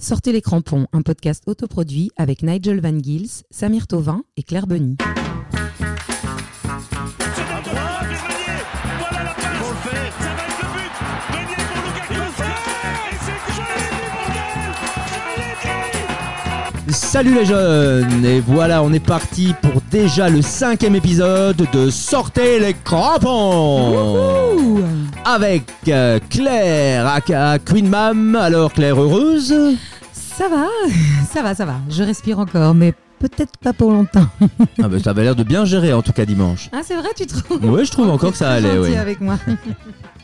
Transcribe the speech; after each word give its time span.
Sortez 0.00 0.30
les 0.30 0.40
crampons, 0.40 0.86
un 0.92 1.02
podcast 1.02 1.42
autoproduit 1.48 2.12
avec 2.16 2.44
Nigel 2.44 2.80
Van 2.80 2.96
Gils, 2.96 3.42
Samir 3.50 3.88
Tovin 3.88 4.22
et 4.36 4.44
Claire 4.44 4.68
Benny. 4.68 4.96
Salut 17.08 17.34
les 17.34 17.46
jeunes 17.46 18.22
Et 18.22 18.38
voilà, 18.40 18.82
on 18.82 18.92
est 18.92 19.00
parti 19.04 19.54
pour 19.62 19.80
déjà 19.90 20.28
le 20.28 20.42
cinquième 20.42 20.94
épisode 20.94 21.66
de 21.72 21.88
Sortez 21.88 22.60
les 22.60 22.74
crampons 22.84 24.82
Avec 25.24 25.62
euh, 25.88 26.18
Claire, 26.28 27.06
aka 27.06 27.58
Queen 27.60 27.88
Mam. 27.88 28.36
Alors 28.36 28.74
Claire, 28.74 29.00
heureuse? 29.00 29.54
Ça 30.12 30.48
va, 30.50 30.66
ça 31.32 31.42
va, 31.42 31.54
ça 31.54 31.64
va. 31.64 31.76
Je 31.88 32.02
respire 32.02 32.38
encore, 32.40 32.74
mais 32.74 32.92
peut-être 33.18 33.56
pas 33.56 33.72
pour 33.72 33.90
longtemps. 33.90 34.26
ah 34.82 34.88
Ça 35.02 35.10
avait 35.10 35.22
l'air 35.22 35.34
de 35.34 35.44
bien 35.44 35.64
gérer 35.64 35.94
en 35.94 36.02
tout 36.02 36.12
cas 36.12 36.26
dimanche. 36.26 36.68
Ah, 36.72 36.80
c'est 36.84 36.94
vrai, 36.94 37.08
tu 37.16 37.26
trouves? 37.26 37.58
Oui, 37.62 37.86
je 37.86 37.90
trouve 37.90 38.10
encore 38.10 38.32
que 38.32 38.38
ça 38.38 38.50
allait, 38.50 38.76
oui. 38.76 38.94
avec 38.94 39.22
moi. 39.22 39.38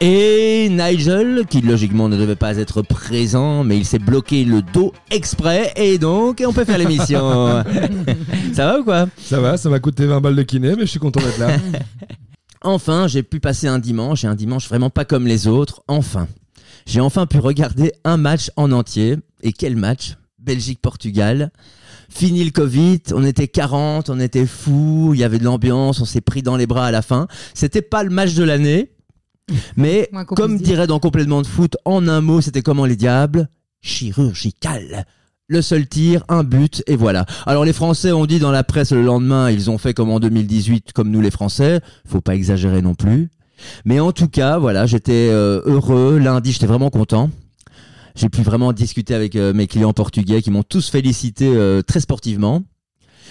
Et 0.00 0.68
Nigel, 0.70 1.46
qui 1.48 1.62
logiquement 1.62 2.10
ne 2.10 2.18
devait 2.18 2.36
pas 2.36 2.58
être 2.58 2.82
présent, 2.82 3.64
mais 3.64 3.78
il 3.78 3.86
s'est 3.86 3.98
bloqué 3.98 4.44
le 4.44 4.60
dos 4.60 4.92
exprès, 5.10 5.72
et 5.76 5.96
donc 5.96 6.42
on 6.46 6.52
peut 6.52 6.66
faire 6.66 6.76
l'émission. 6.76 7.64
ça 8.52 8.66
va 8.66 8.80
ou 8.80 8.84
quoi? 8.84 9.08
Ça 9.16 9.40
va, 9.40 9.56
ça 9.56 9.70
m'a 9.70 9.80
coûté 9.80 10.04
20 10.04 10.20
balles 10.20 10.36
de 10.36 10.42
kiné, 10.42 10.74
mais 10.76 10.82
je 10.82 10.90
suis 10.90 10.98
content 10.98 11.20
d'être 11.20 11.38
là. 11.38 11.56
Enfin, 12.62 13.06
j'ai 13.06 13.22
pu 13.22 13.38
passer 13.38 13.68
un 13.68 13.78
dimanche, 13.78 14.24
et 14.24 14.26
un 14.26 14.34
dimanche 14.34 14.68
vraiment 14.68 14.90
pas 14.90 15.04
comme 15.04 15.26
les 15.26 15.46
autres, 15.46 15.82
enfin. 15.86 16.26
J'ai 16.84 17.00
enfin 17.00 17.26
pu 17.26 17.38
regarder 17.38 17.92
un 18.02 18.16
match 18.16 18.50
en 18.56 18.72
entier, 18.72 19.16
et 19.42 19.52
quel 19.52 19.76
match? 19.76 20.16
Belgique-Portugal. 20.40 21.52
Fini 22.08 22.44
le 22.44 22.50
Covid, 22.50 23.00
on 23.12 23.24
était 23.24 23.48
40, 23.48 24.10
on 24.10 24.18
était 24.18 24.46
fous, 24.46 25.12
il 25.14 25.20
y 25.20 25.24
avait 25.24 25.38
de 25.38 25.44
l'ambiance, 25.44 26.00
on 26.00 26.04
s'est 26.04 26.20
pris 26.20 26.42
dans 26.42 26.56
les 26.56 26.66
bras 26.66 26.86
à 26.86 26.90
la 26.90 27.02
fin. 27.02 27.28
C'était 27.54 27.82
pas 27.82 28.02
le 28.02 28.10
match 28.10 28.34
de 28.34 28.44
l'année, 28.44 28.90
mais 29.76 30.10
comme 30.34 30.58
dirait 30.58 30.86
dans 30.86 30.98
Complètement 30.98 31.42
de 31.42 31.46
foot, 31.46 31.76
en 31.84 32.08
un 32.08 32.20
mot, 32.20 32.40
c'était 32.40 32.62
comment 32.62 32.84
les 32.84 32.96
diables? 32.96 33.48
Chirurgical. 33.80 35.06
Le 35.48 35.62
seul 35.62 35.86
tir, 35.86 36.24
un 36.28 36.42
but, 36.42 36.82
et 36.88 36.96
voilà. 36.96 37.24
Alors 37.46 37.64
les 37.64 37.72
Français 37.72 38.10
ont 38.10 38.26
dit 38.26 38.40
dans 38.40 38.50
la 38.50 38.64
presse 38.64 38.90
le 38.90 39.02
lendemain, 39.02 39.48
ils 39.48 39.70
ont 39.70 39.78
fait 39.78 39.94
comme 39.94 40.10
en 40.10 40.18
2018, 40.18 40.92
comme 40.92 41.10
nous 41.10 41.20
les 41.20 41.30
Français. 41.30 41.80
Faut 42.04 42.20
pas 42.20 42.34
exagérer 42.34 42.82
non 42.82 42.94
plus. 42.94 43.30
Mais 43.84 44.00
en 44.00 44.10
tout 44.10 44.28
cas, 44.28 44.58
voilà, 44.58 44.86
j'étais 44.86 45.28
euh, 45.30 45.62
heureux. 45.64 46.18
Lundi, 46.18 46.50
j'étais 46.50 46.66
vraiment 46.66 46.90
content. 46.90 47.30
J'ai 48.16 48.28
pu 48.28 48.42
vraiment 48.42 48.72
discuter 48.72 49.14
avec 49.14 49.36
euh, 49.36 49.52
mes 49.52 49.66
clients 49.66 49.92
portugais 49.92 50.42
qui 50.42 50.50
m'ont 50.50 50.62
tous 50.62 50.88
félicité 50.88 51.46
euh, 51.54 51.82
très 51.82 52.00
sportivement. 52.00 52.62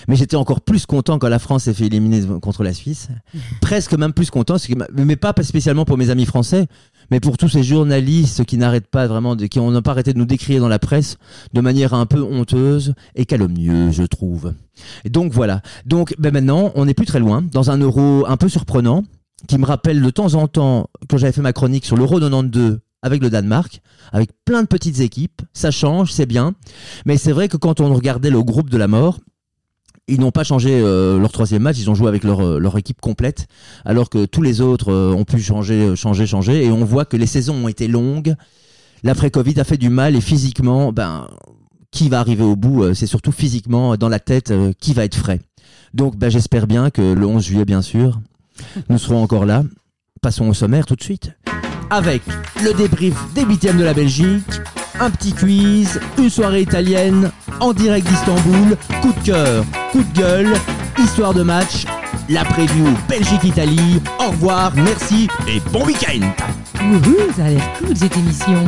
Mais 0.08 0.16
j'étais 0.16 0.36
encore 0.36 0.62
plus 0.62 0.86
content 0.86 1.20
quand 1.20 1.28
la 1.28 1.40
France 1.40 1.64
s'est 1.64 1.74
fait 1.74 1.86
éliminer 1.86 2.22
contre 2.42 2.64
la 2.64 2.74
Suisse. 2.74 3.10
Presque 3.62 3.94
même 3.94 4.14
plus 4.14 4.30
content, 4.30 4.56
mais 4.94 5.16
pas 5.16 5.34
spécialement 5.42 5.86
pour 5.86 5.98
mes 5.98 6.10
amis 6.10 6.26
français, 6.26 6.68
mais 7.12 7.20
pour 7.20 7.38
tous 7.38 7.50
ces 7.50 7.64
journalistes 7.64 8.46
qui 8.46 8.58
n'arrêtent 8.58 8.88
pas 8.88 9.08
vraiment, 9.08 9.36
de, 9.36 9.46
qui 9.46 9.60
n'ont 9.60 9.82
pas 9.82 9.92
arrêté 9.92 10.14
de 10.14 10.18
nous 10.18 10.26
décrire 10.26 10.62
dans 10.62 10.68
la 10.68 10.80
presse 10.80 11.18
de 11.54 11.62
manière 11.62 11.94
un 11.94 12.06
peu 12.06 12.22
honteuse 12.22 12.94
et 13.16 13.26
calomnieuse, 13.26 13.96
je 13.96 14.04
trouve. 14.04 14.54
Et 15.04 15.10
donc 15.10 15.32
voilà. 15.32 15.62
Donc 15.86 16.16
ben 16.18 16.32
maintenant, 16.32 16.72
on 16.76 16.86
n'est 16.86 16.94
plus 16.94 17.06
très 17.06 17.20
loin, 17.20 17.44
dans 17.52 17.72
un 17.72 17.78
euro 17.78 18.26
un 18.28 18.38
peu 18.38 18.50
surprenant, 18.50 19.04
qui 19.48 19.58
me 19.58 19.66
rappelle 19.66 20.02
de 20.02 20.10
temps 20.10 20.34
en 20.34 20.48
temps 20.48 20.90
quand 21.10 21.18
j'avais 21.18 21.34
fait 21.34 21.42
ma 21.42 21.54
chronique 21.54 21.86
sur 21.86 21.98
l'euro 21.98 22.20
92 22.20 22.80
avec 23.02 23.22
le 23.22 23.30
Danemark, 23.30 23.82
avec 24.12 24.32
plein 24.46 24.64
de 24.64 24.68
petites 24.68 25.00
équipes. 25.00 25.44
Ça 25.54 25.70
change, 25.70 26.12
c'est 26.12 26.26
bien. 26.26 26.56
Mais 27.06 27.18
c'est 27.18 27.32
vrai 27.32 27.48
que 27.48 27.58
quand 27.58 27.80
on 27.80 27.94
regardait 27.94 28.32
le 28.32 28.42
groupe 28.42 28.70
de 28.70 28.78
la 28.78 28.88
mort, 28.88 29.20
ils 30.08 30.20
n'ont 30.20 30.32
pas 30.32 30.44
changé 30.44 30.72
euh, 30.72 31.20
leur 31.20 31.32
troisième 31.32 31.64
match, 31.64 31.78
ils 31.80 31.90
ont 31.90 31.96
joué 31.96 32.08
avec 32.08 32.24
leur, 32.24 32.42
euh, 32.42 32.60
leur 32.60 32.78
équipe 32.78 33.02
complète, 33.02 33.48
alors 33.86 34.10
que 34.10 34.26
tous 34.26 34.42
les 34.42 34.62
autres 34.62 34.92
euh, 34.92 35.14
ont 35.14 35.24
pu 35.26 35.40
changer, 35.40 35.82
euh, 35.82 35.96
changer, 35.96 36.28
changer, 36.28 36.64
et 36.64 36.72
on 36.72 36.86
voit 36.86 37.06
que 37.06 37.18
les 37.18 37.26
saisons 37.26 37.56
ont 37.66 37.68
été 37.68 37.88
longues. 37.88 38.36
L'après-Covid 39.04 39.60
a 39.60 39.64
fait 39.64 39.78
du 39.78 39.90
mal, 39.90 40.16
et 40.16 40.22
physiquement, 40.22 40.92
ben, 40.92 41.28
qui 41.92 42.10
va 42.10 42.20
arriver 42.20 42.44
au 42.44 42.56
bout, 42.56 42.84
euh, 42.84 42.94
c'est 42.94 43.08
surtout 43.08 43.32
physiquement, 43.32 43.98
dans 43.98 44.10
la 44.10 44.20
tête, 44.20 44.54
qui 44.80 44.94
va 44.94 45.06
être 45.06 45.16
frais. 45.16 45.42
Donc 45.94 46.18
ben, 46.18 46.30
j'espère 46.30 46.68
bien 46.68 46.90
que 46.92 47.02
le 47.02 47.26
11 47.26 47.44
juillet, 47.44 47.66
bien 47.66 47.82
sûr, 47.82 48.20
nous 48.90 48.98
serons 48.98 49.24
encore 49.24 49.46
là. 49.46 49.64
Passons 50.22 50.48
au 50.48 50.54
sommaire 50.54 50.86
tout 50.86 50.96
de 50.96 51.04
suite. 51.04 51.32
Avec 51.90 52.22
le 52.64 52.74
débrief 52.74 53.16
des 53.34 53.44
huitièmes 53.44 53.78
de 53.78 53.84
la 53.84 53.94
Belgique, 53.94 54.44
un 55.00 55.10
petit 55.10 55.34
quiz, 55.34 56.00
une 56.18 56.30
soirée 56.30 56.62
italienne, 56.62 57.32
en 57.60 57.74
direct 57.74 58.08
d'Istanbul, 58.08 58.78
coup 59.02 59.14
de 59.14 59.26
cœur, 59.26 59.66
coup 59.92 60.04
de 60.04 60.20
gueule, 60.20 60.54
histoire 60.98 61.34
de 61.34 61.44
match, 61.44 61.86
la 62.30 62.44
preview 62.46 62.86
Belgique-Italie. 63.10 64.02
Au 64.20 64.32
revoir, 64.32 64.74
merci 64.76 65.28
et 65.48 65.60
bon 65.72 65.86
week-end 65.86 66.26
Wouhou, 66.82 67.16
ça 67.36 67.46
a 67.46 67.50
l'air 67.50 67.74
cool 67.78 67.96
cette 67.96 68.16
émission. 68.18 68.66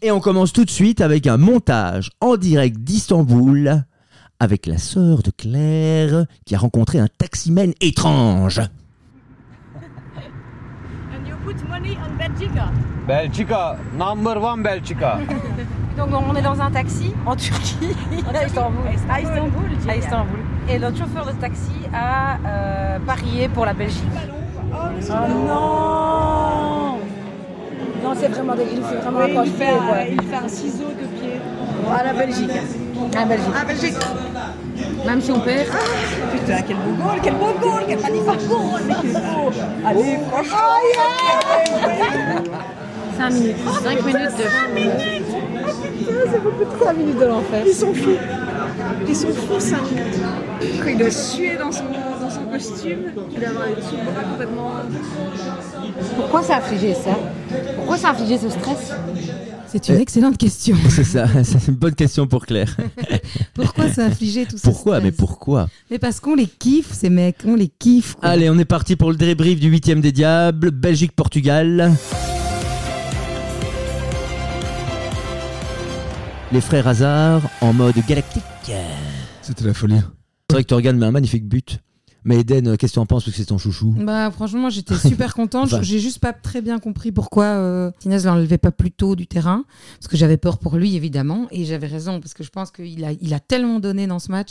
Et 0.00 0.10
on 0.10 0.20
commence 0.20 0.52
tout 0.52 0.64
de 0.64 0.70
suite 0.70 1.00
avec 1.00 1.26
un 1.26 1.36
montage 1.36 2.10
en 2.20 2.36
direct 2.36 2.78
d'Istanbul 2.78 3.84
avec 4.40 4.66
la 4.66 4.78
sœur 4.78 5.22
de 5.22 5.30
Claire 5.30 6.26
qui 6.44 6.56
a 6.56 6.58
rencontré 6.58 6.98
un 6.98 7.08
taximène 7.18 7.74
étrange. 7.80 8.60
And 11.72 11.86
you 11.86 11.94
put 11.94 11.98
money 11.98 11.98
on 12.04 12.18
Belgica. 12.18 12.72
Belgica, 13.06 13.78
number 13.94 14.38
one 14.38 14.62
Belgica. 14.62 15.18
Donc 15.96 16.08
on 16.12 16.34
est 16.34 16.42
dans 16.42 16.60
un 16.60 16.70
taxi 16.70 17.12
en 17.26 17.36
Turquie, 17.36 17.94
à 18.32 18.46
Istanbul. 18.46 18.80
À 19.10 19.20
Istanbul, 19.20 19.70
à 19.88 19.96
Istanbul. 19.96 20.38
Et 20.68 20.78
notre 20.78 20.98
chauffeur 20.98 21.26
de 21.26 21.32
taxi 21.32 21.72
a 21.92 22.38
euh, 22.46 22.98
parié 23.00 23.48
pour 23.48 23.66
la 23.66 23.74
Belgique. 23.74 24.02
Oh 24.72 24.74
non 25.28 26.98
Non, 28.02 28.14
c'est 28.14 28.28
vraiment 28.28 28.54
des... 28.54 28.66
il 28.72 28.82
fait 28.82 28.96
vraiment 28.96 29.20
un 29.20 29.44
il, 29.44 29.52
fait 29.52 29.68
un, 29.68 30.04
il 30.08 30.22
fait 30.22 30.36
un 30.36 30.48
ciseau 30.48 30.88
de 30.88 31.06
pied. 31.20 31.40
À 31.94 32.04
la 32.04 32.12
Belgique. 32.14 32.50
La 33.14 33.24
Belgique. 33.24 33.54
À 33.60 33.64
Belgique. 33.64 33.94
Même 35.06 35.20
si 35.20 35.30
on 35.32 35.40
perd. 35.40 35.68
putain, 36.32 36.62
quel 36.66 36.76
beau 36.76 36.92
goal, 37.02 37.20
quel 37.22 37.34
beau 37.34 37.52
goal, 37.60 37.82
quel 37.86 38.00
magnifique 38.00 38.48
goal. 38.48 38.82
Allez, 39.84 40.18
franchement. 40.30 40.56
5 43.16 43.30
minutes. 43.32 43.56
5 43.82 44.04
minutes 44.04 44.36
de. 44.38 44.44
C'est 46.30 46.42
beaucoup 46.42 46.64
de 46.64 46.84
5 46.84 46.96
minutes 46.96 47.18
de 47.18 47.26
l'enfer. 47.26 47.62
Ils 47.66 47.74
sont 47.74 47.94
fous. 47.94 48.16
Ils 49.08 49.16
sont 49.16 49.32
fous, 49.32 49.60
ça. 49.60 49.76
Quand 50.82 50.88
il 50.88 50.98
doit 50.98 51.10
suer 51.10 51.56
dans 51.56 51.72
son, 51.72 51.84
dans 52.20 52.30
son 52.30 52.44
costume, 52.44 53.12
il 53.32 53.40
doit 53.40 53.48
avoir 53.48 53.66
les 53.66 53.74
dessous 53.74 53.96
de 53.96 54.02
bras 54.02 54.22
complètement. 54.30 54.70
Pourquoi 56.16 56.40
infligé 56.40 56.94
ça? 56.94 57.18
Pourquoi 57.76 57.96
infligé 58.08 58.38
ce 58.38 58.48
stress? 58.48 58.92
C'est 59.72 59.88
une 59.88 60.00
excellente 60.00 60.36
question. 60.36 60.76
C'est 60.90 61.02
ça, 61.04 61.26
c'est 61.44 61.68
une 61.68 61.76
bonne 61.76 61.94
question 61.94 62.26
pour 62.26 62.44
Claire. 62.44 62.76
Pourquoi 63.54 63.90
ça 63.90 64.02
a 64.04 64.06
infligé 64.08 64.44
tout 64.44 64.58
ça 64.58 64.68
Pourquoi 64.70 65.00
Mais 65.00 65.12
pourquoi 65.12 65.68
Mais 65.90 65.98
parce 65.98 66.20
qu'on 66.20 66.34
les 66.34 66.46
kiffe, 66.46 66.92
ces 66.92 67.08
mecs, 67.08 67.38
on 67.46 67.54
les 67.54 67.68
kiffe. 67.68 68.16
quoi. 68.16 68.28
Allez, 68.28 68.50
on 68.50 68.58
est 68.58 68.66
parti 68.66 68.96
pour 68.96 69.10
le 69.10 69.16
débrief 69.16 69.58
du 69.58 69.68
huitième 69.68 70.02
des 70.02 70.12
diables, 70.12 70.70
Belgique-Portugal. 70.72 71.90
Les 76.52 76.60
frères 76.60 76.86
Hazard 76.86 77.40
en 77.62 77.72
mode 77.72 77.94
galactique. 78.06 78.42
C'était 79.40 79.64
la 79.64 79.72
folie. 79.72 80.00
C'est 80.50 80.56
vrai 80.56 80.64
que 80.64 80.68
Torgan 80.68 80.92
met 80.98 81.06
un 81.06 81.12
magnifique 81.12 81.48
but. 81.48 81.78
Mais 82.24 82.38
Eden, 82.40 82.68
euh, 82.68 82.76
qu'est-ce 82.76 82.92
que 82.92 82.94
tu 82.94 82.98
en 83.00 83.06
penses 83.06 83.24
parce 83.24 83.36
que 83.36 83.42
c'est 83.42 83.46
ton 83.48 83.58
chouchou? 83.58 83.94
Bah 83.98 84.30
franchement, 84.30 84.70
j'étais 84.70 84.94
super 84.96 85.34
contente. 85.34 85.64
Enfin. 85.72 85.82
J'ai 85.82 85.98
juste 85.98 86.18
pas 86.20 86.32
très 86.32 86.60
bien 86.62 86.78
compris 86.78 87.10
pourquoi 87.12 87.44
euh, 87.44 87.90
Tinez 87.98 88.20
l'enlevait 88.24 88.58
pas 88.58 88.70
plus 88.70 88.92
tôt 88.92 89.16
du 89.16 89.26
terrain, 89.26 89.64
parce 89.98 90.08
que 90.08 90.16
j'avais 90.16 90.36
peur 90.36 90.58
pour 90.58 90.76
lui 90.76 90.94
évidemment, 90.96 91.48
et 91.50 91.64
j'avais 91.64 91.88
raison 91.88 92.20
parce 92.20 92.34
que 92.34 92.44
je 92.44 92.50
pense 92.50 92.70
qu'il 92.70 93.04
a, 93.04 93.12
il 93.20 93.34
a 93.34 93.40
tellement 93.40 93.80
donné 93.80 94.06
dans 94.06 94.18
ce 94.20 94.30
match. 94.30 94.50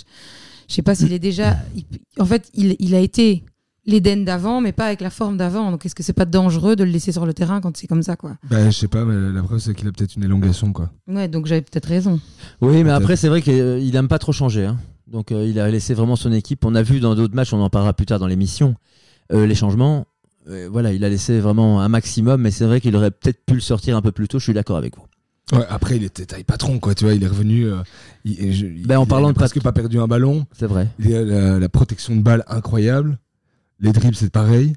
Je 0.67 0.75
sais 0.75 0.81
pas 0.81 0.95
s'il 0.95 1.13
est 1.13 1.19
déjà. 1.19 1.57
il- 1.75 1.85
en 2.19 2.25
fait, 2.25 2.49
il, 2.53 2.75
il 2.79 2.93
a 2.95 2.99
été 2.99 3.43
l'Eden 3.87 4.25
d'avant, 4.25 4.61
mais 4.61 4.73
pas 4.73 4.85
avec 4.85 5.01
la 5.01 5.09
forme 5.09 5.37
d'avant. 5.37 5.71
Donc 5.71 5.85
est-ce 5.85 5.95
que 5.95 6.03
c'est 6.03 6.13
pas 6.13 6.25
dangereux 6.25 6.75
de 6.75 6.83
le 6.83 6.91
laisser 6.91 7.11
sur 7.11 7.25
le 7.25 7.33
terrain 7.33 7.61
quand 7.61 7.75
c'est 7.77 7.87
comme 7.87 8.03
ça, 8.03 8.15
quoi? 8.15 8.35
Bah, 8.49 8.69
je 8.69 8.77
sais 8.77 8.87
pas, 8.87 9.05
mais 9.05 9.33
la 9.33 9.41
preuve, 9.43 9.59
c'est 9.59 9.73
qu'il 9.73 9.87
a 9.87 9.91
peut-être 9.91 10.15
une 10.17 10.23
élongation, 10.23 10.71
quoi. 10.73 10.91
Ouais, 11.07 11.27
donc 11.27 11.45
j'avais 11.47 11.61
peut-être 11.61 11.87
raison. 11.87 12.19
Oui, 12.61 12.73
mais 12.73 12.83
Peut-être. 12.83 12.95
après, 12.95 13.15
c'est 13.15 13.27
vrai 13.29 13.41
qu'il 13.41 13.95
aime 13.95 14.07
pas 14.07 14.19
trop 14.19 14.33
changer. 14.33 14.65
hein. 14.65 14.77
Donc, 15.11 15.31
euh, 15.31 15.45
il 15.45 15.59
a 15.59 15.69
laissé 15.69 15.93
vraiment 15.93 16.15
son 16.15 16.31
équipe. 16.31 16.63
On 16.65 16.73
a 16.73 16.81
vu 16.81 16.99
dans 17.01 17.15
d'autres 17.15 17.35
matchs, 17.35 17.53
on 17.53 17.61
en 17.61 17.69
parlera 17.69 17.93
plus 17.93 18.05
tard 18.05 18.17
dans 18.19 18.27
l'émission, 18.27 18.75
euh, 19.33 19.45
les 19.45 19.55
changements. 19.55 20.05
Euh, 20.49 20.69
voilà, 20.71 20.93
il 20.93 21.03
a 21.03 21.09
laissé 21.09 21.39
vraiment 21.39 21.81
un 21.81 21.89
maximum, 21.89 22.41
mais 22.41 22.49
c'est 22.49 22.65
vrai 22.65 22.79
qu'il 22.81 22.95
aurait 22.95 23.11
peut-être 23.11 23.45
pu 23.45 23.53
le 23.55 23.59
sortir 23.59 23.97
un 23.97 24.01
peu 24.01 24.11
plus 24.11 24.27
tôt. 24.27 24.39
Je 24.39 24.45
suis 24.45 24.53
d'accord 24.53 24.77
avec 24.77 24.95
vous. 24.95 25.03
Ouais, 25.57 25.65
après, 25.69 25.97
il 25.97 26.03
était 26.05 26.25
taille 26.25 26.45
patron, 26.45 26.79
quoi. 26.79 26.95
Tu 26.95 27.03
vois, 27.03 27.13
il 27.13 27.21
est 27.23 27.27
revenu. 27.27 27.65
euh, 27.67 27.81
il, 28.23 28.53
je- 28.53 28.65
Ben, 28.87 28.97
en 28.97 29.03
il 29.03 29.07
parlant 29.09 29.27
a 29.27 29.31
de 29.33 29.35
presque 29.37 29.55
pat- 29.55 29.63
pas 29.65 29.71
perdu 29.73 29.99
un 29.99 30.07
ballon. 30.07 30.45
C'est 30.57 30.65
vrai. 30.65 30.87
Il 30.97 31.13
a 31.13 31.23
la, 31.23 31.59
la 31.59 31.69
protection 31.69 32.15
de 32.15 32.21
balle 32.21 32.43
incroyable. 32.47 33.19
Les 33.81 33.91
dribbles, 33.91 34.15
c'est 34.15 34.31
pareil. 34.31 34.73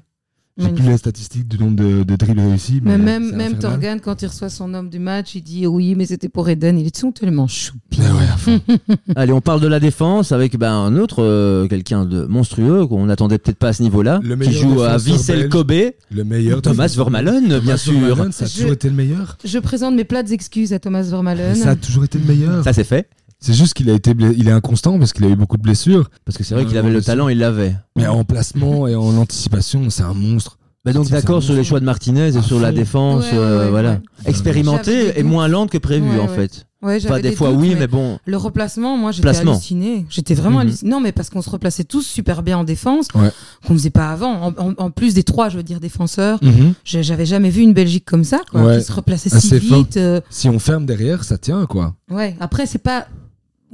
J'ai 0.57 0.69
plus 0.69 0.85
la 0.87 0.97
statistique 0.97 1.49
du 1.49 1.57
nombre 1.59 1.75
de, 1.75 2.03
de 2.03 2.15
drills 2.15 2.39
réussis. 2.39 2.79
Mais 2.81 2.97
Mais, 2.97 3.19
même, 3.19 3.35
même. 3.35 3.57
Torgan, 3.59 3.97
quand 4.01 4.21
il 4.21 4.27
reçoit 4.27 4.47
son 4.49 4.73
homme 4.73 4.89
du 4.89 4.99
match, 4.99 5.35
il 5.35 5.41
dit 5.41 5.67
oui, 5.67 5.95
mais 5.95 6.05
c'était 6.05 6.29
pour 6.29 6.47
Eden. 6.47 6.79
Il 6.79 6.87
est 6.87 6.97
tout 6.97 7.11
tellement 7.11 7.47
choupi. 7.47 7.79
Ouais, 7.99 8.23
à 8.33 8.37
fond. 8.37 8.59
Allez, 9.17 9.33
on 9.33 9.41
parle 9.41 9.59
de 9.61 9.67
la 9.67 9.79
défense 9.81 10.31
avec 10.31 10.57
ben, 10.57 10.71
un 10.71 10.95
autre, 10.97 11.21
euh, 11.23 11.67
quelqu'un 11.67 12.05
de 12.05 12.25
monstrueux 12.25 12.85
qu'on 12.87 13.05
n'attendait 13.07 13.37
peut-être 13.37 13.57
pas 13.57 13.69
à 13.69 13.73
ce 13.73 13.83
niveau-là, 13.83 14.19
Le 14.23 14.35
qui 14.37 14.51
joue 14.53 14.81
à 14.81 14.97
Vissel. 14.97 15.49
Kobe, 15.49 15.71
le 16.11 16.23
meilleur. 16.23 16.61
Thomas. 16.61 16.87
Vermaelen, 16.95 17.47
bien 17.47 17.59
Thomas 17.59 17.77
sûr. 17.77 17.99
Vermaelen, 17.99 18.31
ça 18.31 18.45
a 18.45 18.47
Je- 18.47 18.53
toujours 18.55 18.71
été 18.73 18.89
le 18.89 18.95
meilleur. 18.95 19.37
Je 19.43 19.59
présente 19.59 19.95
mes 19.95 20.03
plates 20.05 20.31
excuses 20.31 20.71
à 20.71 20.79
Thomas 20.79 21.01
Vermaelen. 21.03 21.55
Ça 21.55 21.71
a 21.71 21.75
toujours 21.75 22.05
été 22.05 22.17
le 22.17 22.25
meilleur. 22.25 22.63
Ça 22.63 22.71
c'est 22.73 22.83
fait, 22.85 23.09
C'est 23.45 23.53
juste 23.53 23.75
qu'il 23.75 23.89
a 23.91 23.93
été, 23.93 24.15
bla- 24.15 24.31
il 24.35 24.47
est 24.47 24.51
inconstant 24.51 24.97
parce 24.97 25.13
qu'il 25.13 25.23
a 25.25 25.27
eu 25.29 25.35
beaucoup 25.35 25.57
de 25.57 25.61
blessures. 25.61 26.09
parce 26.25 26.35
que 26.35 26.43
c'est 26.43 26.55
vrai 26.55 26.65
qu'il 26.65 26.77
avait 26.79 26.87
ouais, 26.87 26.93
le 26.95 27.03
talent, 27.03 27.27
il 27.29 27.37
l'avait. 27.37 27.75
Mais 27.95 28.07
en 28.07 28.23
placement 28.23 28.87
et 28.87 28.95
en 28.95 29.15
anticipation, 29.17 29.89
c'est 29.91 30.01
un 30.01 30.15
monstre. 30.15 30.57
Bah 30.83 30.93
donc 30.93 31.09
d'accord 31.09 31.41
sur 31.43 31.53
les 31.53 31.63
choix 31.63 31.79
de 31.79 31.85
Martinez 31.85 32.33
et 32.33 32.37
À 32.37 32.41
sur 32.41 32.59
la 32.59 32.71
défense, 32.71 33.25
Ouais, 33.25 33.31
ouais, 33.31 33.37
euh, 33.37 33.63
ouais, 33.65 33.69
voilà. 33.69 33.91
ouais. 34.25 34.81
Des 34.83 35.13
et 35.19 35.23
moins 35.23 35.47
lente 35.47 35.69
que 35.69 35.77
prévu 35.77 36.09
Ouais, 36.09 36.19
en 36.19 36.27
ouais. 36.27 36.35
fait. 36.35 36.65
Ouais, 36.81 36.99
j'avais 36.99 37.13
Enfin, 37.15 37.21
des 37.21 37.29
des 37.31 37.35
fois 37.35 37.49
doutes, 37.51 37.59
oui, 37.61 37.75
mais 37.77 37.87
bon. 37.87 38.19
Le 38.25 38.37
replacement, 38.37 38.95
moi, 38.97 39.11
j'étais 39.11 39.23
Placement. 39.23 39.53
hallucinée. 39.53 40.05
J'étais 40.09 40.33
vraiment 40.35 40.57
Mhm. 40.59 40.61
hallucinée. 40.67 40.89
Non, 40.91 40.99
mais 40.99 41.11
parce 41.11 41.29
qu'on 41.31 41.41
se 41.43 41.49
replaçait 41.51 41.83
tous 41.83 42.03
super 42.03 42.41
bien 42.43 42.57
en 42.59 42.63
défense, 42.63 43.07
Ouais. 43.15 43.29
qu'on 43.67 43.73
faisait 43.73 43.89
pas 43.91 44.09
avant. 44.11 44.33
En, 44.43 44.53
en- 44.57 44.73
en 44.77 44.89
plus 44.91 45.13
des 45.15 45.23
trois, 45.23 45.49
je 45.49 45.57
veux 45.57 45.63
dire, 45.63 45.79
défenseurs, 45.79 46.37
Mhm. 46.43 46.73
j'ai- 46.83 47.01
j'avais 47.03 47.25
jamais 47.27 47.49
vu 47.51 47.61
une 47.61 47.73
Belgique 47.73 48.05
comme 48.05 48.23
ça, 48.23 48.41
quoi, 48.51 48.63
Ouais. 48.65 48.77
qui 48.79 48.83
se 48.85 48.91
replaçait 48.91 49.29
si 49.29 49.35
Assez 49.37 49.59
fort. 49.59 49.79
vite. 49.79 49.97
euh, 49.97 50.21
Si 50.29 50.49
on 50.49 50.57
ferme 50.59 50.85
derrière, 50.87 51.23
ça 51.23 51.37
tient 51.39 51.65
quoi. 51.67 51.95
ouais. 52.11 52.35
Après, 52.39 52.65
c'est 52.65 52.77
pas. 52.79 53.07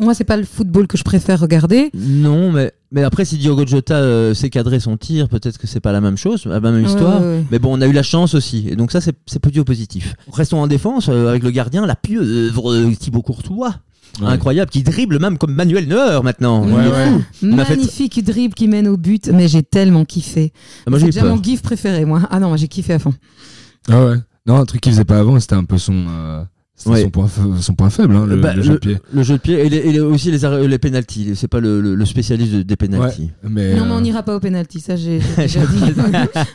Moi, 0.02 0.14
c'est 0.16 0.24
pas 0.24 0.36
le 0.38 0.44
football 0.46 0.88
que 0.88 0.98
je 0.98 1.04
préfère 1.04 1.40
regarder. 1.40 1.92
Non, 1.94 2.52
mais, 2.52 2.72
mais 2.92 3.04
après, 3.04 3.24
si 3.24 3.38
Diogo 3.38 3.66
Jota 3.68 3.96
euh, 3.96 4.34
sait 4.34 4.50
cadrer 4.50 4.80
son 4.80 4.98
tir, 4.98 5.30
peut-être 5.30 5.58
que 5.60 5.68
c'est 5.68 5.80
pas 5.80 5.92
la 5.92 6.02
même 6.02 6.18
chose, 6.18 6.46
la 6.46 6.60
même 6.60 6.84
histoire. 6.84 7.22
Ouais, 7.22 7.28
ouais, 7.28 7.38
ouais. 7.38 7.46
Mais 7.52 7.60
bon, 7.60 7.78
on 7.78 7.82
a 7.82 7.88
eu 7.88 7.92
la 7.94 8.02
chance 8.04 8.34
aussi. 8.34 8.68
Et 8.68 8.76
donc 8.76 8.92
ça, 8.92 9.00
c'est 9.00 9.40
plutôt 9.40 9.64
positif. 9.64 10.16
Restons 10.34 10.60
en 10.60 10.68
défense 10.68 11.08
euh, 11.10 11.30
avec 11.30 11.44
le 11.44 11.52
gardien, 11.52 11.86
la 11.86 11.96
pieuvre 11.96 12.72
euh, 12.74 12.92
Thibaut 13.00 13.22
Courtois. 13.22 13.76
Incroyable, 14.22 14.70
qui 14.70 14.84
dribble 14.84 15.20
même 15.20 15.38
comme 15.38 15.54
Manuel 15.54 15.88
Neuer 15.88 16.20
maintenant. 16.22 16.66
Ouais, 16.66 16.74
ouais. 16.74 17.08
On 17.44 17.58
a 17.58 17.64
fait- 17.64 17.76
Magnifique 17.78 18.22
dribble 18.26 18.54
qui 18.54 18.68
mène 18.68 18.90
au 18.90 18.98
but, 18.98 19.30
mais 19.34 19.48
j'ai 19.48 19.64
tellement 19.64 20.04
kiffé. 20.04 20.52
Ah, 20.86 20.92
c'est 20.98 21.06
déjà 21.06 21.22
peur. 21.22 21.36
mon 21.36 21.42
gif 21.42 21.62
préféré, 21.62 22.04
moi. 22.04 22.22
Ah 22.30 22.40
non, 22.42 22.50
moi 22.50 22.58
j'ai 22.58 22.68
kiffé 22.68 22.92
à 22.94 23.00
fond. 23.00 23.14
Ah 23.90 24.06
ouais. 24.06 24.16
Non, 24.46 24.58
un 24.58 24.66
truc 24.66 24.82
qu'il 24.82 24.92
faisait 24.92 25.06
pas 25.06 25.20
avant, 25.20 25.40
c'était 25.40 25.56
un 25.56 25.64
peu 25.64 25.78
son, 25.78 26.08
Ouais. 26.90 27.02
son, 27.04 27.10
point, 27.10 27.28
son 27.60 27.74
point 27.76 27.90
faible, 27.90 28.16
hein, 28.16 28.26
le, 28.26 28.38
Bah, 28.38 28.54
le 28.56 28.62
jeu 28.62 28.74
de 28.74 28.78
pied. 28.80 28.98
le 29.14 29.24
jeu 29.24 29.34
de 29.36 29.42
pied 29.42 29.66
et, 29.66 29.70
les- 29.70 29.78
et 29.78 29.92
les- 29.92 30.00
aussi 30.00 30.32
les, 30.32 30.68
les 30.68 30.80
pénalties. 30.80 31.36
C'est 31.36 31.48
pas 31.48 31.60
le, 31.60 31.82
le- 31.82 31.96
le 31.96 32.06
spécialiste 32.06 32.54
de- 32.54 32.62
des 32.64 32.76
pénalties. 32.76 33.30
Mais, 33.44 33.76
Non, 33.76 33.86
mais 33.86 33.92
on 33.92 33.98
euh, 33.98 34.02
n'ira 34.02 34.24
pas 34.24 34.36
au 34.36 34.40
penalty, 34.40 34.80
ça 34.80 34.96
j'ai 34.96 35.20
j'ai 35.20 35.36
déjà 35.38 35.66
dit. 35.66 35.80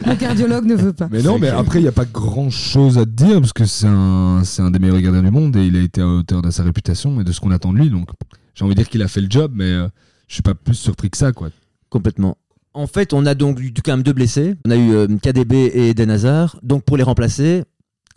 le 0.07 0.15
cardiologue 0.17 0.65
ne 0.67 0.75
veut 0.75 0.93
pas. 0.93 1.09
mais 1.11 1.23
non, 1.23 1.39
mais 1.39 1.49
après, 1.49 1.79
il 1.79 1.83
n'y 1.83 1.89
a 1.89 1.93
pas 1.93 2.05
grand 2.05 2.51
chose 2.51 2.99
à 2.99 3.05
te 3.05 3.11
dire 3.11 3.41
parce 3.41 3.53
que 3.53 3.65
c'est 3.65 3.87
un, 3.89 4.43
c'est 4.45 4.63
un 4.63 4.71
des 4.71 4.79
meilleurs 4.79 5.01
gardiens 5.01 5.23
du 5.23 5.31
monde 5.31 5.57
et 5.57 5.67
il 5.67 5.77
a 5.77 5.81
été 5.81 6.01
à 6.01 6.07
hauteur 6.09 6.43
de 6.43 6.51
sa 6.51 6.63
réputation 6.63 7.21
et 7.21 7.25
de 7.25 7.33
ce 7.33 7.41
qu'on 7.41 7.51
attend 7.51 7.73
de 7.73 7.79
lui. 7.79 7.91
Donc, 7.91 8.09
j'ai 8.55 8.65
envie 8.65 8.75
de 8.75 8.81
dire 8.81 8.89
qu'il 8.89 9.03
a 9.03 9.09
fait 9.09 9.21
le 9.21 9.29
job, 9.31 9.53
mais 9.55 9.65
euh, 9.65 9.89
je 10.29 10.35
suis 10.35 10.43
pas 10.43 10.55
plus 10.55 10.75
surpris 10.75 11.11
que 11.11 11.17
ça, 11.17 11.33
quoi. 11.33 11.51
Complètement. 11.91 12.37
En 12.75 12.87
fait, 12.87 13.13
on 13.15 13.25
a 13.25 13.35
donc 13.35 13.59
eu 13.61 13.73
quand 13.83 13.93
même 13.93 14.03
deux 14.03 14.13
blessés. 14.13 14.55
On 14.67 14.71
a 14.71 14.77
eu 14.77 14.93
euh, 14.93 15.07
KDB 15.23 15.55
et 15.55 15.91
Eden 15.91 16.11
Hazard. 16.11 16.59
Donc 16.63 16.85
pour 16.85 16.97
les 16.99 17.03
remplacer, 17.03 17.63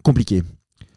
compliqué. 0.04 0.44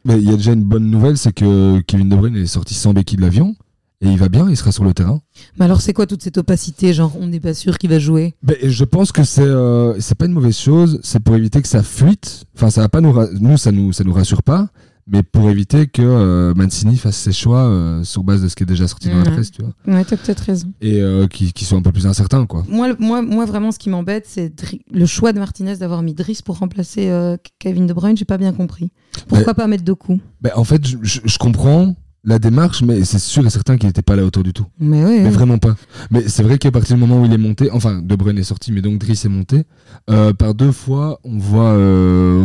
Mais 0.04 0.18
il 0.18 0.28
y 0.28 0.32
a 0.32 0.36
déjà 0.36 0.52
une 0.52 0.64
bonne 0.64 0.90
nouvelle, 0.90 1.16
c'est 1.16 1.32
que 1.32 1.80
Kevin 1.80 2.08
De 2.08 2.16
Bruyne 2.16 2.36
est 2.36 2.46
sorti 2.46 2.74
sans 2.74 2.92
béquille 2.92 3.16
de 3.16 3.22
l'avion 3.22 3.54
et 4.02 4.08
il 4.08 4.18
va 4.18 4.28
bien, 4.28 4.50
il 4.50 4.56
sera 4.56 4.72
sur 4.72 4.82
le 4.82 4.92
terrain. 4.94 5.20
Mais 5.56 5.64
alors, 5.64 5.80
c'est 5.80 5.92
quoi 5.92 6.06
toute 6.06 6.22
cette 6.22 6.36
opacité 6.36 6.92
Genre, 6.92 7.12
on 7.20 7.28
n'est 7.28 7.38
pas 7.38 7.54
sûr 7.54 7.78
qu'il 7.78 7.88
va 7.88 8.00
jouer? 8.00 8.34
Ben, 8.42 8.56
je 8.60 8.84
pense 8.84 9.12
que 9.12 9.22
c'est 9.22 9.42
euh, 9.42 9.94
c'est 10.00 10.16
pas 10.16 10.26
une 10.26 10.32
mauvaise 10.32 10.58
chose. 10.58 10.98
C'est 11.04 11.20
pour 11.20 11.36
éviter 11.36 11.62
que 11.62 11.68
ça 11.68 11.84
fuite. 11.84 12.44
Enfin, 12.56 12.68
ça 12.70 12.80
va 12.80 12.88
pas 12.88 13.00
nous 13.00 13.14
nous 13.38 13.56
ça 13.56 13.70
nous 13.70 13.92
ça 13.92 14.02
nous 14.02 14.12
rassure 14.12 14.42
pas, 14.42 14.70
mais 15.06 15.22
pour 15.22 15.50
éviter 15.50 15.86
que 15.86 16.02
euh, 16.02 16.54
Mancini 16.54 16.96
fasse 16.96 17.16
ses 17.16 17.32
choix 17.32 17.64
euh, 17.64 18.04
sur 18.04 18.22
base 18.22 18.42
de 18.42 18.48
ce 18.48 18.54
qui 18.54 18.62
est 18.62 18.66
déjà 18.66 18.86
sorti 18.86 19.08
dans 19.08 19.18
la 19.18 19.30
presse, 19.30 19.50
tu 19.50 19.62
vois, 19.62 19.72
Ouais, 19.86 20.04
t'as 20.04 20.16
peut-être 20.16 20.40
raison. 20.40 20.72
et 20.80 21.00
euh, 21.00 21.26
qui 21.26 21.52
qui 21.52 21.64
soit 21.64 21.76
un 21.76 21.82
peu 21.82 21.92
plus 21.92 22.06
incertain, 22.06 22.46
quoi. 22.46 22.64
Moi, 22.68 22.94
moi, 22.98 23.20
moi, 23.20 23.44
vraiment, 23.44 23.72
ce 23.72 23.78
qui 23.78 23.90
m'embête, 23.90 24.26
c'est 24.28 24.52
le 24.92 25.06
choix 25.06 25.32
de 25.32 25.38
Martinez 25.38 25.76
d'avoir 25.76 26.02
mis 26.02 26.14
Driss 26.14 26.42
pour 26.42 26.58
remplacer 26.58 27.08
euh, 27.08 27.36
Kevin 27.58 27.86
De 27.86 27.92
Bruyne. 27.92 28.16
J'ai 28.16 28.24
pas 28.24 28.38
bien 28.38 28.52
compris. 28.52 28.92
Pourquoi 29.28 29.54
pas 29.54 29.66
mettre 29.66 29.84
Doku? 29.84 30.20
Ben, 30.40 30.52
en 30.54 30.64
fait, 30.64 30.86
je, 30.86 31.38
comprends 31.38 31.94
la 32.24 32.38
démarche, 32.38 32.82
mais 32.82 33.04
c'est 33.04 33.18
sûr 33.18 33.44
et 33.44 33.50
certain 33.50 33.76
qu'il 33.76 33.88
n'était 33.88 34.02
pas 34.02 34.12
à 34.12 34.16
la 34.16 34.24
hauteur 34.24 34.44
du 34.44 34.52
tout. 34.52 34.66
Mais 34.78 35.04
oui. 35.04 35.18
Mais 35.20 35.26
oui. 35.26 35.30
vraiment 35.30 35.58
pas. 35.58 35.74
Mais 36.12 36.28
c'est 36.28 36.44
vrai 36.44 36.58
qu'à 36.58 36.70
partir 36.70 36.94
du 36.94 37.00
moment 37.00 37.20
où 37.20 37.26
il 37.26 37.32
est 37.32 37.38
monté, 37.38 37.70
enfin, 37.72 38.00
De 38.00 38.14
Bruyne 38.14 38.38
est 38.38 38.44
sorti, 38.44 38.70
mais 38.70 38.80
donc 38.82 38.98
Driss 38.98 39.24
est 39.24 39.28
monté, 39.28 39.64
par 40.06 40.54
deux 40.54 40.70
fois, 40.72 41.18
on 41.24 41.38
voit 41.38 41.72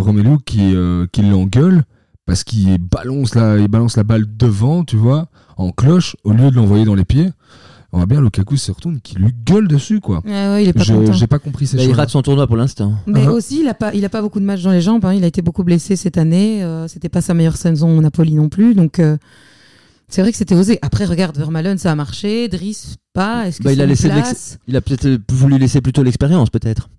Romelu 0.01 0.37
qui, 0.43 0.75
qui 1.11 1.21
l'engueule 1.21 1.83
parce 2.27 2.43
qu'il 2.43 2.77
balance, 2.77 3.33
la, 3.33 3.57
il 3.57 3.67
balance 3.67 3.97
la 3.97 4.03
balle 4.03 4.25
devant, 4.37 4.83
tu 4.83 4.97
vois, 4.97 5.29
en 5.57 5.71
cloche, 5.71 6.15
au 6.23 6.31
lieu 6.33 6.51
de 6.51 6.55
l'envoyer 6.55 6.85
dans 6.85 6.93
les 6.93 7.05
pieds. 7.05 7.29
On 7.93 7.97
voit 7.99 8.05
bien 8.05 8.21
Lukaku 8.21 8.57
se 8.57 8.69
retourne, 8.71 8.99
qui 8.99 9.15
lui 9.15 9.33
gueule 9.45 9.67
dessus, 9.67 10.01
quoi. 10.01 10.21
Ouais, 10.25 10.31
ouais, 10.31 10.63
il 10.63 10.69
est 10.69 10.73
pas 10.73 10.83
Je- 10.83 10.93
content. 10.93 11.13
J'ai 11.13 11.25
pas 11.25 11.39
compris 11.39 11.65
ces 11.65 11.77
Bah, 11.77 11.83
il 11.83 11.93
rate 11.93 12.09
son 12.09 12.21
tournoi 12.21 12.45
pour 12.45 12.57
l'instant. 12.57 12.93
Mais 13.07 13.25
Uh-huh. 13.25 13.29
aussi, 13.31 13.61
il 13.61 13.67
a 13.69 13.73
pas, 13.73 13.93
il 13.95 14.03
a 14.03 14.09
pas 14.09 14.21
beaucoup 14.21 14.41
de 14.41 14.45
matchs 14.45 14.61
dans 14.63 14.71
les 14.71 14.81
jambes. 14.81 15.05
hein. 15.05 15.13
Il 15.13 15.23
a 15.23 15.27
été 15.27 15.41
beaucoup 15.41 15.63
blessé 15.63 15.95
cette 15.95 16.17
année. 16.17 16.61
Euh, 16.63 16.87
c'était 16.89 17.07
pas 17.09 17.21
sa 17.21 17.33
meilleure 17.33 17.55
saison 17.55 17.97
au 17.97 18.01
Napoli 18.01 18.33
non 18.35 18.49
plus. 18.49 18.75
Donc, 18.75 18.99
euh, 18.99 19.15
c'est 20.09 20.21
vrai 20.21 20.31
que 20.33 20.37
c'était 20.37 20.53
osé. 20.53 20.79
Après, 20.81 21.05
regarde, 21.05 21.37
Vermaelen, 21.37 21.77
ça 21.77 21.91
a 21.91 21.95
marché. 21.95 22.49
Driss, 22.49 22.95
pas. 23.13 23.47
Est-ce 23.47 23.59
que 23.59 23.63
Bah, 23.63 23.71
il 23.71 23.77
c'est 23.77 23.83
a 23.83 23.85
laissé 23.85 24.09
place? 24.09 24.59
Il 24.67 24.75
a 24.75 24.81
peut-être 24.81 25.21
voulu 25.31 25.57
laisser 25.57 25.79
plutôt 25.79 26.03
l'expérience, 26.03 26.49
peut-être. 26.49 26.89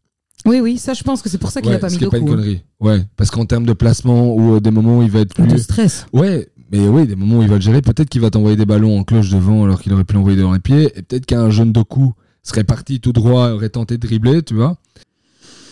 Oui, 0.46 0.60
oui, 0.60 0.78
ça, 0.78 0.94
je 0.94 1.02
pense 1.02 1.20
que 1.22 1.28
c'est 1.28 1.38
pour 1.38 1.50
ça 1.50 1.60
qu'il 1.60 1.70
Ouais, 1.70 1.76
a 1.76 1.78
pas 1.80 1.88
mis 1.88 1.96
est 1.96 1.98
pas 1.98 2.04
Doku. 2.04 2.16
une 2.18 2.22
hein. 2.28 2.30
connerie. 2.36 2.62
Ouais, 2.80 3.02
parce 3.16 3.30
qu'en 3.30 3.44
termes 3.44 3.66
de 3.66 3.72
placement 3.72 4.34
ou 4.34 4.54
euh, 4.56 4.60
des 4.60 4.70
moments 4.70 4.98
où 4.98 5.02
il 5.02 5.10
va 5.10 5.20
être 5.20 5.38
Ou 5.40 5.44
de 5.46 5.48
plus. 5.50 5.62
stress. 5.62 6.06
Ouais, 6.12 6.48
mais 6.70 6.86
oui, 6.88 7.06
des 7.06 7.16
moments 7.16 7.38
où 7.38 7.42
il 7.42 7.48
va 7.48 7.56
le 7.56 7.60
gérer, 7.60 7.82
peut-être 7.82 8.08
qu'il 8.08 8.20
va 8.20 8.30
t'envoyer 8.30 8.56
des 8.56 8.66
ballons 8.66 8.98
en 8.98 9.04
cloche 9.04 9.30
devant 9.30 9.64
alors 9.64 9.80
qu'il 9.80 9.92
aurait 9.92 10.04
pu 10.04 10.14
l'envoyer 10.14 10.36
devant 10.38 10.52
les 10.52 10.60
pieds, 10.60 10.92
et 10.96 11.02
peut-être 11.02 11.26
qu'un 11.26 11.50
jeune 11.50 11.72
Doku 11.72 12.12
serait 12.42 12.64
parti 12.64 13.00
tout 13.00 13.12
droit, 13.12 13.50
aurait 13.50 13.68
tenté 13.68 13.98
de 13.98 14.06
dribbler, 14.06 14.42
tu 14.42 14.54
vois. 14.54 14.76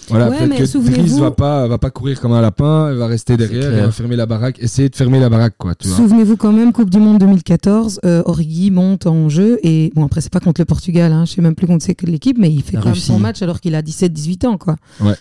Voilà, 0.09 0.29
Ouais, 0.31 0.37
peut-être 0.39 0.49
mais 0.51 0.57
que 0.59 0.67
souvenez-vous- 0.67 1.03
Driss 1.03 1.19
va 1.19 1.31
pas, 1.33 1.67
va 1.67 1.79
pas 1.79 1.91
courir 1.91 2.21
comme 2.21 2.33
un 2.33 2.41
lapin, 2.41 2.91
il 2.93 2.97
va 2.99 3.07
rester 3.09 3.37
derrière, 3.37 3.73
il 3.73 3.81
va 3.81 3.91
fermer 3.91 4.15
la 4.17 4.27
baraque, 4.27 4.57
essayer 4.61 4.89
de 4.89 4.95
fermer 4.97 5.19
la 5.19 5.29
baraque, 5.29 5.55
quoi. 5.59 5.75
Souvenez-vous 5.81 6.37
quand 6.37 6.53
même, 6.53 6.73
Coupe 6.73 6.91
du 6.91 6.99
Monde 6.99 7.19
2014, 7.19 8.01
euh, 8.05 8.23
Origi 8.27 8.71
monte 8.71 9.07
en 9.07 9.29
jeu. 9.29 9.59
Et 9.63 9.93
bon, 9.95 10.05
après, 10.05 10.21
c'est 10.21 10.33
pas 10.33 10.41
contre 10.41 10.61
le 10.61 10.65
Portugal. 10.65 11.13
Hein, 11.13 11.25
je 11.27 11.33
sais 11.33 11.43
même 11.43 11.55
plus 11.55 11.67
contre 11.67 11.87
l'équipe, 12.05 12.39
mais 12.39 12.51
il 12.53 12.63
fait 12.63 12.77
La 12.77 12.83
quand 12.83 12.89
même 12.91 12.95
son 12.97 13.19
match 13.19 13.43
alors 13.43 13.61
qu'il 13.61 13.75
a 13.75 13.83
17-18 13.83 14.45
ans, 14.47 14.59
quoi. 14.59 14.77
Ouais. 15.01 15.15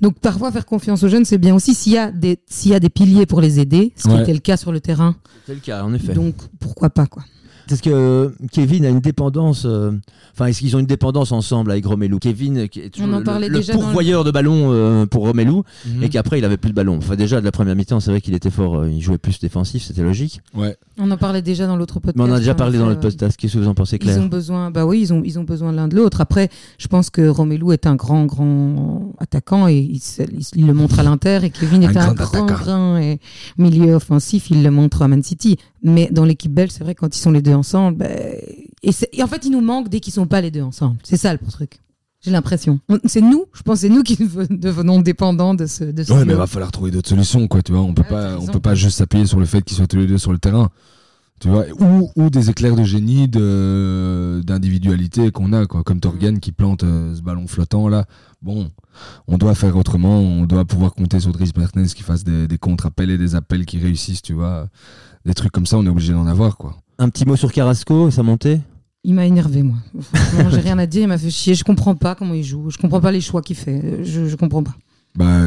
Donc, 0.00 0.18
parfois, 0.18 0.50
faire 0.50 0.66
confiance 0.66 1.02
aux 1.04 1.08
jeunes, 1.08 1.24
c'est 1.24 1.38
bien 1.38 1.54
aussi 1.54 1.74
s'il 1.74 1.92
y, 1.92 1.98
a 1.98 2.10
des- 2.10 2.38
s'il 2.48 2.72
y 2.72 2.74
a 2.74 2.80
des 2.80 2.88
piliers 2.88 3.26
pour 3.26 3.40
les 3.40 3.60
aider, 3.60 3.92
ce 3.96 4.08
qui 4.08 4.14
Ouais. 4.14 4.22
était 4.22 4.32
le 4.32 4.40
cas 4.40 4.56
sur 4.56 4.72
le 4.72 4.80
terrain. 4.80 5.14
C'est 5.46 5.54
le 5.54 5.60
cas, 5.60 5.84
en 5.84 5.94
effet. 5.94 6.14
Donc, 6.14 6.34
pourquoi 6.58 6.90
pas, 6.90 7.06
quoi. 7.06 7.22
Est-ce 7.72 7.82
que 7.82 7.90
euh, 7.90 8.28
Kevin 8.52 8.84
a 8.84 8.88
une 8.88 9.00
dépendance 9.00 9.64
euh, 9.66 9.92
Enfin, 10.34 10.46
est-ce 10.46 10.60
qu'ils 10.60 10.74
ont 10.76 10.78
une 10.78 10.86
dépendance 10.86 11.30
ensemble 11.32 11.70
avec 11.72 11.84
Romelu? 11.84 12.18
Kevin, 12.18 12.68
qui 12.68 12.80
est 12.80 12.90
toujours 12.90 13.12
en 13.14 13.18
le, 13.18 13.24
parlait 13.24 13.48
le 13.48 13.58
déjà 13.58 13.74
dans 13.74 13.80
le- 13.80 13.84
pourvoyeur 13.84 14.24
de 14.24 14.30
ballon 14.30 14.72
euh, 14.72 15.04
pour 15.06 15.24
Romelu, 15.26 15.52
Mhm. 15.86 16.02
et 16.02 16.08
qu'après 16.08 16.38
il 16.38 16.44
avait 16.44 16.56
plus 16.56 16.70
de 16.70 16.74
ballon. 16.74 16.96
Enfin, 16.96 17.16
déjà 17.16 17.40
de 17.40 17.44
la 17.44 17.52
première 17.52 17.76
mi-temps, 17.76 18.00
c'est 18.00 18.10
vrai 18.10 18.20
qu'il 18.22 18.32
était 18.34 18.50
fort, 18.50 18.76
euh, 18.78 18.88
il 18.90 19.00
jouait 19.02 19.18
plus 19.18 19.38
défensif, 19.40 19.82
c'était 19.82 20.02
logique. 20.02 20.40
Ouais. 20.54 20.76
On 20.98 21.10
en 21.10 21.16
parlait 21.18 21.42
déjà 21.42 21.66
dans 21.66 21.76
l'autre 21.76 22.00
podcast. 22.00 22.16
Mais 22.16 22.24
on 22.24 22.32
en 22.32 22.36
a 22.36 22.38
déjà 22.38 22.52
en 22.52 22.54
parlé 22.56 22.78
dans 22.78 22.84
effet, 22.84 22.94
notre 22.96 23.08
podcast. 23.08 23.36
Qu'est-ce 23.36 23.54
que 23.54 23.58
vous 23.58 23.68
en 23.68 23.74
pensez, 23.74 23.96
Ils 23.96 23.98
Claire 24.00 24.20
ont 24.20 24.26
besoin, 24.26 24.70
bah 24.70 24.86
oui, 24.86 25.00
ils 25.02 25.12
ont, 25.12 25.22
ils 25.24 25.38
ont 25.38 25.44
besoin 25.44 25.72
l'un 25.72 25.88
de 25.88 25.96
l'autre. 25.96 26.20
Après, 26.22 26.48
je 26.78 26.88
pense 26.88 27.10
que 27.10 27.26
Romelu 27.28 27.72
est 27.72 27.86
un 27.86 27.94
grand, 27.96 28.24
grand 28.26 29.12
attaquant 29.18 29.68
et 29.68 29.78
il, 29.78 30.00
se- 30.00 30.22
il 30.32 30.44
se- 30.44 30.52
il 30.56 30.66
le 30.66 30.74
montre 30.74 30.98
à 30.98 31.02
l'Inter 31.02 31.40
et 31.42 31.50
Kevin 31.50 31.84
Un 31.84 31.90
est 31.90 31.96
un, 31.96 32.12
grand 32.12 32.14
grand, 32.14 32.44
attaquant. 32.46 32.64
grand 32.64 32.96
et 32.98 33.18
milieu 33.58 33.94
offensif, 33.94 34.50
il 34.50 34.62
le 34.62 34.70
montre 34.70 35.02
à 35.02 35.08
Man 35.08 35.22
City. 35.22 35.56
Mais 35.84 36.08
dans 36.12 36.24
l'équipe 36.24 36.52
belge, 36.54 36.70
c'est 36.70 36.84
vrai, 36.84 36.94
quand 36.94 37.14
ils 37.14 37.18
sont 37.18 37.32
les 37.32 37.42
deux 37.42 37.54
ensemble, 37.62 37.98
bah, 37.98 38.06
et, 38.82 39.22
en 39.22 39.26
fait, 39.26 39.44
il 39.44 39.52
nous 39.52 39.60
manque 39.60 39.88
dès 39.88 40.00
qu'ils 40.00 40.12
sont 40.12 40.26
pas 40.26 40.40
les 40.40 40.50
deux 40.50 40.62
ensemble. 40.62 40.96
C'est 41.04 41.16
ça 41.16 41.32
le 41.32 41.38
truc. 41.38 41.80
J'ai 42.24 42.30
l'impression. 42.30 42.78
On- 42.88 42.98
C'est 43.04 43.20
nous, 43.20 43.46
je 43.52 43.62
pense, 43.62 43.80
c'est 43.80 43.88
nous 43.88 44.02
qui 44.02 44.16
dev- 44.24 44.46
devenons 44.50 45.00
dépendants 45.00 45.54
de 45.54 45.66
ce, 45.66 45.84
de 45.84 46.02
ce 46.02 46.12
Ouais, 46.12 46.18
mais 46.18 46.24
il 46.24 46.28
duo. 46.28 46.38
va 46.38 46.46
falloir 46.46 46.70
trouver 46.70 46.90
d'autres 46.90 47.08
solutions, 47.08 47.48
quoi, 47.48 47.62
tu 47.62 47.72
vois. 47.72 47.80
On 47.82 47.94
peut 47.94 48.02
Ouais, 48.02 48.08
t'as 48.10 48.36
pas, 48.36 48.38
on 48.40 48.46
peut 48.46 48.60
pas 48.60 48.74
juste 48.74 48.98
s'appuyer 48.98 49.26
sur 49.26 49.40
le 49.40 49.46
fait 49.46 49.62
qu'ils 49.62 49.76
soient 49.76 49.86
tous 49.86 49.96
les 49.98 50.06
deux 50.06 50.18
sur 50.18 50.32
le 50.32 50.38
terrain. 50.38 50.68
Tu 51.40 51.48
vois, 51.48 51.64
ou, 51.80 52.08
ou 52.14 52.30
des 52.30 52.50
éclairs 52.50 52.76
de 52.76 52.84
génie 52.84 53.26
de 53.26 54.40
d'individualité 54.44 55.32
qu'on 55.32 55.52
a 55.52 55.66
quoi 55.66 55.82
comme 55.82 55.98
Torgan 55.98 56.38
qui 56.38 56.52
plante 56.52 56.84
euh, 56.84 57.16
ce 57.16 57.20
ballon 57.20 57.48
flottant 57.48 57.88
là 57.88 58.04
bon 58.42 58.70
on 59.26 59.38
doit 59.38 59.56
faire 59.56 59.76
autrement 59.76 60.20
on 60.20 60.44
doit 60.46 60.64
pouvoir 60.64 60.94
compter 60.94 61.18
sur 61.18 61.32
Dries 61.32 61.50
Mertens 61.56 61.94
qui 61.94 62.04
fasse 62.04 62.22
des, 62.22 62.46
des 62.46 62.58
contre-appels 62.58 63.10
et 63.10 63.18
des 63.18 63.34
appels 63.34 63.66
qui 63.66 63.78
réussissent 63.78 64.22
tu 64.22 64.34
vois 64.34 64.68
des 65.24 65.34
trucs 65.34 65.50
comme 65.50 65.66
ça 65.66 65.78
on 65.78 65.84
est 65.84 65.88
obligé 65.88 66.12
d'en 66.12 66.26
avoir 66.28 66.56
quoi 66.58 66.76
Un 67.02 67.08
petit 67.08 67.24
mot 67.26 67.34
sur 67.34 67.52
Carrasco 67.52 68.06
et 68.08 68.10
sa 68.12 68.22
montée 68.22 68.60
Il 69.02 69.14
m'a 69.14 69.26
énervé, 69.26 69.62
moi. 69.64 69.76
Franchement, 70.00 70.50
j'ai 70.50 70.60
rien 70.60 70.78
à 70.78 70.86
dire, 70.86 71.02
il 71.02 71.08
m'a 71.08 71.18
fait 71.18 71.30
chier. 71.30 71.54
Je 71.56 71.64
comprends 71.64 71.96
pas 71.96 72.14
comment 72.14 72.34
il 72.34 72.44
joue. 72.44 72.70
Je 72.70 72.78
comprends 72.78 73.00
pas 73.00 73.10
les 73.10 73.20
choix 73.20 73.42
qu'il 73.42 73.56
fait. 73.56 74.04
Je, 74.04 74.26
je 74.28 74.36
comprends 74.36 74.62
pas. 74.62 74.74
bah 75.16 75.46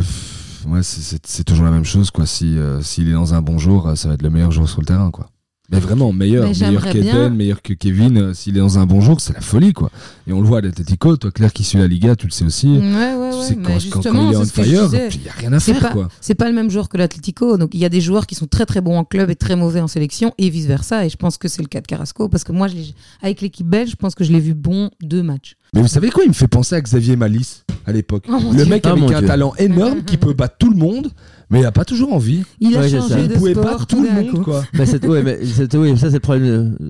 ouais 0.68 0.82
c'est- 0.84 1.44
toujours 1.44 1.64
la 1.66 1.72
même 1.72 1.86
chose 1.86 2.10
quoi 2.10 2.26
si 2.26 2.58
euh, 2.58 2.82
s'il 2.82 3.08
est 3.08 3.14
dans 3.14 3.36
un 3.36 3.42
bon 3.44 3.60
jour 3.60 3.88
euh, 3.88 3.94
ça 3.96 4.08
va 4.08 4.16
être 4.16 4.24
le 4.24 4.32
meilleur 4.32 4.50
joueur 4.52 4.68
sur 4.68 4.82
le 4.82 4.86
terrain 4.88 5.12
quoi 5.12 5.28
Mais 5.72 5.80
vraiment, 5.80 6.12
meilleur, 6.14 6.48
Mais 6.48 6.54
meilleur 6.68 6.84
qu'Eden, 6.86 7.02
bien- 7.02 7.30
meilleur 7.30 7.62
que 7.62 7.74
Kevin. 7.74 8.18
euh, 8.18 8.34
S'il 8.36 8.56
est 8.56 8.60
dans 8.60 8.78
un 8.78 8.86
bon 8.86 9.02
jour, 9.02 9.20
c'est 9.20 9.34
la 9.34 9.42
folie, 9.42 9.74
quoi. 9.74 9.90
Et 10.28 10.34
on 10.34 10.40
le 10.42 10.48
voit 10.48 10.60
à 10.60 10.62
l'Atletico. 10.62 11.18
Toi, 11.18 11.32
Claire, 11.32 11.52
qui 11.54 11.64
suit 11.64 11.80
la 11.80 11.88
Liga, 11.88 12.16
tu 12.16 12.28
le 12.28 12.32
sais 12.32 12.46
aussi. 12.46 12.68
Ouais, 12.68 12.80
ouais, 13.16 13.30
tu 13.32 13.48
sais 13.48 13.56
quand, 13.56 13.62
quand- 14.02 14.12
quand 14.12 14.30
il 14.30 14.34
est 14.34 14.38
on 14.38 14.46
fire, 14.46 14.90
il 14.94 15.22
n'y 15.22 15.28
a 15.30 15.32
rien 15.38 15.54
à 15.54 15.60
faire, 15.60 15.80
pas, 15.80 15.90
quoi. 15.90 16.10
c'est 16.22 16.36
pas 16.36 16.48
le 16.50 16.54
même 16.56 16.70
joueur 16.70 16.88
que 16.88 16.98
l'Atlético. 16.98 17.58
Donc 17.58 17.72
il 17.74 17.80
y 17.80 17.86
a 17.86 17.90
des 17.90 18.02
joueurs 18.02 18.28
qui 18.28 18.36
sont 18.36 18.46
très 18.48 18.66
très 18.68 18.82
bons 18.82 18.98
en 18.98 19.04
club 19.06 19.30
et 19.32 19.36
très 19.36 19.56
mauvais 19.56 19.82
en 19.82 19.88
sélection 19.88 20.34
et 20.38 20.50
vice 20.52 20.66
versa. 20.68 21.06
Et 21.06 21.10
je 21.10 21.18
pense 21.18 21.38
que 21.38 21.48
c'est 21.48 21.62
le 21.64 21.68
cas 21.68 21.82
de 21.82 21.88
Carrasco 21.88 22.30
parce 22.30 22.44
que 22.44 22.52
moi, 22.52 22.68
je 22.68 22.76
avec 23.24 23.42
l'équipe 23.42 23.68
belge, 23.68 23.90
je 23.92 23.96
pense 23.96 24.14
que 24.14 24.24
je 24.24 24.32
l'ai 24.32 24.40
vu 24.40 24.54
bon 24.54 24.92
deux 25.02 25.24
matchs. 25.24 25.56
Mais 25.76 25.82
vous 25.82 25.88
savez 25.88 26.10
quoi 26.10 26.24
Il 26.24 26.30
me 26.30 26.34
fait 26.34 26.48
penser 26.48 26.76
à 26.76 26.82
Xavier 26.82 27.16
Malice 27.16 27.66
à 27.86 27.92
l'époque. 27.92 28.26
Oh 28.30 28.40
le 28.54 28.66
mec 28.66 28.86
Ah, 28.88 28.92
avec 28.94 29.04
un 29.12 29.20
Dieu. 29.20 29.28
talent 29.28 29.54
énorme 29.58 30.04
qui 30.04 30.18
peut 30.18 30.34
battre 30.34 30.56
tout 30.58 30.70
le 30.72 30.78
monde, 30.78 31.12
mais 31.50 31.60
il 31.60 31.66
a 31.66 31.72
pas 31.72 31.86
toujours 31.86 32.14
envie. 32.14 32.44
Il 32.60 32.76
a 32.76 32.80
Ouais, 32.80 32.90
changé 32.90 33.10
ça. 33.14 33.20
Il 33.20 33.28
de 33.28 33.34
pouvait 33.36 33.52
sport 33.52 33.66
battre 33.66 33.86
tout 33.86 34.02
le 34.02 34.10
monde, 34.10 34.44
quoi. 34.44 34.64
Bah, 34.74 34.84
ouais, 35.08 35.22
mais 35.24 35.46
ça 35.46 36.08
c'est 36.10 36.14
le 36.14 36.20
problème. 36.20 36.78
euh, 36.82 36.90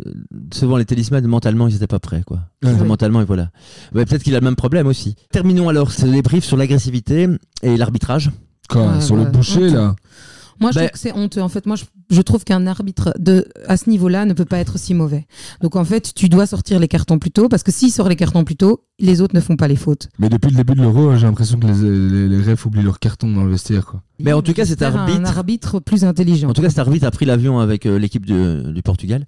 souvent 0.54 0.78
les 0.78 0.86
talismans 0.86 1.22
mentalement 1.28 1.68
ils 1.68 1.74
n'étaient 1.74 1.88
pas 1.88 2.00
prêts 2.00 2.22
quoi. 2.26 2.40
Ouais. 2.64 2.72
Mentalement 2.86 3.22
et 3.22 3.26
voilà. 3.26 3.50
Ouais, 3.94 4.06
Peut-être 4.06 4.24
qu'il 4.24 4.36
a 4.36 4.40
le 4.40 4.46
même 4.46 4.56
problème 4.56 4.88
aussi. 4.88 5.16
Terminons 5.32 5.68
alors 5.68 5.92
ce 5.92 6.06
débrief 6.06 6.46
sur 6.46 6.56
l'agressivité 6.56 7.28
et 7.64 7.76
l'arbitrage. 7.78 8.32
Quoi, 8.70 8.94
Ouais, 8.94 9.02
sur 9.02 9.16
le 9.16 9.26
boucher, 9.26 9.70
là. 9.70 9.96
Moi, 10.60 10.72
je 10.72 10.76
Ben- 10.80 10.86
trouve 10.88 10.92
que 10.94 11.00
c'est 11.00 11.14
honteux. 11.14 11.42
En 11.42 11.50
fait, 11.50 11.66
moi, 11.66 11.76
je, 11.76 11.84
je 12.10 12.22
trouve 12.22 12.44
qu'un 12.44 12.66
arbitre 12.68 13.14
de 13.20 13.46
à 13.68 13.78
ce 13.78 13.90
niveau-là 13.90 14.26
ne 14.26 14.34
peut 14.34 14.46
pas 14.46 14.58
être 14.60 14.78
si 14.78 14.94
mauvais. 14.94 15.26
Donc, 15.62 15.76
en 15.76 15.84
fait, 15.84 16.14
tu 16.16 16.30
dois 16.30 16.46
sortir 16.46 16.80
les 16.80 16.88
cartons 16.88 17.20
plus 17.20 17.32
tôt 17.32 17.50
parce 17.50 17.64
que 17.64 17.72
s'il 17.72 17.92
sort 17.92 18.08
les 18.10 18.16
cartons 18.16 18.44
plus 18.44 18.56
tôt, 18.56 18.84
les 19.00 19.22
autres 19.22 19.36
ne 19.36 19.42
font 19.42 19.56
pas 19.58 19.68
les 19.68 19.76
fautes. 19.76 20.08
Mais 20.20 20.30
depuis 20.30 20.52
le 20.52 20.58
début 20.58 20.74
de 20.76 20.82
l'euro, 20.82 21.16
j'ai 21.16 21.26
l'impression 21.26 21.60
que 21.60 21.68
les, 21.68 22.28
les, 22.30 22.38
les 22.38 22.52
refs 22.52 22.66
oublient 22.66 22.84
leur 22.84 23.00
carton 23.00 23.30
dans 23.32 23.44
le 23.44 23.52
vestiaire, 23.52 23.86
quoi. 23.86 24.02
Mais 24.20 24.32
en 24.34 24.42
tout 24.42 24.54
cas, 24.54 24.66
cet 24.66 24.82
arbitre- 24.82 25.20
un 25.20 25.26
arbitre 25.26 25.80
plus 25.80 26.04
intelligent. 26.06 26.50
En 26.50 26.54
tout 26.54 26.62
cas, 26.62 26.70
cet 26.70 26.80
arbitre 26.80 27.06
a 27.06 27.12
pris 27.12 27.26
l'avion 27.26 27.60
avec 27.60 27.86
euh, 27.86 27.98
l'équipe 28.00 28.26
du 28.26 28.82
Portugal 28.82 29.26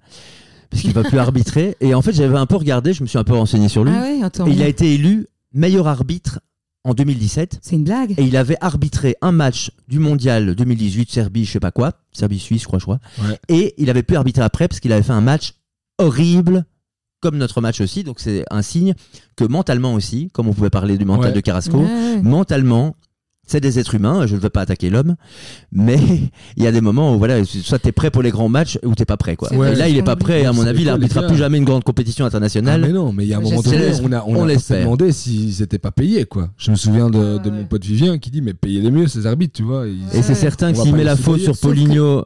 parce 0.70 0.82
qu'il 0.82 0.92
va 0.92 1.02
plus 1.02 1.18
arbitrer. 1.18 1.76
Et 1.80 1.94
en 1.94 2.00
fait, 2.02 2.12
j'avais 2.12 2.38
un 2.38 2.46
peu 2.46 2.56
regardé, 2.56 2.92
je 2.94 3.02
me 3.02 3.06
suis 3.08 3.18
un 3.18 3.24
peu 3.24 3.34
renseigné 3.34 3.68
sur 3.68 3.84
lui. 3.84 3.92
ah 3.94 4.02
ouais, 4.02 4.22
attends. 4.22 4.46
Et 4.46 4.52
il 4.52 4.62
a 4.62 4.68
été 4.68 4.94
élu 4.94 5.26
meilleur 5.52 5.88
arbitre 5.88 6.40
en 6.88 6.94
2017. 6.94 7.58
C'est 7.60 7.76
une 7.76 7.84
blague. 7.84 8.12
Et 8.16 8.22
il 8.24 8.36
avait 8.36 8.56
arbitré 8.60 9.14
un 9.20 9.30
match 9.32 9.70
du 9.88 9.98
mondial 9.98 10.54
2018, 10.54 11.10
Serbie, 11.10 11.44
je 11.44 11.52
sais 11.52 11.60
pas 11.60 11.70
quoi, 11.70 11.92
Serbie-Suisse, 12.12 12.62
je 12.62 12.66
crois, 12.66 12.78
je 12.78 12.84
crois. 12.84 12.98
Ouais. 13.22 13.38
Et 13.48 13.74
il 13.78 13.90
avait 13.90 14.02
pu 14.02 14.16
arbitrer 14.16 14.42
après 14.42 14.68
parce 14.68 14.80
qu'il 14.80 14.92
avait 14.92 15.02
fait 15.02 15.12
un 15.12 15.20
match 15.20 15.52
horrible, 15.98 16.64
comme 17.20 17.36
notre 17.36 17.60
match 17.60 17.80
aussi. 17.80 18.04
Donc 18.04 18.20
c'est 18.20 18.44
un 18.50 18.62
signe 18.62 18.94
que 19.36 19.44
mentalement 19.44 19.92
aussi, 19.94 20.30
comme 20.32 20.48
on 20.48 20.54
pouvait 20.54 20.70
parler 20.70 20.96
du 20.96 21.04
mental 21.04 21.26
Ouais. 21.30 21.32
de 21.36 21.40
Carrasco, 21.40 21.78
Ouais, 21.78 22.22
mentalement, 22.22 22.96
c'est 23.48 23.60
des 23.60 23.78
êtres 23.78 23.94
humains. 23.94 24.26
Je 24.26 24.36
ne 24.36 24.40
veux 24.40 24.50
pas 24.50 24.60
attaquer 24.60 24.90
l'homme, 24.90 25.16
mais 25.72 25.98
il 26.56 26.62
y 26.62 26.66
a 26.66 26.72
des 26.72 26.80
moments 26.80 27.14
où 27.14 27.18
voilà, 27.18 27.44
soit 27.44 27.78
t'es 27.78 27.92
prêt 27.92 28.10
pour 28.10 28.22
les 28.22 28.30
grands 28.30 28.48
matchs 28.48 28.78
ou 28.84 28.94
t'es 28.94 29.04
pas 29.04 29.16
prêt 29.16 29.36
quoi. 29.36 29.52
Ouais. 29.52 29.72
Et 29.72 29.74
là, 29.74 29.88
il 29.88 29.96
est 29.96 30.02
pas 30.02 30.16
prêt. 30.16 30.44
À 30.44 30.52
mon 30.52 30.66
avis, 30.66 30.82
il 30.82 30.84
les 30.84 30.90
arbitrera 30.90 31.26
plus 31.26 31.36
jamais 31.36 31.58
une 31.58 31.64
grande 31.64 31.84
compétition 31.84 32.24
Ah, 32.24 32.28
internationale. 32.28 32.80
mais 32.82 32.92
non, 32.92 33.12
mais 33.12 33.24
il 33.24 33.28
y 33.30 33.34
a 33.34 33.38
un 33.38 33.40
moment 33.40 33.60
donné, 33.60 33.90
on 34.02 34.12
a, 34.12 34.22
on 34.26 34.36
On 34.36 34.48
a 34.48 34.54
demandé 34.54 35.12
s'ils 35.12 35.62
étaient 35.62 35.78
pas 35.78 35.90
payés, 35.90 36.24
quoi. 36.24 36.50
Je 36.56 36.70
me 36.70 36.76
souviens 36.76 37.10
de, 37.10 37.50
mon 37.50 37.64
pote 37.64 37.84
Vivien 37.84 38.18
qui 38.18 38.30
dit, 38.30 38.42
mais 38.42 38.54
payez-les 38.54 38.90
mieux, 38.90 39.06
ces 39.08 39.26
arbitres, 39.26 39.54
tu 39.54 39.62
vois. 39.62 39.86
Ils- 39.86 40.16
Et 40.16 40.22
c'est 40.22 40.34
certain 40.34 40.70
On 40.70 40.72
que 40.72 40.78
s'il 40.78 40.92
met 40.92 40.98
les 40.98 41.04
la 41.04 41.16
faute 41.16 41.40
sur 41.40 41.56
Poligno, 41.58 42.22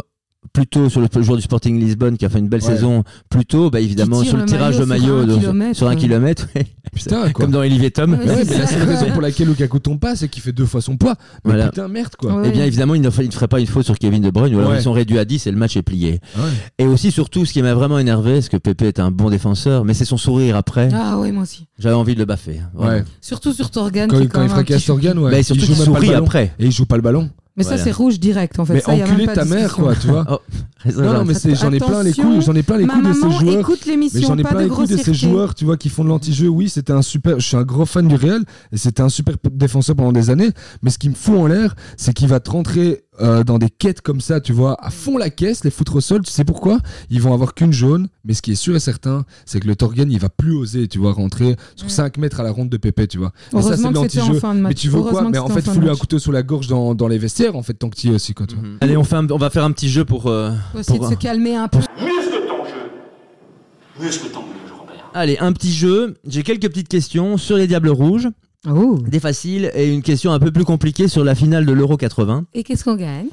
plutôt 0.53 0.89
sur 0.91 1.01
le 1.01 1.09
joueur 1.23 1.37
du 1.37 1.43
Sporting 1.43 1.79
Lisbonne 1.81 2.17
qui 2.19 2.25
a 2.27 2.29
fait 2.29 2.39
une 2.39 2.49
belle 2.49 2.63
Ouais. 2.63 2.75
saison, 2.75 3.05
plutôt, 3.31 3.71
bah 3.71 3.81
évidemment 3.81 4.23
sur 4.23 4.37
le 4.37 4.43
le 4.43 4.49
tirage 4.49 4.79
de 4.79 4.85
maillot 4.85 5.07
sur 5.07 5.17
un 5.23 5.27
de- 5.27 5.39
kilomètre, 5.39 5.77
sur 5.77 5.87
un 5.87 5.91
ouais. 5.91 5.97
kilomètre, 5.97 6.49
ouais. 6.55 6.67
Putain, 6.95 7.23
quoi. 7.33 7.45
comme 7.45 7.51
dans 7.53 7.61
Olivier 7.61 7.91
Tom. 7.91 8.13
Ouais, 8.15 8.19
Mais 8.27 8.59
la 8.59 8.67
seule 8.67 8.83
raison 8.89 9.11
pour 9.13 9.23
laquelle 9.23 9.49
Lukaku 9.49 9.79
tombe 9.79 9.99
pas, 10.01 10.15
c'est 10.17 10.29
qu'il 10.29 10.43
fait 10.43 10.53
deux 10.53 10.67
fois 10.67 10.83
son 10.83 10.97
poids. 10.97 11.15
Mais 11.45 11.53
Voilà. 11.53 11.69
putain, 11.69 11.89
merde, 11.89 12.15
quoi. 12.19 12.35
Ouais. 12.41 12.49
Eh 12.49 12.51
bien 12.51 12.65
évidemment, 12.67 12.95
il 12.95 13.01
ne, 13.01 13.09
fa- 13.09 13.23
il 13.23 13.29
ne 13.29 13.33
ferait 13.33 13.49
pas 13.49 13.61
une 13.61 13.67
faute 13.67 13.85
sur 13.87 13.99
Kevin 13.99 14.21
De 14.23 14.31
Bruyne, 14.31 14.55
ou 14.55 14.59
alors 14.59 14.73
Ouais. 14.73 14.79
ils 14.79 14.83
sont 14.83 14.93
réduits 14.93 15.19
à 15.19 15.25
10 15.25 15.47
et 15.47 15.51
le 15.51 15.57
match 15.57 15.77
est 15.77 15.83
plié. 15.83 16.21
Ouais. 16.37 16.43
Et 16.79 16.87
aussi, 16.87 17.11
surtout, 17.13 17.47
ce 17.47 17.53
qui 17.53 17.63
m'a 17.63 17.73
vraiment 17.75 17.99
énervé, 17.99 18.43
c'est 18.43 18.51
que 18.51 18.57
Pépé 18.59 18.89
est 18.89 19.01
un 19.01 19.11
bon 19.11 19.31
défenseur, 19.31 19.85
mais 19.85 19.95
c'est 19.95 20.05
son 20.05 20.17
sourire 20.19 20.57
après. 20.57 20.89
Ah 20.93 21.19
ouais, 21.19 21.33
moi 21.33 21.45
aussi. 21.45 21.67
J'avais 21.79 21.95
envie 21.95 22.15
de 22.15 22.19
le 22.19 22.27
baffer. 22.27 22.61
Ouais. 22.75 23.05
Surtout 23.21 23.53
sur 23.53 23.71
Torgan. 23.71 24.09
Quand, 24.11 24.21
est 24.21 24.27
quand 24.27 24.43
il 24.43 24.49
fracasse 24.51 24.85
Torgan, 24.85 25.17
ouais. 25.19 25.31
Bah, 25.31 25.39
et 25.39 25.43
il 25.49 25.61
joue 25.65 25.75
sourit 25.75 26.13
après. 26.15 26.53
Et 26.59 26.67
il 26.67 26.73
joue 26.73 26.85
pas 26.85 26.97
le 26.97 27.03
ballon. 27.03 27.31
Mais 27.57 27.65
ça, 27.65 27.77
c'est 27.79 27.93
rouge 27.93 28.19
direct 28.19 28.59
en 28.59 28.65
fait. 28.65 28.75
Mais 28.75 28.81
ça, 28.81 28.95
y 28.95 29.03
a 29.03 29.05
même 29.05 29.13
enculé 29.13 29.27
pas 29.27 29.35
ta 29.35 29.45
de 29.45 29.51
mère, 29.51 29.59
discussion. 29.69 29.85
quoi, 29.85 29.95
tu 29.97 30.07
vois. 30.09 30.43
Non, 30.85 31.13
non, 31.15 31.25
mais 31.25 31.35
j'en 31.55 31.73
ai 31.73 31.79
plein 31.79 32.03
les 32.03 32.13
couilles, 32.13 32.43
j'en 32.43 32.55
ai 32.55 32.63
plein 32.63 32.77
les 32.79 32.87
couilles 32.87 33.03
de 33.03 33.13
ces 33.13 33.21
joueurs. 33.31 33.71
Mais 34.15 34.21
j'en 34.23 34.39
ai 34.39 34.43
pas 34.43 34.49
plein 34.51 34.59
de 34.59 34.65
les 34.65 34.69
couilles 34.71 34.87
de 34.89 34.97
ces 34.97 35.15
joueurs, 35.15 35.55
tu 35.55 35.65
vois, 35.65 35.77
qui 35.77 35.89
font 35.89 36.05
de 36.05 36.09
l'anti-jeu. 36.09 36.49
Oui, 36.49 36.69
c'était 36.69 36.93
un 36.93 37.03
super. 37.03 37.39
Je 37.41 37.47
suis 37.47 37.57
un 37.57 37.63
gros 37.63 37.87
fan 37.87 38.09
du 38.09 38.17
Real 38.17 38.43
et 38.73 38.77
c'était 38.77 39.03
un 39.03 39.09
super 39.09 39.37
défenseur 39.53 39.97
pendant 39.97 40.13
des 40.13 40.31
années. 40.31 40.51
Mais 40.83 40.91
ce 40.91 40.99
qui 40.99 41.09
me 41.09 41.15
fout 41.15 41.37
en 41.39 41.47
l'air, 41.47 41.75
c'est 41.97 42.13
qu'il 42.13 42.29
va 42.29 42.41
te 42.41 42.51
rentrer 42.51 43.05
euh, 43.21 43.45
dans 43.45 43.59
des 43.59 43.69
quêtes 43.69 44.01
comme 44.01 44.21
ça, 44.23 44.41
tu 44.41 44.53
vois, 44.55 44.77
à 44.85 44.91
fond 44.91 45.19
la 45.19 45.29
caisse, 45.31 45.65
les 45.65 45.71
foutre 45.71 45.97
au 45.97 46.01
sol. 46.01 46.23
Tu 46.23 46.33
sais 46.33 46.45
pourquoi? 46.45 46.79
Ils 47.11 47.21
vont 47.21 47.35
avoir 47.35 47.55
qu'une 47.55 47.73
jaune. 47.73 48.09
Mais 48.25 48.35
ce 48.35 48.41
qui 48.43 48.53
est 48.53 48.57
sûr 48.57 48.75
et 48.77 48.81
certain, 48.81 49.25
c'est 49.45 49.61
que 49.61 49.67
le 49.67 49.77
Torgan, 49.77 50.09
il 50.11 50.19
va 50.19 50.29
plus 50.29 50.53
oser, 50.57 50.89
tu 50.89 50.99
vois, 50.99 51.13
rentrer 51.13 51.57
sur 51.77 51.87
Mm. 51.87 51.91
5 51.91 52.19
mètres 52.19 52.41
à 52.41 52.43
la 52.43 52.51
ronde 52.53 52.69
de 52.71 52.77
Pépé, 52.77 53.07
tu 53.07 53.19
vois. 53.19 53.33
Et 53.53 53.57
ça, 53.57 53.63
c'est 53.63 53.69
Heureusement 53.85 53.91
de 53.93 53.95
que 53.99 54.03
c'était 54.13 54.21
en 54.23 54.29
l'anti-jeu. 54.33 54.49
Mais 54.69 54.75
tu 54.75 54.89
veux 54.89 55.03
quoi? 55.03 55.29
Mais 55.31 55.39
en 55.39 55.49
fait, 55.49 55.61
fin 55.61 55.71
de 55.73 55.75
fous-lui 55.75 55.91
un 55.91 55.97
couteau 55.97 56.19
sous 56.19 56.33
la 56.33 56.43
gorge 56.43 56.69
dans, 56.69 56.95
dans 56.95 57.09
les 57.09 57.19
vestiaires, 57.19 57.55
en 57.57 57.63
fait, 57.63 57.75
tant 57.75 57.91
que 57.91 57.97
tu 57.97 58.07
y 58.07 58.11
es 58.11 58.15
aussi, 58.15 58.33
quoi, 58.35 58.47
tu 58.47 58.55
vois. 58.55 58.65
Mhm. 58.67 58.79
Allez, 58.81 58.97
on, 58.97 59.05
fait 59.05 59.17
un- 59.17 59.29
on 59.31 59.37
va 59.37 59.51
faire 59.51 59.65
un 59.65 59.73
petit 59.73 59.89
jeu 59.89 60.05
pour. 60.05 60.31
Faut 60.73 60.79
essayer 60.79 60.99
pour- 60.99 61.09
de 61.09 61.15
se 61.15 61.19
calmer 61.19 61.55
un 61.57 61.69
peu. 61.69 61.79
Muscle 61.79 62.47
ton 62.49 62.65
jeu. 62.65 64.05
Muscle 64.05 64.29
ton 64.31 64.41
jeu, 64.41 64.75
Robert. 64.79 65.11
Allez, 65.15 65.39
un 65.39 65.53
petit 65.53 65.73
jeu. 65.73 66.15
J'ai 66.27 66.43
quelques 66.43 66.69
petites 66.69 66.89
questions 66.89 67.37
sur 67.37 67.57
les 67.57 67.67
Diables 67.67 67.91
Rouges, 67.91 68.29
Oh. 68.69 68.99
des 69.07 69.21
faciles, 69.21 69.71
et 69.75 69.93
une 69.93 70.03
question 70.03 70.33
un 70.33 70.39
peu 70.39 70.51
plus 70.51 70.65
compliquée 70.65 71.09
sur 71.09 71.25
la 71.25 71.35
finale 71.35 71.67
de 71.67 71.73
l'Euro 71.73 71.97
80. 71.97 72.45
Et 72.55 72.63
qu'est-ce 72.63 72.85
qu'on 72.85 72.97
gagne? 72.97 73.27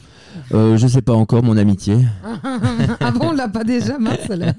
Euh, 0.54 0.78
je 0.78 0.88
sais 0.88 1.02
pas 1.02 1.14
encore, 1.14 1.44
mon 1.44 1.58
amitié. 1.58 1.98
Ah 3.02 3.12
bon, 3.12 3.30
on 3.30 3.32
l'a 3.32 3.48
pas 3.48 3.64
déjà, 3.64 3.98
mince 3.98 4.30
alors. 4.30 4.54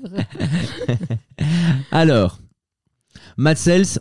Alors, 1.92 2.38
Matt 3.36 3.58
Sells, 3.58 3.98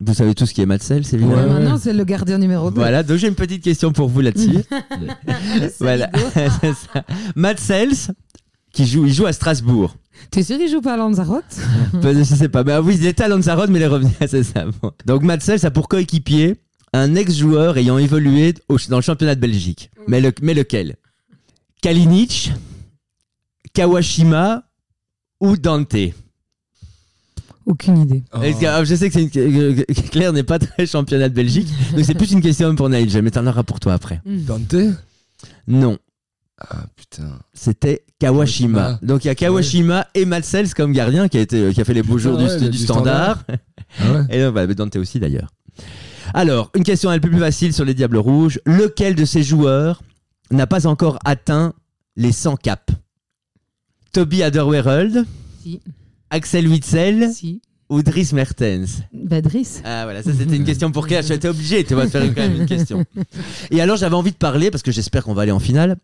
vous 0.00 0.14
savez 0.14 0.34
tous 0.34 0.52
qui 0.52 0.60
est 0.60 0.66
Matt 0.66 0.82
Sells, 0.82 1.04
évidemment. 1.12 1.34
Ouais. 1.36 1.46
Maintenant, 1.46 1.78
c'est 1.78 1.92
le 1.92 2.04
gardien 2.04 2.38
numéro 2.38 2.70
2. 2.70 2.76
Voilà, 2.76 3.02
donc 3.02 3.16
j'ai 3.18 3.28
une 3.28 3.34
petite 3.34 3.62
question 3.64 3.92
pour 3.92 4.08
vous 4.08 4.20
là-dessus. 4.20 4.58
voilà, 5.80 6.10
c'est 6.34 6.74
ça. 6.74 7.04
Matt 7.34 7.58
Sells, 7.60 8.12
qui 8.72 8.86
joue, 8.86 9.06
il 9.06 9.12
joue 9.14 9.26
à 9.26 9.32
Strasbourg. 9.32 9.96
T'es 10.30 10.42
sûr 10.42 10.58
qu'il 10.58 10.68
joue 10.70 10.80
pas 10.80 10.94
à 10.94 10.96
Lanzarote? 10.96 11.44
Je 12.02 12.22
sais 12.24 12.48
pas. 12.48 12.62
Bah 12.64 12.80
oui, 12.82 12.96
il 12.98 13.06
était 13.06 13.22
à 13.24 13.28
Lanzarote, 13.28 13.70
mais 13.70 13.78
il 13.78 13.82
est 13.82 13.86
revenu. 13.86 14.10
c'est 14.26 14.42
ça. 14.42 14.64
bon. 14.82 14.92
Donc 15.06 15.22
Matt 15.22 15.42
Sells 15.42 15.64
a 15.66 15.70
pour 15.70 15.88
coéquipier 15.88 16.56
un 16.92 17.14
ex-joueur 17.14 17.76
ayant 17.76 17.98
évolué 17.98 18.54
au- 18.68 18.78
dans 18.88 18.96
le 18.96 19.02
championnat 19.02 19.34
de 19.34 19.40
Belgique. 19.40 19.90
Mais, 20.08 20.20
le- 20.20 20.32
mais 20.42 20.54
lequel? 20.54 20.96
Kalinic, 21.82 22.52
Kawashima 23.74 24.64
ou 25.40 25.56
Dante? 25.56 25.96
Aucune 27.66 27.98
idée. 27.98 28.22
Oh. 28.32 28.38
Ah, 28.66 28.84
Je 28.84 28.94
sais 28.94 29.10
que, 29.10 29.18
une... 29.18 29.84
Claire 30.10 30.32
n'est 30.32 30.44
pas 30.44 30.58
très 30.58 30.86
championnat 30.86 31.28
de 31.28 31.34
Belgique, 31.34 31.68
donc 31.94 32.04
c'est 32.04 32.14
plus 32.14 32.30
une 32.32 32.40
question 32.40 32.74
pour 32.76 32.88
Naïl. 32.88 33.10
Mais 33.22 33.30
t'en 33.32 33.46
auras 33.46 33.64
pour 33.64 33.80
toi 33.80 33.92
après. 33.94 34.20
Dante 34.24 34.74
Non, 35.66 35.98
Ah 36.60 36.84
putain. 36.94 37.38
c'était 37.52 38.04
Kawashima. 38.20 38.78
Kawashima. 38.78 38.98
Donc 39.02 39.24
il 39.24 39.28
y 39.28 39.30
a 39.30 39.34
Kawashima 39.34 40.06
et 40.14 40.24
Matt 40.24 40.44
Sells 40.44 40.74
comme 40.74 40.92
gardien 40.92 41.26
qui 41.28 41.38
a, 41.38 41.40
été, 41.40 41.72
qui 41.74 41.80
a 41.80 41.84
fait 41.84 41.92
les 41.94 42.02
beaux 42.04 42.18
jours 42.18 42.36
Ah 42.38 42.42
du, 42.44 42.48
ouais, 42.48 42.60
du 42.60 42.70
du 42.70 42.78
standard. 42.78 43.42
Ah 44.00 44.12
ouais 44.12 44.20
Et 44.30 44.48
voilà, 44.48 44.66
mais 44.68 44.74
Dante 44.76 44.94
aussi 44.96 45.18
d'ailleurs. 45.18 45.48
Alors, 46.34 46.70
une 46.76 46.84
question 46.84 47.10
un 47.10 47.18
peu 47.18 47.28
plus 47.30 47.38
facile 47.40 47.72
sur 47.72 47.84
les 47.84 47.94
Diables 47.94 48.16
Rouges. 48.18 48.60
Lequel 48.64 49.14
de 49.16 49.24
ces 49.24 49.42
joueurs 49.42 50.02
n'a 50.50 50.66
pas 50.66 50.86
encore 50.86 51.18
atteint 51.24 51.72
les 52.16 52.32
100 52.32 52.56
caps? 52.56 52.92
Toby 54.12 54.42
Alderweireld, 54.42 55.24
Si. 55.62 55.80
Axel 56.30 56.66
Witzel 56.68 57.30
Si. 57.32 57.60
ou 57.88 58.02
Dries 58.02 58.30
Mertens 58.32 59.02
Badris. 59.12 59.80
Ah 59.84 60.04
voilà, 60.04 60.22
ça 60.22 60.32
c'était 60.32 60.56
une 60.56 60.64
question 60.70 60.90
pour 60.90 61.06
Claire. 61.06 61.22
J'étais 61.22 61.48
obligé, 61.48 61.84
tu 61.84 61.94
vas 61.94 62.04
te 62.06 62.10
faire 62.10 62.24
une- 62.24 62.34
quand 62.34 62.42
même 62.42 62.56
une 62.56 62.66
question. 62.66 63.04
Et 63.70 63.80
alors 63.80 63.96
j'avais 63.96 64.16
envie 64.16 64.32
de 64.32 64.36
parler, 64.36 64.70
parce 64.70 64.82
que 64.82 64.90
j'espère 64.92 65.24
qu'on 65.24 65.34
va 65.34 65.42
aller 65.42 65.52
en 65.52 65.60
finale. 65.60 65.96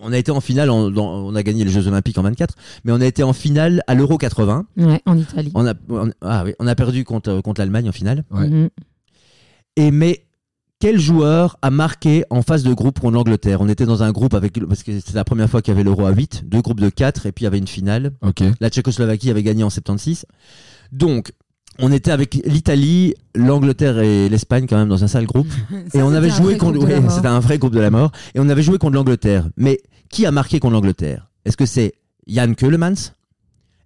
On 0.00 0.12
a 0.12 0.18
été 0.18 0.30
en 0.30 0.40
finale, 0.40 0.70
en- 0.70 0.90
dans- 0.90 1.26
on 1.26 1.34
a 1.34 1.42
gagné 1.42 1.64
les 1.64 1.70
Jeux 1.72 1.88
Olympiques 1.88 2.18
en 2.18 2.22
24, 2.22 2.54
mais 2.84 2.92
on 2.92 3.00
a 3.00 3.06
été 3.06 3.22
en 3.24 3.32
finale 3.32 3.82
à 3.88 3.94
l'Euro 3.94 4.16
80. 4.16 4.64
Ouais, 4.76 5.00
en 5.06 5.18
Italie. 5.18 5.50
On 5.54 5.66
a, 5.66 5.74
on- 5.88 6.10
ah 6.22 6.44
oui, 6.44 6.54
on 6.60 6.66
a 6.68 6.74
perdu 6.76 7.04
contre, 7.04 7.40
contre 7.40 7.60
l'Allemagne 7.60 7.88
en 7.88 7.92
finale. 7.92 8.24
Ouais. 8.30 8.48
Mhm. 8.48 8.68
Et 9.76 9.90
mais 9.90 10.24
quel 10.80 11.00
joueur 11.00 11.56
a 11.62 11.70
marqué 11.70 12.24
en 12.30 12.42
phase 12.42 12.62
de 12.62 12.72
groupe 12.72 13.00
contre 13.00 13.14
l'Angleterre? 13.14 13.60
On 13.60 13.68
était 13.68 13.86
dans 13.86 14.02
un 14.02 14.12
groupe 14.12 14.34
avec 14.34 14.64
parce 14.66 14.82
que 14.82 14.92
c'était 14.92 15.14
la 15.14 15.24
première 15.24 15.50
fois 15.50 15.60
qu'il 15.60 15.72
y 15.72 15.76
avait 15.76 15.84
l'Euro 15.84 16.06
à 16.06 16.12
8, 16.12 16.44
deux 16.46 16.60
groupes 16.60 16.80
de 16.80 16.88
4 16.88 17.26
et 17.26 17.32
puis 17.32 17.42
il 17.42 17.46
y 17.46 17.48
avait 17.48 17.58
une 17.58 17.66
finale. 17.68 18.12
Ok. 18.22 18.42
La 18.60 18.70
Tchécoslovaquie 18.70 19.30
avait 19.30 19.42
gagné 19.42 19.64
en 19.64 19.70
76. 19.70 20.26
Donc 20.92 21.32
on 21.80 21.92
était 21.92 22.10
avec 22.10 22.34
l'Italie, 22.44 23.14
l'Angleterre 23.34 23.98
et 23.98 24.28
l'Espagne 24.28 24.66
quand 24.68 24.76
même 24.76 24.88
dans 24.88 25.02
un 25.02 25.08
sale 25.08 25.26
groupe 25.26 25.48
et 25.94 26.02
on 26.02 26.12
avait 26.12 26.30
joué 26.30 26.56
contre 26.56 26.78
ouais, 26.84 27.02
c'était 27.08 27.28
un 27.28 27.40
vrai 27.40 27.58
groupe 27.58 27.74
de 27.74 27.80
la 27.80 27.90
mort 27.90 28.12
et 28.34 28.40
on 28.40 28.48
avait 28.48 28.62
joué 28.62 28.78
contre 28.78 28.94
l'Angleterre. 28.94 29.48
Mais 29.56 29.80
qui 30.10 30.26
a 30.26 30.30
marqué 30.30 30.60
contre 30.60 30.74
l'Angleterre? 30.74 31.28
Est-ce 31.44 31.56
que 31.56 31.66
c'est 31.66 31.94
Jan 32.26 32.54
Keulemans, 32.54 33.12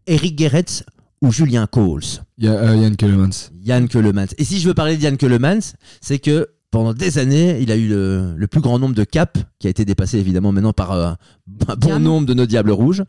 Eric 0.06 0.38
Gerets 0.38 0.84
ou 1.22 1.32
Julien 1.32 1.66
Coles 1.66 2.02
Il 2.36 2.44
y 2.44 2.48
a 2.48 2.52
euh, 2.52 2.76
Yann 2.76 2.96
Kellemans. 2.96 3.50
Yann 3.62 3.88
Keulemans. 3.88 4.26
Et 4.36 4.44
si 4.44 4.58
je 4.58 4.68
veux 4.68 4.74
parler 4.74 4.96
de 4.96 5.02
Yann 5.02 5.16
Keulemans, 5.16 5.60
c'est 6.00 6.18
que 6.18 6.48
pendant 6.72 6.92
des 6.94 7.18
années, 7.18 7.58
il 7.60 7.70
a 7.70 7.76
eu 7.76 7.86
le, 7.88 8.32
le 8.36 8.46
plus 8.48 8.60
grand 8.60 8.80
nombre 8.80 8.96
de 8.96 9.04
caps, 9.04 9.40
qui 9.60 9.68
a 9.68 9.70
été 9.70 9.84
dépassé 9.84 10.18
évidemment 10.18 10.50
maintenant 10.50 10.72
par 10.72 10.90
euh, 10.90 11.12
un 11.68 11.76
bon 11.76 12.00
nombre 12.00 12.26
de 12.26 12.34
nos 12.34 12.46
Diables 12.46 12.72
Rouges, 12.72 13.04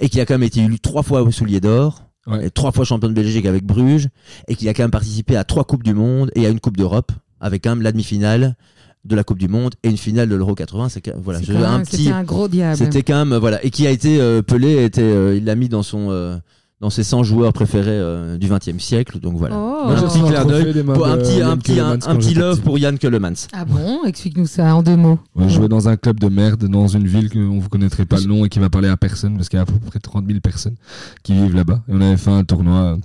et 0.00 0.10
qui 0.10 0.20
a 0.20 0.26
quand 0.26 0.34
même 0.34 0.42
été 0.42 0.60
élu 0.60 0.78
trois 0.80 1.02
fois 1.02 1.22
au 1.22 1.30
soulier 1.30 1.60
d'or, 1.60 2.02
Ouais. 2.26 2.46
et 2.46 2.50
trois 2.50 2.72
fois 2.72 2.86
champion 2.86 3.08
de 3.10 3.12
Belgique 3.14 3.44
avec 3.44 3.64
Bruges, 3.66 4.08
et 4.48 4.54
qui 4.56 4.66
a 4.68 4.72
quand 4.72 4.82
même 4.82 4.90
participé 4.90 5.36
à 5.36 5.44
trois 5.44 5.64
Coupes 5.64 5.82
du 5.82 5.92
Monde 5.92 6.30
et 6.34 6.46
à 6.46 6.48
une 6.48 6.58
Coupe 6.58 6.76
d'Europe, 6.78 7.12
avec 7.38 7.62
quand 7.64 7.70
même 7.70 7.82
la 7.82 7.92
demi-finale 7.92 8.56
de 9.04 9.14
la 9.14 9.24
Coupe 9.24 9.36
du 9.36 9.46
Monde 9.48 9.74
et 9.82 9.90
une 9.90 9.98
finale 9.98 10.30
de 10.30 10.34
l'Euro 10.34 10.54
80. 10.54 10.88
C'est 10.88 11.12
voilà, 11.22 11.40
C'est 11.40 11.44
je- 11.44 11.52
quand 11.52 11.62
un 11.62 11.72
même- 11.76 11.86
petit, 11.86 11.96
C'était 12.04 12.12
un 12.12 12.24
gros 12.24 12.48
diable. 12.48 12.76
c'était 12.78 13.02
quand 13.02 13.26
même 13.26 13.38
voilà, 13.38 13.62
et 13.62 13.68
qui 13.68 13.86
a 13.86 13.90
été 13.90 14.18
euh, 14.22 14.40
Pelé 14.40 14.82
était, 14.84 15.02
euh, 15.02 15.36
il 15.36 15.44
l'a 15.44 15.54
mis 15.54 15.68
dans 15.68 15.82
son 15.82 16.10
euh, 16.12 16.38
dans 16.84 16.90
ses 16.90 17.02
100 17.02 17.22
joueurs 17.22 17.54
préférés 17.54 17.88
euh, 17.92 18.36
du 18.36 18.46
20e 18.46 18.78
siècle. 18.78 19.18
Donc 19.18 19.38
voilà. 19.38 19.56
Oh. 19.58 19.88
Un 19.88 20.02
petit 20.02 20.18
un 20.18 20.26
clin 20.26 20.44
d'œil 20.44 20.64
petit, 20.74 21.40
un 21.40 21.56
petit, 21.56 21.80
un, 21.80 21.98
un 22.06 22.38
love 22.38 22.60
pour 22.60 22.78
Yann 22.78 22.98
Kellemans. 22.98 23.48
Ah 23.54 23.64
bon? 23.64 24.04
Explique-nous 24.04 24.44
ça 24.44 24.76
en 24.76 24.82
deux 24.82 24.94
mots. 24.94 25.18
Ouais, 25.34 25.48
je 25.48 25.54
jouais 25.54 25.68
dans 25.68 25.88
un 25.88 25.96
club 25.96 26.20
de 26.20 26.28
merde 26.28 26.66
dans 26.66 26.86
une 26.86 27.06
ville 27.06 27.30
qu'on 27.30 27.58
vous 27.58 27.70
connaîtrez 27.70 28.04
pas 28.04 28.18
le 28.18 28.26
nom 28.26 28.44
et 28.44 28.50
qui 28.50 28.58
va 28.58 28.68
parler 28.68 28.88
à 28.88 28.98
personne 28.98 29.36
parce 29.36 29.48
qu'il 29.48 29.56
y 29.56 29.60
a 29.60 29.62
à 29.62 29.64
peu 29.64 29.78
près 29.78 29.98
30 29.98 30.26
000 30.26 30.40
personnes 30.40 30.74
qui 31.22 31.32
vivent 31.32 31.56
là-bas. 31.56 31.80
Et 31.88 31.92
on 31.94 32.02
avait 32.02 32.18
fait 32.18 32.32
un 32.32 32.44
tournoi 32.44 32.98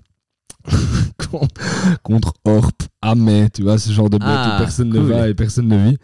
contre 2.03 2.33
Orp, 2.45 2.83
Amé, 3.01 3.47
tu 3.53 3.63
vois, 3.63 3.77
ce 3.77 3.91
genre 3.91 4.09
de 4.09 4.17
bête 4.17 4.27
Ah, 4.29 4.55
où 4.55 4.59
personne 4.63 4.91
cool. 4.91 4.99
ne 5.01 5.05
va 5.05 5.27
et 5.29 5.33
personne 5.33 5.67
ne 5.67 5.89
vit. 5.91 5.97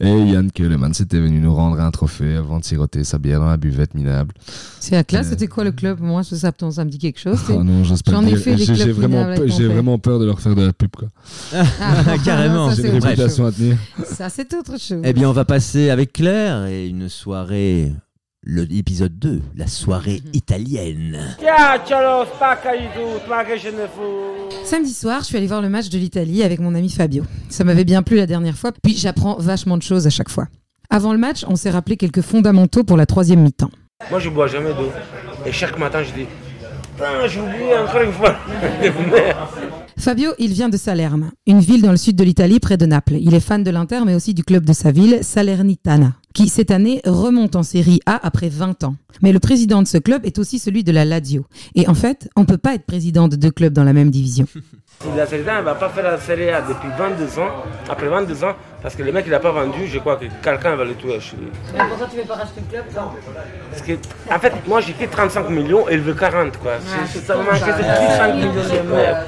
Et 0.00 0.08
Yann 0.08 0.52
Keuleman 0.52 0.94
s'était 0.94 1.18
venu 1.18 1.40
nous 1.40 1.52
rendre 1.52 1.80
un 1.80 1.90
trophée 1.90 2.36
avant 2.36 2.60
de 2.60 2.64
siroter 2.64 3.02
sa 3.02 3.18
bière 3.18 3.40
dans 3.40 3.48
la 3.48 3.56
buvette 3.56 3.94
minable. 3.94 4.32
C'est 4.78 4.94
la 4.94 5.02
classe, 5.02 5.26
Euh. 5.26 5.30
c'était 5.30 5.48
quoi 5.48 5.64
le 5.64 5.72
club? 5.72 5.98
Moi, 6.00 6.22
ce 6.22 6.36
Sapton, 6.36 6.70
ça 6.70 6.84
me 6.84 6.90
dit 6.90 6.98
quelque 6.98 7.18
chose. 7.18 7.40
Oh 7.50 7.64
non, 7.64 7.82
J'en 7.82 8.24
ai 8.24 8.36
fait 8.36 8.56
J'ai 8.56 8.92
vraiment, 8.92 9.34
j'ai 9.46 9.66
vraiment 9.66 9.98
peur 9.98 10.20
de 10.20 10.24
leur 10.26 10.40
faire 10.40 10.54
de 10.54 10.62
la 10.66 10.72
pub. 10.72 10.90
quoi. 10.96 11.08
Ah, 11.52 12.16
Carrément. 12.24 12.70
ça, 12.70 12.76
J'ai 12.76 12.82
c'est 12.82 12.88
une 12.90 12.96
autre 12.98 13.06
réputation 13.08 13.46
à 13.46 13.50
tenir. 13.52 13.76
chose. 13.96 14.06
Ça, 14.06 14.28
c'est 14.28 14.54
autre 14.54 14.78
chose. 14.78 15.00
Eh 15.02 15.12
bien, 15.12 15.28
on 15.28 15.32
va 15.32 15.44
passer 15.44 15.90
avec 15.90 16.12
Claire 16.12 16.66
et 16.66 16.86
une 16.86 17.08
soirée, 17.08 17.92
l'épisode 18.44 19.18
2, 19.18 19.40
la 19.56 19.66
soirée 19.66 20.22
italienne. 20.32 21.18
Samedi 24.64 24.92
soir, 24.92 25.20
je 25.20 25.26
suis 25.26 25.36
allée 25.36 25.46
voir 25.46 25.62
le 25.62 25.68
match 25.68 25.88
de 25.88 25.98
l'Italie 25.98 26.42
avec 26.42 26.60
mon 26.60 26.74
ami 26.74 26.90
Fabio. 26.90 27.24
Ça 27.48 27.64
m'avait 27.64 27.84
bien 27.84 28.02
plu 28.02 28.16
la 28.16 28.26
dernière 28.26 28.56
fois, 28.56 28.72
puis 28.82 28.96
j'apprends 28.96 29.36
vachement 29.38 29.76
de 29.76 29.82
choses 29.82 30.06
à 30.06 30.10
chaque 30.10 30.30
fois. 30.30 30.46
Avant 30.90 31.12
le 31.12 31.18
match, 31.18 31.44
on 31.48 31.56
s'est 31.56 31.70
rappelé 31.70 31.96
quelques 31.96 32.22
fondamentaux 32.22 32.84
pour 32.84 32.96
la 32.96 33.06
troisième 33.06 33.42
mi-temps. 33.42 33.70
Moi, 34.10 34.20
je 34.20 34.30
bois 34.30 34.46
jamais 34.46 34.72
d'eau. 34.72 34.90
Et 35.44 35.52
chaque 35.52 35.78
matin, 35.78 36.02
je 36.02 36.12
dis 36.12 36.26
Putain, 36.98 37.28
j'ai 37.28 37.40
oublié 37.40 37.78
encore 37.78 38.02
une 38.02 38.12
fois. 38.12 38.36
Merde. 38.82 39.36
Fabio, 39.98 40.32
il 40.40 40.52
vient 40.52 40.68
de 40.68 40.76
Salerme, 40.76 41.30
une 41.46 41.60
ville 41.60 41.80
dans 41.80 41.92
le 41.92 41.96
sud 41.96 42.16
de 42.16 42.24
l'Italie 42.24 42.58
près 42.58 42.76
de 42.76 42.86
Naples. 42.86 43.18
Il 43.20 43.34
est 43.34 43.40
fan 43.40 43.62
de 43.62 43.70
l'Inter, 43.70 44.00
mais 44.04 44.16
aussi 44.16 44.34
du 44.34 44.42
club 44.42 44.64
de 44.64 44.72
sa 44.72 44.90
ville, 44.90 45.20
Salernitana, 45.22 46.14
qui 46.34 46.48
cette 46.48 46.72
année 46.72 47.00
remonte 47.04 47.54
en 47.54 47.62
Série 47.62 48.00
A 48.06 48.18
après 48.26 48.48
20 48.48 48.82
ans. 48.82 48.96
Mais 49.22 49.32
le 49.32 49.38
président 49.38 49.80
de 49.80 49.86
ce 49.86 49.98
club 49.98 50.26
est 50.26 50.40
aussi 50.40 50.58
celui 50.58 50.82
de 50.82 50.90
la 50.90 51.04
Lazio. 51.04 51.46
Et 51.76 51.88
en 51.88 51.94
fait, 51.94 52.28
on 52.34 52.44
peut 52.44 52.58
pas 52.58 52.74
être 52.74 52.84
président 52.84 53.28
de 53.28 53.36
deux 53.36 53.52
clubs 53.52 53.72
dans 53.72 53.84
la 53.84 53.92
même 53.92 54.10
division. 54.10 54.46
Si 55.00 55.06
la 55.16 55.22
A 55.52 55.58
ne 55.60 55.64
va 55.64 55.74
pas 55.76 55.88
faire 55.90 56.02
la 56.10 56.18
Serie 56.18 56.50
A 56.50 56.60
depuis 56.60 56.88
22 56.98 57.38
ans, 57.38 57.50
après 57.88 58.08
22 58.08 58.42
ans, 58.42 58.54
parce 58.82 58.96
que 58.96 59.04
le 59.04 59.12
mec 59.12 59.24
il 59.26 59.30
n'a 59.30 59.38
pas 59.38 59.52
vendu, 59.52 59.86
je 59.86 60.00
crois 60.00 60.16
que 60.16 60.24
quelqu'un 60.42 60.74
va 60.74 60.84
le 60.84 60.94
tuer 60.96 61.20
chez 61.20 61.36
lui. 61.36 61.46
pourquoi 61.88 62.06
tu 62.10 62.16
veux 62.16 62.22
pas 62.24 62.34
racheter 62.34 62.60
le 62.66 62.72
club 62.72 62.84
Parce 63.70 63.82
que, 63.82 63.92
en 64.34 64.38
fait, 64.40 64.52
moi 64.66 64.80
j'ai 64.80 64.92
fait 64.94 65.06
35 65.06 65.50
millions 65.50 65.88
et 65.88 65.94
il 65.94 66.00
veut 66.00 66.14
40 66.14 66.56
quoi. 66.58 66.72
C'est- 67.06 67.20
ça 67.20 67.36
me 67.36 67.44
manquait 67.44 67.58
de 67.60 67.76
petits 67.76 68.16
5 68.16 68.34
millions 68.34 68.52
de 68.52 68.94
merde. 68.96 69.26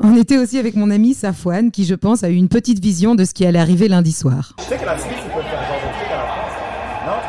On 0.00 0.16
était 0.16 0.38
aussi 0.38 0.56
avec 0.56 0.76
mon 0.76 0.88
ami 0.92 1.14
Safouane, 1.14 1.72
qui 1.72 1.84
je 1.84 1.96
pense 1.96 2.22
a 2.22 2.28
eu 2.28 2.34
une 2.36 2.48
petite 2.48 2.78
vision 2.78 3.16
de 3.16 3.24
ce 3.24 3.34
qui 3.34 3.44
allait 3.44 3.58
arriver 3.58 3.88
lundi 3.88 4.12
soir. 4.12 4.54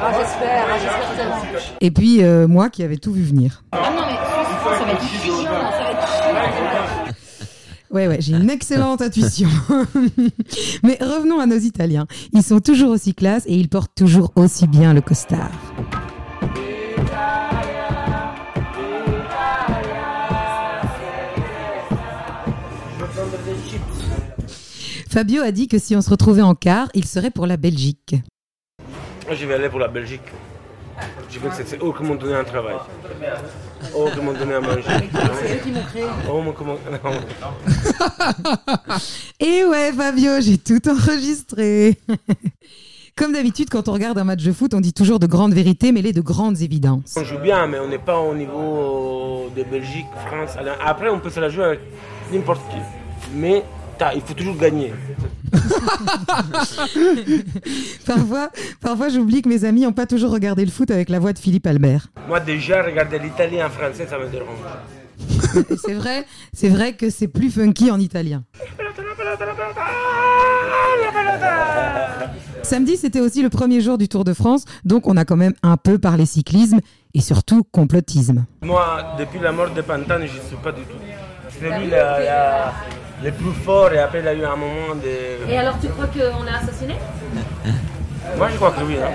Ah, 0.01 0.11
j'espère, 0.17 0.65
ah, 0.69 0.75
j'espère 0.79 1.15
tellement. 1.17 1.35
Et 1.81 1.89
puis 1.91 2.23
euh, 2.23 2.47
moi 2.47 2.69
qui 2.69 2.83
avais 2.83 2.97
tout 2.97 3.11
vu 3.11 3.23
venir. 3.23 3.63
Ah 3.71 3.89
non, 3.95 4.01
mais 4.05 4.13
ça 4.77 4.85
va 4.85 4.91
être 4.91 5.01
chiant, 5.01 5.43
ça 5.43 5.49
va 5.49 5.91
être 5.91 6.07
chiant. 6.07 6.88
Ouais, 7.91 8.07
ouais, 8.07 8.17
j'ai 8.19 8.33
une 8.33 8.49
excellente 8.49 9.01
intuition. 9.01 9.49
Mais 10.83 10.97
revenons 11.01 11.39
à 11.39 11.47
nos 11.47 11.57
Italiens. 11.57 12.05
Ils 12.33 12.43
sont 12.43 12.59
toujours 12.59 12.91
aussi 12.91 13.15
classe 13.15 13.43
et 13.47 13.55
ils 13.55 13.67
portent 13.67 13.95
toujours 13.95 14.31
aussi 14.35 14.67
bien 14.67 14.93
le 14.93 15.01
costard. 15.01 15.51
Fabio 25.09 25.41
a 25.41 25.51
dit 25.51 25.67
que 25.67 25.79
si 25.79 25.95
on 25.95 26.01
se 26.01 26.11
retrouvait 26.11 26.43
en 26.43 26.53
quart, 26.53 26.89
il 26.93 27.05
serait 27.05 27.31
pour 27.31 27.47
la 27.47 27.57
Belgique. 27.57 28.15
Je 29.31 29.45
vais 29.47 29.55
aller 29.55 29.69
pour 29.69 29.79
la 29.79 29.87
Belgique. 29.87 30.21
Je 31.29 31.39
veux 31.39 31.49
que 31.49 31.55
c'est- 31.55 31.75
eux 31.83 31.93
qui 31.97 32.03
m'ont 32.03 32.15
donné 32.15 32.35
un 32.35 32.43
travail. 32.43 32.75
Eux 33.95 34.11
qui 34.13 34.21
m'ont 34.21 34.33
donné 34.33 34.53
à 34.55 34.59
manger. 34.61 34.83
C'est 34.83 35.55
eux 35.55 35.59
qui 35.63 35.71
m'ont 35.71 35.83
créé. 35.83 36.03
Oh, 36.31 36.41
mon 36.41 36.51
comment. 36.51 36.75
Et 39.39 39.63
ouais, 39.65 39.91
Fabio, 39.93 40.41
j'ai 40.41 40.57
tout 40.57 40.81
enregistré. 40.89 41.97
Comme 43.15 43.33
d'habitude, 43.33 43.69
quand 43.69 43.87
on 43.89 43.93
regarde 43.93 44.17
un 44.17 44.23
match 44.23 44.43
de 44.43 44.51
foot, 44.53 44.73
on 44.73 44.79
dit 44.79 44.93
toujours 44.93 45.19
de 45.19 45.27
grandes 45.27 45.53
vérités 45.53 45.91
mêlées 45.91 46.13
de 46.13 46.21
grandes 46.21 46.61
évidences. 46.61 47.15
On 47.17 47.23
joue 47.25 47.37
bien, 47.37 47.67
mais 47.67 47.77
on 47.79 47.87
n'est 47.89 47.97
pas 47.99 48.17
au 48.17 48.33
niveau 48.33 49.49
de 49.55 49.63
Belgique, 49.63 50.05
France. 50.25 50.51
Après, 50.85 51.09
on 51.09 51.19
peut 51.19 51.29
se 51.29 51.39
la 51.41 51.49
jouer 51.49 51.65
avec 51.65 51.79
n'importe 52.31 52.61
qui. 52.69 52.77
Mais 53.35 53.63
il 54.15 54.21
faut 54.21 54.33
toujours 54.33 54.55
gagner. 54.57 54.93
Parfois, 58.05 58.49
parfois 58.81 59.09
j'oublie 59.09 59.41
que 59.41 59.49
mes 59.49 59.65
amis 59.65 59.81
n'ont 59.81 59.91
pas 59.93 60.05
toujours 60.05 60.31
regardé 60.31 60.63
le 60.65 60.71
foot 60.71 60.91
avec 60.91 61.09
la 61.09 61.19
voix 61.19 61.33
de 61.33 61.39
Philippe 61.39 61.67
Albert. 61.67 62.07
Moi, 62.27 62.39
déjà, 62.39 62.81
regarder 62.83 63.19
l'italien 63.19 63.67
en 63.67 63.69
français, 63.69 64.07
ça 64.09 64.17
me 64.17 64.27
dérange. 64.27 64.57
C'est 65.85 65.93
vrai, 65.93 66.25
c'est 66.53 66.69
vrai 66.69 66.93
que 66.93 67.09
c'est 67.09 67.27
plus 67.27 67.49
funky 67.51 67.91
en 67.91 67.99
italien. 67.99 68.43
Samedi, 72.63 72.95
c'était 72.97 73.19
aussi 73.19 73.41
le 73.41 73.49
premier 73.49 73.81
jour 73.81 73.97
du 73.97 74.07
Tour 74.07 74.23
de 74.23 74.33
France, 74.33 74.63
donc 74.85 75.07
on 75.07 75.17
a 75.17 75.25
quand 75.25 75.35
même 75.35 75.53
un 75.63 75.75
peu 75.77 75.97
parlé 75.97 76.25
cyclisme 76.25 76.79
et 77.13 77.21
surtout 77.21 77.63
complotisme. 77.71 78.45
Moi, 78.61 79.15
depuis 79.17 79.39
la 79.39 79.51
mort 79.51 79.71
de 79.71 79.81
Pantane, 79.81 80.21
je 80.27 80.37
ne 80.37 80.41
suis 80.45 80.55
pas 80.63 80.71
du 80.71 80.83
tout. 80.83 80.97
C'est 81.59 81.79
lui 81.79 81.89
la- 81.89 82.19
la- 82.23 82.73
le 83.23 83.31
plus 83.31 83.51
fort 83.65 83.91
et 83.91 83.99
après, 83.99 84.19
il 84.21 84.27
a 84.27 84.33
eu 84.33 84.43
un 84.45 84.55
moment 84.55 84.95
de. 84.95 85.51
Et 85.51 85.57
alors, 85.57 85.75
tu 85.81 85.87
crois 85.89 86.07
qu'on 86.07 86.43
l'a 86.43 86.57
assassiné? 86.57 86.95
Moi, 88.37 88.47
je 88.51 88.55
crois 88.55 88.71
que 88.71 88.83
oui. 88.83 88.95
hein. 89.03 89.11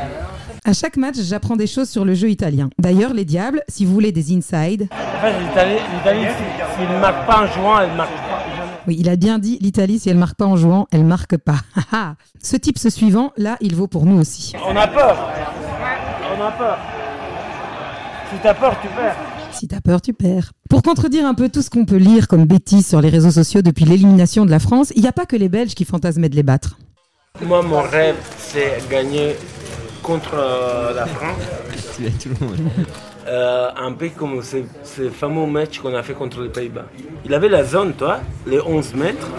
À 0.66 0.72
chaque 0.72 0.96
match, 0.96 1.16
j'apprends 1.20 1.56
des 1.56 1.66
choses 1.66 1.90
sur 1.90 2.04
le 2.06 2.14
jeu 2.14 2.30
italien. 2.30 2.70
D'ailleurs, 2.78 3.12
les 3.12 3.24
diables, 3.26 3.62
si 3.68 3.84
vous 3.84 3.92
voulez 3.92 4.12
des 4.12 4.34
insides, 4.34 4.88
En 4.90 5.20
fait, 5.20 5.32
l'Italie, 5.38 5.76
l'Italie, 5.94 6.24
si- 6.24 6.76
s'il 6.80 6.88
ne 6.94 6.98
marque 7.00 7.26
pas 7.26 7.42
en 7.42 7.46
jouant, 7.48 7.80
elle 7.80 7.90
ne 7.90 7.96
marque 7.96 8.10
pas. 8.14 8.42
oui, 8.86 8.96
il 8.98 9.08
a 9.10 9.16
bien 9.16 9.38
dit, 9.38 9.58
l'Italie, 9.60 9.98
si 9.98 10.08
elle 10.08 10.16
marque 10.16 10.36
pas 10.36 10.46
en 10.46 10.56
jouant, 10.56 10.86
elle 10.90 11.04
marque 11.04 11.36
pas. 11.36 11.56
Ce 12.42 12.56
type 12.56 12.78
ce 12.78 12.88
suivant, 12.90 13.32
là, 13.36 13.56
il 13.60 13.74
vaut 13.76 13.88
pour 13.88 14.06
nous 14.06 14.18
aussi. 14.18 14.54
On 14.66 14.74
a 14.76 14.86
peur. 14.86 15.16
On 16.38 16.42
a 16.46 16.50
peur. 16.52 16.78
Si 18.32 18.38
t'as 18.42 18.54
peur, 18.54 18.74
tu 18.80 18.88
perds. 18.88 19.16
Si 19.54 19.68
t'as 19.68 19.80
peur, 19.80 20.02
tu 20.02 20.12
perds. 20.12 20.50
Pour 20.68 20.82
contredire 20.82 21.26
un 21.26 21.34
peu 21.34 21.48
tout 21.48 21.62
ce 21.62 21.70
qu'on 21.70 21.84
peut 21.84 21.96
lire 21.96 22.26
comme 22.26 22.44
bêtises 22.44 22.88
sur 22.88 23.00
les 23.00 23.08
réseaux 23.08 23.30
sociaux 23.30 23.62
depuis 23.62 23.84
l'élimination 23.84 24.44
de 24.44 24.50
la 24.50 24.58
France, 24.58 24.92
il 24.96 25.02
n'y 25.02 25.08
a 25.08 25.12
pas 25.12 25.26
que 25.26 25.36
les 25.36 25.48
Belges 25.48 25.74
qui 25.74 25.84
fantasmaient 25.84 26.28
de 26.28 26.34
les 26.34 26.42
battre. 26.42 26.76
Moi, 27.40 27.62
mon 27.62 27.80
rêve, 27.80 28.16
c'est 28.36 28.82
gagner 28.90 29.36
contre 30.02 30.34
euh, 30.34 30.92
la 30.94 31.06
France. 31.06 31.42
Euh, 33.26 33.70
un 33.74 33.92
peu 33.92 34.10
comme 34.10 34.42
ce, 34.42 34.58
ce 34.82 35.08
fameux 35.08 35.46
match 35.46 35.78
qu'on 35.78 35.94
a 35.94 36.02
fait 36.02 36.12
contre 36.12 36.42
les 36.42 36.50
Pays-Bas. 36.50 36.84
Il 37.24 37.32
avait 37.32 37.48
la 37.48 37.64
zone, 37.64 37.94
toi, 37.94 38.20
les 38.46 38.60
11 38.60 38.94
mètres. 38.96 39.30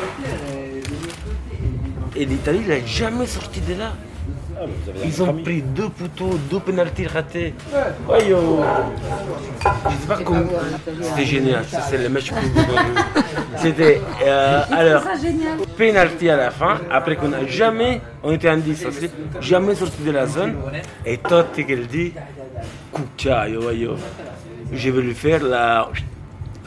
Et 2.16 2.26
l'Italie, 2.26 2.62
il 2.64 2.68
n'a 2.68 2.84
jamais 2.84 3.28
sorti 3.28 3.62
de 3.62 3.76
là. 3.76 3.94
Ils 5.04 5.24
ont 5.24 5.34
pris 5.34 5.62
deux 5.62 5.90
poteaux, 5.90 6.38
deux 6.50 6.60
pénalties 6.60 7.08
ratés. 7.08 7.54
Ouais, 8.10 8.28
yo. 8.28 8.64
Je 9.64 9.92
sais 10.02 10.08
pas 10.08 10.18
comment. 10.24 10.44
C'était 11.02 11.26
génial. 11.26 11.64
C'est 11.90 11.98
le 11.98 12.10
match 12.10 12.32
plus 12.32 12.50
beau 12.50 12.62
que 12.62 12.68
j'ai 12.68 12.84
vu. 12.84 12.94
C'était. 13.58 14.02
euh, 14.26 14.62
alors, 14.72 15.04
pénalty 15.78 16.30
à 16.30 16.38
la 16.38 16.52
fin. 16.52 16.80
Après 16.92 17.16
qu'on 17.16 17.30
n'a 17.30 17.46
jamais. 17.46 18.02
On 18.24 18.32
était 18.32 18.50
en 18.50 18.58
10 18.58 18.86
aussi. 18.86 19.10
Jamais 19.40 19.76
sorti 19.76 20.02
de 20.04 20.12
la 20.12 20.26
zone. 20.28 20.56
Et 21.06 21.18
Totti 21.18 21.66
qui 21.66 21.76
le 21.76 21.86
dit. 21.86 22.14
Ouais, 23.26 23.78
yo. 23.78 23.96
Je 24.72 24.90
vais 24.90 25.02
lui 25.02 25.14
faire 25.14 25.44
la. 25.44 25.90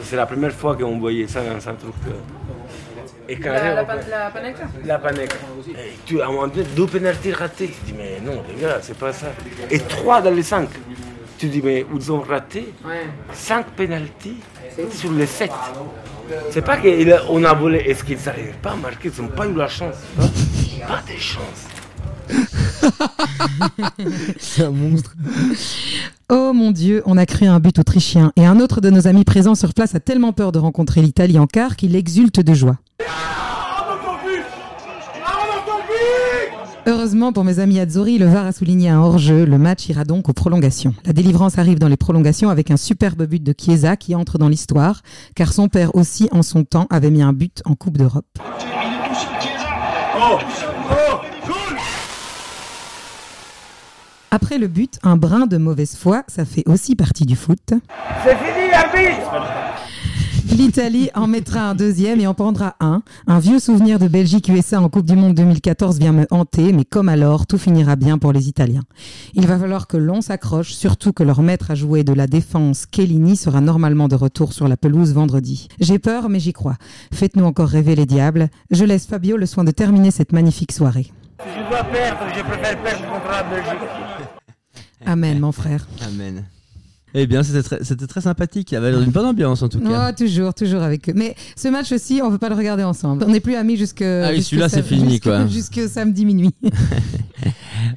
C'est 0.02 0.16
la 0.16 0.26
première 0.26 0.52
fois 0.52 0.76
qu'on 0.76 0.98
voyait 0.98 1.26
ça 1.26 1.40
dans 1.40 1.56
un 1.68 1.74
truc. 1.74 1.94
euh. 2.06 2.12
Et 3.29 3.37
quand 3.37 3.51
La, 3.51 3.75
la, 3.75 3.75
la 3.75 3.85
panenka 4.31 4.64
la 4.85 4.99
panique. 4.99 5.31
Et 5.71 5.93
tu, 6.07 6.21
à 6.23 6.27
un 6.27 6.33
moment 6.33 6.49
donné, 6.49 6.64
deux 6.75 6.87
pénalties 6.87 7.33
ratés. 7.33 7.69
Tu 7.69 7.93
dis, 7.93 7.95
mais 7.97 8.19
non, 8.25 8.43
les 8.49 8.61
gars, 8.61 8.79
c'est 8.81 8.97
pas 8.97 9.12
ça. 9.12 9.27
Et 9.71 9.79
trois 9.81 10.23
dans 10.23 10.31
les 10.31 10.43
cinq. 10.43 10.69
Tu 11.37 11.49
dis, 11.49 11.61
mais 11.62 11.85
ils 11.95 12.12
ont 12.12 12.21
raté 12.21 12.73
cinq 13.33 13.67
pénalties 13.77 14.38
sur 14.91 15.12
les 15.12 15.27
sept. 15.27 15.53
C'est 16.51 16.62
pas 16.64 16.79
qu'on 16.79 17.45
a 17.45 17.55
volé. 17.55 17.79
Est-ce 17.81 18.03
qu'ils 18.03 18.19
n'arrivent 18.25 18.57
pas 18.62 18.73
à 18.73 18.77
marquer? 18.77 19.11
Ils 19.17 19.23
n'ont 19.23 19.29
pas 19.29 19.47
eu 19.47 19.55
la 19.55 19.69
chance. 19.69 19.97
pas 20.87 21.03
des 21.07 21.19
chances. 21.19 21.67
C'est 24.38 24.64
un 24.64 24.71
monstre. 24.71 25.14
Oh 26.31 26.53
mon 26.53 26.71
Dieu, 26.71 27.03
on 27.07 27.17
a 27.17 27.27
créé 27.27 27.49
un 27.49 27.61
but 27.61 27.79
autrichien 27.79 28.33
et 28.37 28.45
un 28.45 28.61
autre 28.61 28.81
de 28.81 28.91
nos 28.91 29.07
amis 29.07 29.25
présents 29.25 29.55
sur 29.55 29.73
place 29.73 29.95
a 29.95 30.01
tellement 30.01 30.33
peur 30.33 30.53
de 30.53 30.59
rencontrer 30.59 31.01
l'Italie 31.01 31.38
en 31.38 31.47
quart 31.47 31.77
qu'il 31.77 31.97
exulte 31.97 32.41
de 32.41 32.55
joie. 32.55 32.77
Heureusement 36.87 37.34
pour 37.34 37.44
mes 37.44 37.58
amis 37.58 37.78
Azzurri, 37.80 38.16
le 38.16 38.26
VAR 38.26 38.46
a 38.46 38.52
souligné 38.52 38.88
un 38.88 39.00
hors-jeu. 39.00 39.44
Le 39.44 39.58
match 39.58 39.88
ira 39.90 40.04
donc 40.04 40.30
aux 40.30 40.32
prolongations. 40.32 40.94
La 41.04 41.12
délivrance 41.12 41.58
arrive 41.58 41.78
dans 41.78 41.88
les 41.88 41.98
prolongations 41.98 42.48
avec 42.48 42.70
un 42.70 42.78
superbe 42.78 43.24
but 43.24 43.42
de 43.42 43.54
Chiesa 43.56 43.96
qui 43.96 44.14
entre 44.14 44.38
dans 44.38 44.48
l'histoire, 44.48 45.02
car 45.34 45.52
son 45.52 45.68
père 45.68 45.94
aussi, 45.94 46.30
en 46.32 46.42
son 46.42 46.64
temps, 46.64 46.87
avait 46.88 47.11
mis 47.11 47.20
un 47.20 47.34
but 47.34 47.61
en 47.66 47.74
Coupe 47.74 47.98
d'Europe. 47.98 48.24
Après 54.30 54.56
le 54.56 54.66
but, 54.66 54.98
un 55.02 55.16
brin 55.16 55.46
de 55.46 55.58
mauvaise 55.58 55.94
foi, 55.94 56.22
ça 56.26 56.46
fait 56.46 56.66
aussi 56.66 56.96
partie 56.96 57.26
du 57.26 57.37
foot. 57.37 57.74
C'est 58.24 58.37
fini, 58.37 58.72
arbitre 58.72 59.67
L'Italie 60.50 61.11
en 61.14 61.26
mettra 61.26 61.70
un 61.70 61.74
deuxième 61.74 62.20
et 62.20 62.26
en 62.26 62.34
prendra 62.34 62.74
un. 62.80 63.02
Un 63.26 63.38
vieux 63.38 63.58
souvenir 63.58 63.98
de 63.98 64.08
Belgique-USA 64.08 64.80
en 64.80 64.88
Coupe 64.88 65.04
du 65.04 65.14
Monde 65.14 65.34
2014 65.34 65.98
vient 65.98 66.12
me 66.12 66.26
hanter, 66.30 66.72
mais 66.72 66.84
comme 66.84 67.08
alors, 67.08 67.46
tout 67.46 67.58
finira 67.58 67.96
bien 67.96 68.18
pour 68.18 68.32
les 68.32 68.48
Italiens. 68.48 68.82
Il 69.34 69.46
va 69.46 69.58
falloir 69.58 69.87
que 69.87 69.96
l'on 69.96 70.20
s'accroche, 70.20 70.72
surtout 70.72 71.12
que 71.12 71.22
leur 71.22 71.42
maître 71.42 71.70
à 71.70 71.74
jouer 71.74 72.02
de 72.02 72.12
la 72.12 72.26
défense, 72.26 72.87
Kellini, 72.87 73.37
sera 73.37 73.61
normalement 73.61 74.08
de 74.08 74.14
retour 74.14 74.52
sur 74.52 74.68
la 74.68 74.76
pelouse 74.76 75.12
vendredi. 75.12 75.68
J'ai 75.80 75.98
peur, 75.98 76.28
mais 76.28 76.40
j'y 76.40 76.52
crois. 76.52 76.76
Faites-nous 77.12 77.44
encore 77.44 77.68
rêver 77.68 77.94
les 77.94 78.06
diables. 78.06 78.48
Je 78.70 78.84
laisse 78.84 79.06
Fabio 79.06 79.37
le 79.37 79.46
soin 79.46 79.64
de 79.64 79.70
terminer 79.70 80.11
cette 80.11 80.32
magnifique 80.32 80.72
soirée. 80.72 81.12
Si 81.40 81.48
je 81.56 81.68
dois 81.68 81.84
perdre, 81.84 82.20
je 82.34 82.42
préfère 82.42 82.82
perdre 82.82 83.04
contre 83.12 83.30
la 83.30 83.42
Belgique. 83.44 84.28
Amen, 85.04 85.38
mon 85.38 85.52
frère. 85.52 85.87
Amen. 86.06 86.44
Eh 87.14 87.27
bien, 87.27 87.42
c'était 87.42 87.62
très, 87.62 87.83
c'était 87.85 88.07
très 88.07 88.21
sympathique. 88.21 88.71
Il 88.71 88.75
y 88.75 88.77
avait 88.79 88.92
une 88.92 89.11
bonne 89.11 89.27
ambiance 89.27 89.62
en 89.62 89.68
tout 89.68 89.81
cas. 89.81 90.11
Oh, 90.11 90.14
toujours, 90.16 90.53
toujours 90.55 90.83
avec 90.83 91.09
eux. 91.09 91.12
Mais 91.16 91.35
ce 91.57 91.68
match 91.68 91.90
aussi, 91.92 92.21
on 92.23 92.27
ne 92.27 92.33
peut 92.33 92.38
pas 92.38 92.49
le 92.51 92.55
regarder 92.55 92.83
ensemble. 92.85 93.25
On 93.27 93.31
n'est 93.31 93.40
plus 93.40 93.55
amis 93.55 93.77
jusque. 93.77 94.03
Ah 94.03 94.29
oui, 94.31 94.42
celui-là, 94.42 94.68
c'est 94.68 94.83
fini, 94.83 95.12
jusque- 95.12 95.23
quoi. 95.25 95.47
Jusque 95.49 95.81
samedi 95.88 96.25
minuit. 96.25 96.51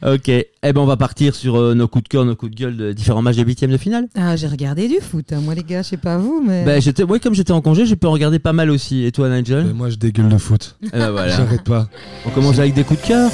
Ok. 0.03 0.29
Eh 0.29 0.47
ben, 0.63 0.77
on 0.77 0.85
va 0.85 0.97
partir 0.97 1.35
sur 1.35 1.55
euh, 1.57 1.73
nos 1.75 1.87
coups 1.87 2.03
de 2.05 2.09
cœur, 2.09 2.25
nos 2.25 2.35
coups 2.35 2.51
de 2.51 2.55
gueule 2.55 2.77
de 2.77 2.91
différents 2.93 3.21
matchs 3.21 3.35
des 3.35 3.43
huitièmes 3.43 3.71
de 3.71 3.77
finale. 3.77 4.07
Ah, 4.15 4.35
j'ai 4.35 4.47
regardé 4.47 4.87
du 4.87 4.99
foot. 4.99 5.31
hein. 5.33 5.41
Moi, 5.41 5.53
les 5.55 5.63
gars, 5.63 5.81
je 5.83 5.89
sais 5.89 5.97
pas 5.97 6.17
vous, 6.17 6.43
mais. 6.45 6.63
Ben, 6.65 6.81
j'étais, 6.81 7.03
ouais, 7.03 7.19
comme 7.19 7.33
j'étais 7.35 7.51
en 7.51 7.61
congé, 7.61 7.85
j'ai 7.85 7.95
pu 7.95 8.07
en 8.07 8.11
regarder 8.11 8.39
pas 8.39 8.53
mal 8.53 8.69
aussi. 8.71 9.03
Et 9.05 9.11
toi, 9.11 9.29
Nigel? 9.29 9.65
Mais 9.65 9.73
moi, 9.73 9.89
je 9.89 9.95
dégueule 9.97 10.29
de 10.29 10.37
foot. 10.37 10.77
Eh 10.83 10.89
ben, 10.91 11.11
voilà. 11.11 11.29
J'arrête 11.37 11.63
pas. 11.63 11.87
On 12.25 12.29
commence 12.29 12.57
avec 12.59 12.73
des 12.73 12.83
coups 12.83 13.01
de 13.01 13.07
cœur? 13.07 13.31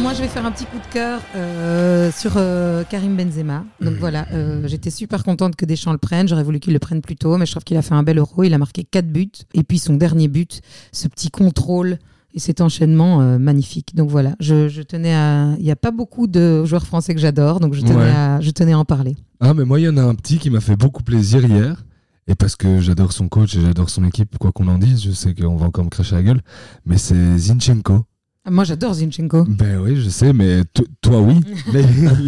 Moi, 0.00 0.12
je 0.14 0.20
vais 0.22 0.28
faire 0.28 0.44
un 0.46 0.52
petit 0.52 0.66
coup 0.66 0.76
de 0.78 0.92
cœur 0.92 1.20
euh, 1.34 2.12
sur 2.12 2.32
euh, 2.36 2.84
Karim 2.84 3.16
Benzema. 3.16 3.64
Donc 3.80 3.94
Mhm. 3.94 3.98
voilà, 3.98 4.26
euh, 4.32 4.62
j'étais 4.68 4.90
super 4.90 5.24
contente 5.24 5.56
que 5.56 5.64
Deschamps 5.64 5.90
le 5.92 5.98
prenne. 5.98 6.28
J'aurais 6.28 6.44
voulu 6.44 6.60
qu'il 6.60 6.72
le 6.74 6.78
prenne 6.78 7.00
plus 7.00 7.16
tôt, 7.16 7.36
mais 7.38 7.46
je 7.46 7.50
trouve 7.52 7.64
qu'il 7.64 7.76
a 7.76 7.82
fait 7.82 7.94
un 7.94 8.02
bel 8.02 8.18
euro. 8.18 8.44
Il 8.44 8.54
a 8.54 8.58
marqué 8.58 8.84
4 8.84 9.10
buts. 9.10 9.30
Et 9.54 9.64
puis 9.64 9.78
son 9.78 9.94
dernier 9.94 10.28
but, 10.28 10.60
ce 10.92 11.08
petit 11.08 11.30
contrôle 11.30 11.98
et 12.34 12.38
cet 12.38 12.60
enchaînement 12.60 13.20
euh, 13.22 13.38
magnifique. 13.38 13.96
Donc 13.96 14.10
voilà, 14.10 14.34
je, 14.38 14.68
je 14.68 14.82
tenais 14.82 15.14
à. 15.14 15.54
Il 15.58 15.64
n'y 15.64 15.70
a 15.72 15.76
pas 15.76 15.90
beaucoup 15.90 16.26
de 16.28 16.64
joueurs 16.66 16.86
français 16.86 17.14
que 17.14 17.20
j'adore, 17.20 17.58
donc 17.58 17.74
je 17.74 17.80
tenais, 17.80 17.96
Ouais. 17.96 18.10
à, 18.10 18.40
je 18.40 18.50
tenais 18.50 18.72
à 18.74 18.78
en 18.78 18.84
parler. 18.84 19.16
Ah, 19.40 19.54
mais 19.54 19.64
moi, 19.64 19.80
il 19.80 19.84
y 19.84 19.88
en 19.88 19.96
a 19.96 20.02
un 20.02 20.14
petit 20.14 20.38
qui 20.38 20.50
m'a 20.50 20.60
fait 20.60 20.76
beaucoup 20.76 21.02
plaisir 21.02 21.44
hier. 21.44 21.84
Et 22.28 22.34
parce 22.34 22.54
que 22.56 22.80
j'adore 22.80 23.12
son 23.12 23.28
coach 23.28 23.54
et 23.56 23.60
j'adore 23.60 23.88
son 23.88 24.04
équipe, 24.04 24.36
quoi 24.38 24.50
qu'on 24.52 24.66
en 24.68 24.78
dise, 24.78 25.02
je 25.04 25.12
sais 25.12 25.32
qu'on 25.32 25.56
va 25.56 25.66
encore 25.66 25.84
me 25.84 25.90
cracher 25.90 26.16
la 26.16 26.22
gueule. 26.22 26.42
Mais 26.84 26.98
c'est 26.98 27.38
Zinchenko. 27.38 28.04
Ah, 28.48 28.50
Moi, 28.52 28.62
j'adore 28.62 28.94
Zinchenko. 28.94 29.44
Ben 29.44 29.80
oui, 29.80 29.96
je 29.96 30.08
sais, 30.08 30.32
mais 30.32 30.62
to- 30.72 30.86
toi, 31.00 31.20
oui. 31.20 31.40
Mais 31.72 31.82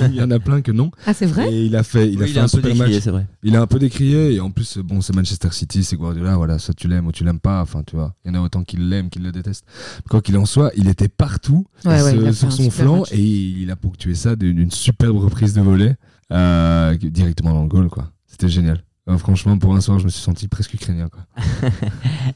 il 0.09 0.15
y 0.17 0.21
en 0.21 0.31
a 0.33 0.41
plein 0.41 0.63
que 0.63 0.73
non. 0.73 0.91
Ah, 1.07 1.15
c'est 1.15 1.27
vrai 1.27 1.53
Et 1.53 1.67
il 1.67 1.77
a 1.77 1.85
fait, 1.85 2.11
il 2.11 2.21
a 2.21 2.27
fait 2.27 2.39
un, 2.41 2.43
un 2.43 2.45
peu 2.47 2.49
super 2.49 2.71
décrié, 2.73 2.95
match. 2.95 3.03
c'est 3.05 3.11
vrai. 3.13 3.27
Il 3.45 3.55
a 3.55 3.61
un 3.63 3.67
peu 3.69 3.79
décrié. 3.79 4.35
Et 4.35 4.41
en 4.41 4.51
plus, 4.51 4.79
bon, 4.79 5.01
c'est 5.01 5.15
Manchester 5.15 5.49
City, 5.53 5.85
c'est 5.85 5.95
Guardiola. 5.97 6.37
Voilà, 6.37 6.59
soit 6.59 6.75
tu 6.75 6.89
l'aimes 6.89 7.07
ou 7.07 7.13
tu 7.13 7.23
l'aimes 7.23 7.39
pas. 7.39 7.63
Enfin, 7.63 7.83
tu 7.87 7.95
vois, 7.95 8.15
il 8.25 8.33
y 8.33 8.37
en 8.37 8.41
a 8.41 8.45
autant 8.45 8.65
qui 8.65 8.77
l'aiment, 8.77 9.11
qui 9.11 9.21
le 9.21 9.31
détestent. 9.31 9.65
Quoi 10.11 10.21
qu'il 10.21 10.37
en 10.37 10.45
soit, 10.45 10.73
il 10.77 10.89
était 10.89 11.09
partout 11.09 11.65
Ouais, 11.85 12.01
ce- 12.01 12.33
sur 12.33 12.51
son 12.53 12.65
super 12.65 12.73
flanc 12.73 12.99
match. 13.01 13.13
et 13.13 13.21
il 13.23 13.71
a 13.71 13.77
ponctué 13.77 14.15
ça 14.17 14.35
d'une 14.35 14.73
superbe 14.73 15.19
reprise 15.19 15.55
de 15.55 15.61
volée 15.61 15.95
euh, 16.33 16.97
directement 16.97 17.53
dans 17.53 17.63
le 17.63 17.69
goal, 17.69 17.89
quoi. 17.89 18.11
C'était 18.27 18.49
génial. 18.49 18.83
Franchement, 19.17 19.57
pour 19.57 19.75
un 19.75 19.81
soir, 19.81 19.99
je 19.99 20.05
me 20.05 20.11
suis 20.11 20.23
senti 20.23 20.49
presque 20.49 20.75
ukrainien, 20.75 21.09
quoi. 21.09 21.23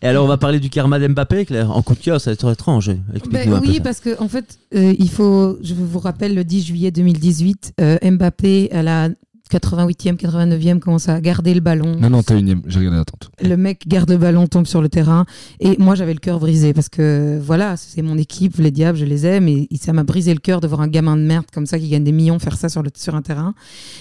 Et 0.03 0.07
alors, 0.07 0.25
on 0.25 0.29
va 0.29 0.39
parler 0.39 0.59
du 0.59 0.71
karma 0.71 0.99
d'Mbappé, 0.99 1.45
Claire. 1.45 1.71
En 1.71 1.83
coup 1.83 1.95
de 1.95 2.01
cœur, 2.01 2.21
ça 2.21 2.31
va 2.31 2.35
être 2.35 2.51
étrange. 2.51 2.89
Explique-nous 3.15 3.61
Ben 3.61 3.61
oui, 3.61 3.81
parce 3.81 4.01
que 4.01 4.19
en 4.21 4.29
fait, 4.29 4.59
euh, 4.75 4.95
il 4.99 5.11
faut, 5.11 5.59
je 5.63 5.75
vous 5.75 5.99
rappelle, 5.99 6.35
le 6.35 6.45
10 6.45 6.65
juillet 6.65 6.91
2018, 6.91 7.75
euh, 7.81 7.99
Mbappé 8.03 8.71
à 8.73 8.83
la 8.83 9.09
88e, 9.53 10.17
89e 10.17 10.79
commence 10.79 11.09
à 11.09 11.21
garder 11.21 11.53
le 11.53 11.61
ballon. 11.61 11.97
Non, 11.99 12.09
non, 12.09 12.23
t'as 12.23 12.39
une, 12.39 12.63
j'ai 12.67 12.79
regardé 12.79 12.99
la 12.99 13.05
tente. 13.05 13.31
Le 13.43 13.57
mec 13.57 13.87
garde 13.87 14.11
le 14.11 14.17
ballon, 14.17 14.47
tombe 14.47 14.67
sur 14.67 14.81
le 14.81 14.89
terrain. 14.89 15.27
Et 15.61 15.77
moi, 15.79 15.95
j'avais 15.95 16.15
le 16.15 16.21
cœur 16.21 16.41
brisé 16.41 16.73
parce 16.73 16.89
que 16.89 17.39
voilà, 17.43 17.77
c'est 17.77 18.03
mon 18.03 18.17
équipe, 18.17 18.57
les 18.57 18.71
diables, 18.71 18.97
je 18.97 19.05
les 19.05 19.27
aime. 19.27 19.49
Et 19.49 19.69
ça 19.79 19.93
m'a 19.93 20.05
brisé 20.05 20.33
le 20.33 20.41
cœur 20.41 20.61
de 20.61 20.67
voir 20.67 20.81
un 20.81 20.89
gamin 20.89 21.17
de 21.17 21.23
merde 21.23 21.47
comme 21.53 21.67
ça 21.67 21.79
qui 21.79 21.89
gagne 21.89 22.05
des 22.05 22.13
millions 22.13 22.39
faire 22.39 22.57
ça 22.57 22.69
sur, 22.69 22.83
le, 22.83 22.91
sur 22.97 23.15
un 23.15 23.23
terrain. 23.23 23.55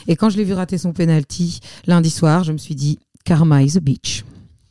Et 0.07 0.15
quand 0.15 0.29
je 0.29 0.37
l'ai 0.37 0.43
vu 0.43 0.53
rater 0.53 0.77
son 0.77 0.93
penalty 0.93 1.59
lundi 1.85 2.09
soir, 2.09 2.43
je 2.43 2.53
me 2.53 2.57
suis 2.57 2.75
dit, 2.75 2.99
Karma 3.25 3.61
is 3.63 3.77
a 3.77 3.81
bitch. 3.81 4.23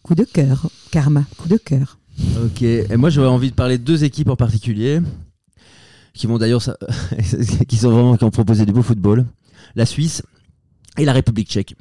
Coup 0.03 0.15
de 0.15 0.25
cœur. 0.25 0.71
Karma, 0.91 1.25
coup 1.37 1.49
de 1.49 1.59
cœur. 1.59 1.99
Ok. 2.43 2.63
Et 2.63 2.97
moi, 2.97 3.11
j'aurais 3.11 3.29
envie 3.29 3.51
de 3.51 3.55
parler 3.55 3.77
de 3.77 3.85
deux 3.85 4.05
équipes 4.05 4.31
en 4.31 4.37
particulier, 4.37 5.01
qui 6.15 6.27
vont 6.27 6.39
d'ailleurs, 6.39 6.63
qui 7.69 7.77
sont 7.77 7.91
vraiment 7.91 8.17
qui 8.17 8.25
ont 8.25 8.31
proposé 8.31 8.65
du 8.65 8.73
beau 8.73 8.83
football. 8.83 9.27
La 9.77 9.87
Suisse 9.87 10.23
et 10.99 11.05
la 11.05 11.13
République 11.13 11.49
tchèque. 11.49 11.75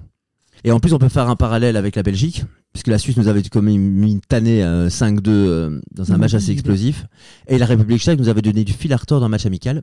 Et 0.63 0.71
en 0.71 0.79
plus, 0.79 0.93
on 0.93 0.99
peut 0.99 1.09
faire 1.09 1.29
un 1.29 1.35
parallèle 1.35 1.77
avec 1.77 1.95
la 1.95 2.03
Belgique, 2.03 2.43
puisque 2.73 2.87
la 2.87 2.97
Suisse 2.97 3.17
nous 3.17 3.27
avait 3.27 3.41
mis 3.61 4.11
une 4.11 4.21
tannée 4.21 4.63
euh, 4.63 4.89
5-2 4.89 5.21
euh, 5.27 5.81
dans 5.95 6.11
un 6.11 6.17
match 6.17 6.33
assez 6.33 6.51
explosif, 6.51 7.05
et 7.47 7.57
la 7.57 7.65
République 7.65 8.01
tchèque 8.01 8.19
nous 8.19 8.29
avait 8.29 8.41
donné 8.41 8.63
du 8.63 8.73
fil 8.73 8.91
à 8.93 8.97
retordre 8.97 9.21
dans 9.21 9.27
un 9.27 9.29
match 9.29 9.45
amical. 9.45 9.81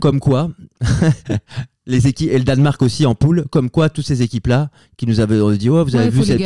Comme 0.00 0.18
quoi, 0.18 0.50
les 1.86 2.08
équipes 2.08 2.30
et 2.32 2.38
le 2.38 2.44
Danemark 2.44 2.82
aussi 2.82 3.06
en 3.06 3.14
poule, 3.14 3.44
comme 3.50 3.70
quoi 3.70 3.88
toutes 3.88 4.06
ces 4.06 4.22
équipes-là 4.22 4.70
qui 4.96 5.06
nous 5.06 5.20
avaient 5.20 5.38
dit, 5.56 5.70
oh, 5.70 5.84
vous 5.84 5.94
avez 5.94 6.06
Ouais, 6.06 6.10
vu 6.10 6.24
cette 6.24 6.40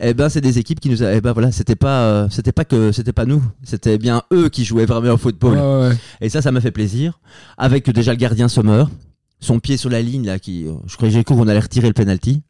eh 0.00 0.14
ben, 0.14 0.28
c'est 0.28 0.40
des 0.40 0.58
équipes 0.58 0.80
qui 0.80 0.88
nous, 0.88 1.02
a... 1.02 1.12
eh 1.12 1.20
ben 1.20 1.32
voilà, 1.32 1.50
c'était 1.50 1.76
pas, 1.76 2.02
euh, 2.02 2.28
c'était 2.30 2.52
pas 2.52 2.64
que, 2.64 2.92
c'était 2.92 3.12
pas 3.12 3.24
nous, 3.24 3.42
c'était 3.64 3.98
bien 3.98 4.22
eux 4.32 4.48
qui 4.48 4.64
jouaient 4.64 4.86
vraiment 4.86 5.14
au 5.14 5.18
football. 5.18 5.58
Ouais. 5.58 5.96
Et 6.20 6.28
ça, 6.28 6.42
ça 6.42 6.52
m'a 6.52 6.60
fait 6.60 6.70
plaisir. 6.70 7.20
Avec 7.58 7.90
déjà 7.90 8.12
le 8.12 8.18
gardien 8.18 8.48
Sommer, 8.48 8.84
son 9.40 9.60
pied 9.60 9.76
sur 9.76 9.90
la 9.90 10.02
ligne 10.02 10.26
là, 10.26 10.38
qui, 10.38 10.66
euh, 10.66 10.72
je 10.86 10.96
croyais 10.96 11.24
qu'on 11.24 11.46
allait 11.48 11.60
retirer 11.60 11.88
le 11.88 11.94
penalty. 11.94 12.42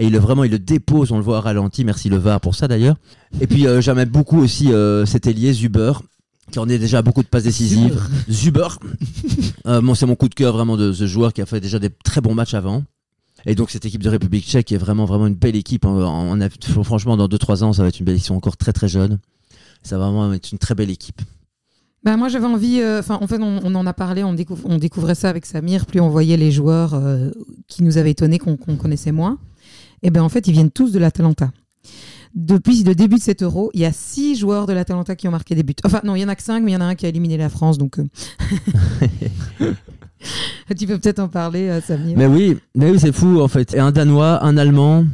Et 0.00 0.06
il 0.06 0.12
le 0.12 0.18
vraiment, 0.18 0.44
il 0.44 0.50
le 0.52 0.58
dépose, 0.60 1.10
on 1.10 1.16
le 1.16 1.24
voit 1.24 1.38
au 1.38 1.40
ralenti. 1.40 1.84
Merci 1.84 2.08
le 2.08 2.18
VAR 2.18 2.40
pour 2.40 2.54
ça 2.54 2.68
d'ailleurs. 2.68 2.96
Et 3.40 3.46
puis 3.48 3.66
euh, 3.66 3.80
j'aimais 3.80 4.06
beaucoup 4.06 4.38
aussi 4.38 4.72
euh, 4.72 5.04
cet 5.06 5.26
ailier 5.26 5.52
Zuber, 5.52 5.92
qui 6.52 6.60
en 6.60 6.68
est 6.68 6.78
déjà 6.78 7.02
beaucoup 7.02 7.22
de 7.24 7.28
passes 7.28 7.42
décisives. 7.44 8.00
Zuber, 8.30 8.68
Euh, 9.66 9.80
bon, 9.82 9.94
c'est 9.94 10.06
mon 10.06 10.14
coup 10.14 10.28
de 10.28 10.34
cœur 10.34 10.52
vraiment 10.54 10.76
de 10.76 10.92
ce 10.92 11.06
joueur 11.06 11.32
qui 11.32 11.42
a 11.42 11.46
fait 11.46 11.60
déjà 11.60 11.78
des 11.78 11.90
très 11.90 12.20
bons 12.20 12.34
matchs 12.34 12.54
avant. 12.54 12.84
Et 13.44 13.54
donc 13.54 13.70
cette 13.70 13.84
équipe 13.84 14.02
de 14.02 14.08
République 14.08 14.44
Tchèque 14.46 14.72
est 14.72 14.78
vraiment 14.78 15.04
vraiment 15.04 15.26
une 15.26 15.34
belle 15.34 15.56
équipe. 15.56 15.84
On, 15.84 15.90
on 15.90 16.40
a- 16.40 16.48
franchement, 16.84 17.16
dans 17.16 17.26
2-3 17.28 17.64
ans, 17.64 17.72
ça 17.72 17.82
va 17.82 17.88
être 17.88 17.98
une 17.98 18.06
belle. 18.06 18.16
Ils 18.16 18.20
sont 18.20 18.34
encore 18.34 18.56
très 18.56 18.72
très 18.72 18.88
jeunes. 18.88 19.18
Ça 19.82 19.98
va 19.98 20.06
vraiment 20.06 20.32
être 20.32 20.50
une 20.52 20.58
très 20.58 20.74
belle 20.74 20.90
équipe. 20.90 21.20
Bah, 22.08 22.16
moi 22.16 22.28
j'avais 22.28 22.46
envie, 22.46 22.80
euh, 22.80 23.00
enfin 23.00 23.18
en 23.20 23.26
fait 23.26 23.36
on, 23.38 23.60
on 23.62 23.74
en 23.74 23.86
a 23.86 23.92
parlé, 23.92 24.24
on, 24.24 24.32
découvre- 24.32 24.62
on 24.64 24.78
découvrait 24.78 25.14
ça 25.14 25.28
avec 25.28 25.44
Samir, 25.44 25.84
plus 25.84 26.00
on 26.00 26.08
voyait 26.08 26.38
les 26.38 26.50
joueurs 26.50 26.94
euh, 26.94 27.28
qui 27.66 27.82
nous 27.82 27.98
avaient 27.98 28.12
étonnés, 28.12 28.38
qu'on 28.38 28.56
connaissait 28.56 29.12
moins. 29.12 29.36
Et 30.02 30.08
ben 30.08 30.22
en 30.22 30.30
fait 30.30 30.48
ils 30.48 30.52
viennent 30.52 30.70
tous 30.70 30.90
de 30.90 30.98
l'Atalanta. 30.98 31.50
Depuis 32.34 32.82
le 32.82 32.94
début 32.94 33.16
de 33.16 33.20
cet 33.20 33.42
euro, 33.42 33.70
il 33.74 33.80
y 33.80 33.84
a 33.84 33.92
six 33.92 34.36
joueurs 34.36 34.64
de 34.66 34.72
l'Atalanta 34.72 35.16
qui 35.16 35.28
ont 35.28 35.30
marqué 35.30 35.54
des 35.54 35.62
buts. 35.62 35.74
Enfin 35.84 36.00
non, 36.02 36.14
il 36.16 36.20
y 36.22 36.24
en 36.24 36.28
a 36.28 36.34
que 36.34 36.42
cinq, 36.42 36.62
mais 36.64 36.70
il 36.70 36.74
y 36.74 36.78
en 36.78 36.80
a 36.80 36.86
un 36.86 36.94
qui 36.94 37.04
a 37.04 37.10
éliminé 37.10 37.36
la 37.36 37.50
France, 37.50 37.76
donc... 37.76 37.98
euh, 37.98 38.04
tu 40.78 40.86
peux 40.86 40.98
peut-être 40.98 41.18
en 41.18 41.28
parler, 41.28 41.78
Samir. 41.86 42.16
Mais 42.16 42.26
oui, 42.26 42.56
mais 42.74 42.90
oui, 42.90 42.98
c'est 42.98 43.12
fou 43.12 43.38
en 43.42 43.48
fait. 43.48 43.74
Et 43.74 43.80
un 43.80 43.92
Danois, 43.92 44.42
un 44.42 44.56
Allemand, 44.56 45.04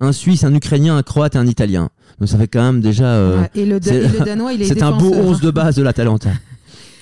un 0.00 0.12
Suisse, 0.12 0.44
un 0.44 0.54
Ukrainien, 0.54 0.96
un 0.96 1.02
Croate 1.02 1.34
et 1.34 1.38
un 1.38 1.46
Italien. 1.46 1.88
Donc 2.20 2.28
ça 2.28 2.38
fait 2.38 2.48
quand 2.48 2.62
même 2.62 2.80
déjà. 2.80 3.04
euh, 3.06 3.40
Ouais, 3.42 3.50
et, 3.54 3.66
le, 3.66 3.76
et 3.76 4.24
Danois, 4.24 4.52
il 4.52 4.62
est 4.62 4.64
c'est 4.68 4.82
un 4.82 4.92
beau 4.92 5.10
défenseur. 5.10 5.26
11 5.30 5.40
de 5.40 5.50
base 5.50 5.76
de 5.76 5.82
l'Atalanta. 5.82 6.30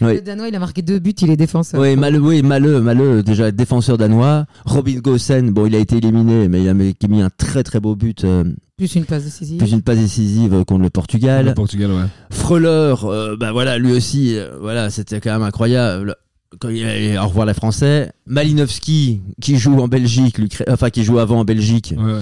Oui. 0.03 0.17
Le 0.17 0.21
Danois, 0.21 0.49
il 0.49 0.55
a 0.55 0.59
marqué 0.59 0.83
deux 0.83 0.99
buts, 0.99 1.15
il 1.23 1.31
est 1.31 1.39
défenseur. 1.39 1.81
Oui, 1.81 1.97
maleux, 1.97 2.19
oui, 2.19 2.43
maleux, 2.43 2.83
maleux, 2.83 3.23
déjà 3.23 3.51
défenseur 3.51 3.97
danois. 3.97 4.45
Robin 4.67 4.99
Gosen, 4.99 5.51
bon, 5.53 5.65
il 5.65 5.75
a 5.75 5.79
été 5.79 5.97
éliminé, 5.97 6.49
mais 6.49 6.61
il 6.63 6.69
a 6.69 6.75
mis, 6.75 6.95
un 7.23 7.31
très 7.31 7.63
très 7.63 7.81
beau 7.81 7.97
but, 7.97 8.23
euh, 8.25 8.45
Plus 8.77 8.95
une 8.95 9.07
passe 9.07 9.25
décisive. 9.25 9.57
plus 9.57 9.73
une 9.73 9.81
passe 9.81 9.97
décisive 9.97 10.53
euh, 10.53 10.65
contre 10.65 10.83
le 10.83 10.91
Portugal. 10.91 11.47
Le 11.47 11.55
Portugal, 11.55 11.91
ouais. 11.93 12.03
Freleur, 12.29 13.07
euh, 13.07 13.37
bah 13.41 13.53
voilà, 13.53 13.79
lui 13.79 13.93
aussi, 13.93 14.37
euh, 14.37 14.59
voilà, 14.61 14.91
c'était 14.91 15.19
quand 15.19 15.33
même 15.33 15.43
incroyable. 15.43 16.15
Quand 16.61 16.69
il 16.69 16.85
a, 17.17 17.25
au 17.25 17.29
revoir 17.29 17.47
les 17.47 17.55
Français. 17.55 18.13
Malinowski, 18.27 19.23
qui 19.41 19.57
joue 19.57 19.81
en 19.81 19.89
Belgique, 19.89 20.37
enfin 20.69 20.91
qui 20.91 21.05
joue 21.05 21.19
avant 21.19 21.41
en 21.41 21.45
Belgique, 21.47 21.95
Ouais, 21.97 22.05
ouais. 22.13 22.21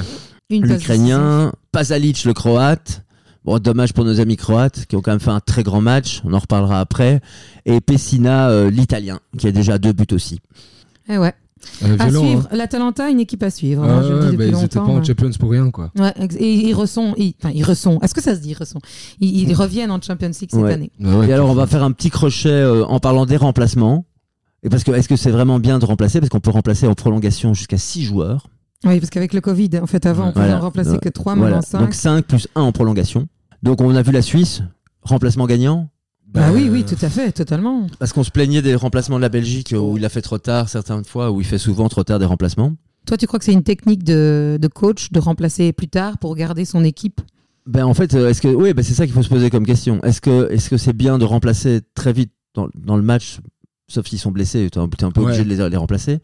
L'Ukrainien. 0.50 1.52
Pasalic, 1.72 2.24
le 2.24 2.32
Croate. 2.34 3.02
Bon, 3.44 3.58
dommage 3.58 3.92
pour 3.92 4.04
nos 4.06 4.20
amis 4.20 4.36
croates 4.36 4.86
qui 4.86 4.96
ont 4.96 5.02
quand 5.02 5.10
même 5.10 5.20
fait 5.20 5.30
un 5.30 5.40
très 5.40 5.62
grand 5.62 5.82
match. 5.82 6.22
On 6.24 6.32
en 6.32 6.38
reparlera 6.38 6.80
après. 6.80 7.20
Et 7.66 7.80
Pessina, 7.82 8.48
euh, 8.48 8.70
l'Italien, 8.70 9.20
qui 9.36 9.46
a 9.46 9.52
déjà 9.52 9.76
deux 9.78 9.92
buts 9.92 10.06
aussi. 10.12 10.40
Eh 11.10 11.18
ouais. 11.18 11.34
Euh, 11.82 11.96
À 11.98 12.08
violent, 12.08 12.22
suivre. 12.24 12.48
hein. 12.50 12.56
L'Atalanta, 12.56 13.10
une 13.10 13.20
équipe 13.20 13.42
à 13.42 13.50
suivre. 13.50 13.84
Ah 13.84 13.96
hein, 13.98 14.02
je 14.02 14.08
le 14.12 14.14
dis 14.20 14.24
ouais, 14.24 14.32
depuis 14.32 14.50
bah, 14.52 14.58
ils 14.60 14.64
étaient 14.64 14.78
pas 14.78 14.84
en 14.84 15.02
Champions 15.04 15.30
pour 15.38 15.50
rien, 15.50 15.70
quoi. 15.70 15.90
Ouais, 15.98 16.12
et 16.38 16.52
ils 16.68 16.74
ressont, 16.74 17.14
ils, 17.18 17.34
enfin, 17.42 17.52
ils 17.54 17.64
ressont. 17.64 18.00
Est-ce 18.00 18.14
que 18.14 18.22
ça 18.22 18.34
se 18.34 18.40
dit, 18.40 18.50
ils 18.50 18.56
ressont 18.56 18.80
ils, 19.20 19.48
ils 19.48 19.54
reviennent 19.54 19.90
en 19.90 20.00
Champions 20.00 20.28
League 20.28 20.50
cette 20.50 20.54
Ouais. 20.54 20.72
année. 20.72 20.90
Ah 21.04 21.18
ouais, 21.18 21.28
Et 21.28 21.32
alors, 21.32 21.50
on 21.50 21.54
va 21.54 21.66
faire 21.66 21.82
un 21.82 21.92
petit 21.92 22.10
crochet 22.10 22.48
euh, 22.48 22.84
en 22.86 22.98
parlant 23.00 23.26
des 23.26 23.36
remplacements. 23.36 24.06
Et 24.62 24.70
parce 24.70 24.84
que, 24.84 24.92
est-ce 24.92 25.08
que 25.08 25.16
c'est 25.16 25.30
vraiment 25.30 25.58
bien 25.58 25.78
de 25.78 25.84
remplacer? 25.84 26.20
Parce 26.20 26.30
qu'on 26.30 26.40
peut 26.40 26.50
remplacer 26.50 26.86
en 26.86 26.94
prolongation 26.94 27.52
jusqu'à 27.52 27.76
6 27.78 28.04
joueurs. 28.04 28.46
Oui, 28.84 29.00
parce 29.00 29.10
qu'avec 29.10 29.32
le 29.32 29.40
Covid, 29.40 29.70
en 29.82 29.86
fait, 29.86 30.06
avant, 30.06 30.28
on 30.28 30.32
pouvait 30.32 30.44
Voilà. 30.46 30.58
en 30.58 30.62
remplacer 30.62 30.98
que 30.98 31.08
3, 31.08 31.34
Voilà. 31.34 31.56
maintenant 31.56 31.78
5. 31.78 31.80
Donc 31.80 31.94
5 31.94 32.24
plus 32.26 32.48
1 32.54 32.60
en 32.62 32.72
prolongation. 32.72 33.28
Donc, 33.62 33.80
on 33.80 33.94
a 33.94 34.02
vu 34.02 34.12
la 34.12 34.22
Suisse, 34.22 34.62
remplacement 35.02 35.46
gagnant. 35.46 35.88
Bah 36.32 36.50
oui, 36.52 36.68
oui, 36.70 36.84
tout 36.84 36.96
à 37.00 37.08
fait, 37.08 37.30
totalement. 37.32 37.86
Parce 37.98 38.12
qu'on 38.12 38.24
se 38.24 38.30
plaignait 38.30 38.60
des 38.62 38.74
remplacements 38.74 39.16
de 39.16 39.22
la 39.22 39.28
Belgique 39.28 39.72
où 39.78 39.96
il 39.96 40.04
a 40.04 40.08
fait 40.08 40.22
trop 40.22 40.38
tard 40.38 40.68
certaines 40.68 41.04
fois, 41.04 41.30
où 41.30 41.40
il 41.40 41.46
fait 41.46 41.58
souvent 41.58 41.88
trop 41.88 42.02
tard 42.02 42.18
des 42.18 42.24
remplacements. 42.26 42.72
Toi, 43.06 43.16
tu 43.16 43.26
crois 43.26 43.38
que 43.38 43.44
c'est 43.44 43.52
une 43.52 43.62
technique 43.62 44.02
de, 44.02 44.58
de 44.60 44.68
coach 44.68 45.12
de 45.12 45.20
remplacer 45.20 45.72
plus 45.72 45.88
tard 45.88 46.18
pour 46.18 46.34
garder 46.34 46.64
son 46.64 46.82
équipe? 46.82 47.20
Ben 47.66 47.84
en 47.86 47.94
fait, 47.94 48.14
euh, 48.14 48.28
est-ce 48.30 48.42
que 48.42 48.48
oui, 48.48 48.74
ben 48.74 48.82
c'est 48.82 48.94
ça 48.94 49.04
qu'il 49.06 49.14
faut 49.14 49.22
se 49.22 49.28
poser 49.28 49.48
comme 49.48 49.64
question. 49.64 50.02
Est-ce 50.02 50.20
que 50.20 50.50
est-ce 50.50 50.68
que 50.68 50.76
c'est 50.76 50.92
bien 50.92 51.16
de 51.18 51.24
remplacer 51.24 51.80
très 51.94 52.12
vite 52.12 52.32
dans, 52.54 52.68
dans 52.74 52.96
le 52.96 53.02
match, 53.02 53.38
sauf 53.88 54.06
s'ils 54.06 54.18
sont 54.18 54.32
blessés, 54.32 54.68
tu 54.70 54.78
es 54.78 54.82
un 54.82 54.88
peu 54.88 55.20
Ouais. 55.20 55.26
obligé 55.28 55.44
de 55.44 55.48
les, 55.48 55.68
les 55.70 55.76
remplacer, 55.76 56.18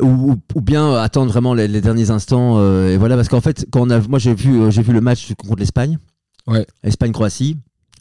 ou, 0.00 0.06
ou- 0.32 0.36
ou 0.54 0.60
bien 0.60 0.94
attendre 0.94 1.30
vraiment 1.30 1.54
les, 1.54 1.68
les 1.68 1.80
derniers 1.80 2.10
instants 2.10 2.54
euh, 2.58 2.90
et 2.90 2.96
voilà 2.96 3.16
parce 3.16 3.28
qu'en 3.28 3.40
fait 3.40 3.66
quand 3.70 3.82
on 3.86 3.90
a, 3.90 4.00
moi 4.08 4.18
j'ai 4.18 4.34
vu 4.34 4.60
euh, 4.60 4.70
j'ai 4.70 4.82
vu 4.82 4.92
le 4.92 5.00
match 5.00 5.32
contre 5.34 5.58
l'Espagne, 5.60 5.98
Ouais. 6.46 6.66
Espagne 6.82 7.12
Croatie, 7.12 7.56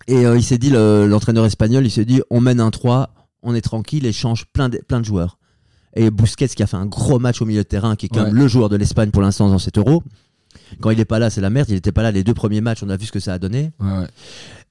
et 0.08 0.26
euh, 0.26 0.36
il 0.38 0.44
s'est 0.44 0.58
dit 0.58 0.70
le- 0.72 1.06
l'entraîneur 1.08 1.46
espagnol, 1.46 1.86
il 1.86 1.92
s'est 1.92 2.06
dit 2.06 2.22
on 2.30 2.42
mène 2.42 2.60
un 2.60 2.72
3 2.72 3.14
on 3.44 3.54
est 3.56 3.62
tranquille 3.62 4.06
et 4.06 4.12
change 4.14 4.46
plein 4.54 4.70
de, 4.70 4.78
plein 4.88 5.00
de 5.00 5.06
joueurs. 5.06 5.38
Et 5.96 6.10
Busquets 6.12 6.48
qui 6.48 6.62
a 6.64 6.68
fait 6.68 6.78
un 6.78 6.86
gros 6.86 7.18
match 7.20 7.42
au 7.42 7.46
milieu 7.46 7.64
de 7.64 7.68
terrain, 7.68 7.96
qui 7.96 8.06
est 8.06 8.10
quand 8.10 8.24
même 8.24 8.36
le 8.36 8.48
joueur 8.48 8.70
de 8.70 8.76
l'Espagne 8.78 9.10
pour 9.12 9.22
l'instant 9.22 9.50
dans 9.50 9.58
cet 9.60 9.78
Euro. 9.78 10.04
Quand 10.80 10.90
il 10.92 11.00
est 11.00 11.06
pas 11.06 11.18
là, 11.20 11.30
c'est 11.30 11.42
la 11.42 11.50
merde. 11.50 11.68
Il 11.70 11.76
était 11.76 11.92
pas 11.92 12.04
là 12.04 12.12
les 12.12 12.24
deux 12.24 12.34
premiers 12.34 12.62
matchs. 12.62 12.82
On 12.84 12.90
a 12.90 12.96
vu 12.98 13.06
ce 13.08 13.12
que 13.12 13.20
ça 13.20 13.34
a 13.34 13.40
donné. 13.40 13.72
Ouais, 13.80 13.90
ouais. 13.98 14.08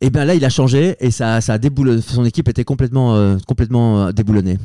Et 0.00 0.08
bien 0.10 0.24
là, 0.24 0.34
il 0.34 0.44
a 0.44 0.50
changé 0.50 0.96
et 1.00 1.10
ça, 1.10 1.40
ça 1.40 1.54
a 1.54 1.58
déboulonné. 1.58 2.00
Son 2.00 2.24
équipe 2.24 2.48
était 2.48 2.64
complètement, 2.64 3.16
euh, 3.16 3.36
complètement 3.46 4.12
déboulonnée. 4.12 4.58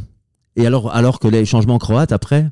Et 0.55 0.65
alors, 0.65 0.93
alors 0.93 1.19
que 1.19 1.27
les 1.27 1.45
changements 1.45 1.77
croates 1.77 2.11
après 2.11 2.49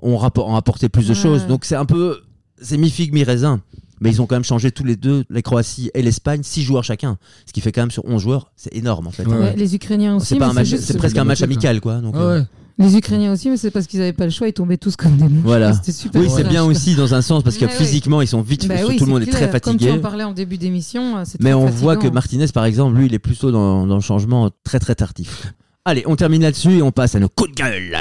ont, 0.00 0.20
apporté 0.20 0.88
plus 0.88 1.06
de 1.08 1.14
Ouais. 1.14 1.18
choses. 1.20 1.46
Donc 1.46 1.64
c'est 1.64 1.76
un 1.76 1.84
peu, 1.84 2.20
c'est 2.60 2.76
mi 2.76 2.90
figue 2.90 3.12
mi 3.12 3.24
raisin. 3.24 3.60
Mais 4.00 4.10
ils 4.10 4.20
ont 4.20 4.26
quand 4.26 4.34
même 4.34 4.42
changé 4.42 4.72
tous 4.72 4.82
les 4.82 4.96
deux, 4.96 5.24
la 5.30 5.42
Croatie 5.42 5.88
et 5.94 6.02
l'Espagne, 6.02 6.40
6 6.42 6.62
joueurs 6.64 6.82
chacun. 6.82 7.18
Ce 7.46 7.52
qui 7.52 7.60
fait 7.60 7.70
quand 7.70 7.82
même 7.82 7.92
sur 7.92 8.04
11 8.04 8.20
joueurs, 8.20 8.50
c'est 8.56 8.74
énorme 8.74 9.06
en 9.06 9.12
fait. 9.12 9.24
Ouais, 9.24 9.36
Ouais, 9.36 9.54
Les 9.56 9.76
Ukrainiens 9.76 10.16
aussi. 10.16 10.36
C'est 10.80 10.96
presque 10.98 11.16
un 11.18 11.24
match 11.24 11.42
amical 11.42 11.80
quoi. 11.80 12.00
Donc, 12.00 12.14
Ah 12.16 12.20
euh. 12.20 12.42
Les 12.78 12.96
Ukrainiens 12.96 13.32
aussi, 13.32 13.50
mais 13.50 13.58
c'est 13.58 13.70
parce 13.70 13.86
qu'ils 13.86 14.00
n'avaient 14.00 14.12
pas 14.14 14.24
le 14.24 14.30
choix, 14.30 14.48
ils 14.48 14.52
tombaient 14.54 14.78
tous 14.78 14.96
comme 14.96 15.16
des 15.18 15.28
mouches. 15.28 15.44
Voilà. 15.44 15.74
Super. 15.82 16.20
Oui, 16.20 16.28
c'est 16.34 16.48
bien 16.48 16.64
aussi 16.64 16.96
dans 16.96 17.14
un 17.14 17.20
sens 17.22 17.42
parce 17.44 17.58
que 17.58 17.68
physiquement 17.68 18.22
ils 18.22 18.26
sont 18.26 18.40
vite, 18.40 18.66
Bah 18.66 18.78
tout 18.80 18.88
oui, 18.88 18.98
le 18.98 19.06
monde 19.06 19.22
c'est 19.22 19.28
est 19.28 19.32
très 19.32 19.48
clair. 19.48 19.60
Comme 19.60 19.76
tu 19.76 19.84
fatigué. 19.84 19.98
en 20.00 20.02
parlais 20.02 20.24
en 20.24 20.32
début 20.32 20.56
d'émission, 20.58 21.18
euh, 21.18 21.24
Mais 21.38 21.50
très 21.50 21.54
on 21.54 21.66
voit 21.66 21.96
que. 21.96 22.08
Martinez, 22.08 22.46
par 22.48 22.64
exemple, 22.64 22.96
lui, 22.96 23.06
il 23.06 23.14
est 23.14 23.18
plutôt 23.20 23.52
dans, 23.52 23.86
dans 23.86 23.94
le 23.94 24.00
changement 24.00 24.50
très 24.64 24.80
très 24.80 24.94
tardif. 24.96 25.52
Allez, 25.84 26.04
on 26.06 26.14
termine 26.14 26.42
là-dessus 26.42 26.74
et 26.78 26.82
on 26.82 26.92
passe 26.92 27.16
à 27.16 27.18
nos 27.18 27.28
coups 27.28 27.50
de 27.50 27.54
gueule. 27.56 27.96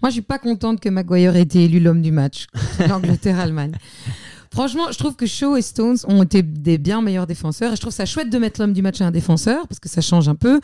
Moi, 0.00 0.10
je 0.10 0.10
suis 0.10 0.22
pas 0.22 0.38
contente 0.38 0.78
que 0.78 0.88
Maguire 0.88 1.34
ait 1.34 1.42
été 1.42 1.64
élu 1.64 1.80
l'homme 1.80 2.02
du 2.02 2.12
match. 2.12 2.46
L'Angleterre-Allemagne. 2.88 3.72
Franchement, 4.54 4.84
je 4.92 4.98
trouve 4.98 5.16
que 5.16 5.26
Shaw 5.26 5.56
et 5.56 5.62
Stones 5.62 5.96
ont 6.06 6.22
été 6.22 6.42
des 6.42 6.78
bien 6.78 7.02
meilleurs 7.02 7.26
défenseurs. 7.26 7.72
Et 7.72 7.76
je 7.76 7.80
trouve 7.80 7.92
ça 7.92 8.06
chouette 8.06 8.30
de 8.30 8.38
mettre 8.38 8.60
l'homme 8.60 8.74
du 8.74 8.82
match 8.82 9.00
à 9.00 9.06
un 9.06 9.10
défenseur 9.10 9.66
parce 9.66 9.80
que 9.80 9.88
ça 9.88 10.00
change 10.00 10.28
un 10.28 10.36
peu. 10.36 10.60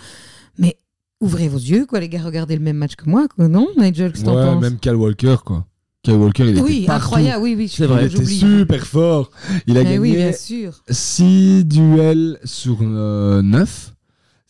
Mais 0.56 0.78
ouvrez 1.20 1.48
vos 1.48 1.58
yeux, 1.58 1.84
quoi, 1.84 1.98
les 1.98 2.08
gars, 2.08 2.22
regardez 2.22 2.54
le 2.54 2.62
même 2.62 2.76
match 2.76 2.94
que 2.94 3.08
moi, 3.11 3.26
quoi, 3.34 3.48
non, 3.48 3.66
Nigel, 3.76 4.12
que 4.12 4.18
Ouais, 4.20 4.56
même 4.61 4.78
Cal 4.78 4.94
Walker, 4.94 5.37
quoi. 5.44 5.66
Cal 6.04 6.14
Walker, 6.14 6.44
il 6.44 6.50
était 6.50 6.61
Oui, 6.61 6.84
partout. 6.87 7.06
incroyable, 7.06 7.42
oui, 7.42 7.54
oui, 7.58 7.66
je 7.66 7.72
C'est 7.74 7.87
vrai, 7.87 8.06
Il 8.06 8.14
était 8.14 8.24
super 8.24 8.87
fort. 8.87 9.30
Il 9.66 9.76
a 9.76 9.82
Mais 9.82 9.98
oui, 9.98 10.12
bien 10.12 10.26
gagné 10.26 10.32
sûr. 10.37 10.80
6 10.88 11.64
duels 11.64 12.38
sur 12.44 12.82
9. 12.82 13.94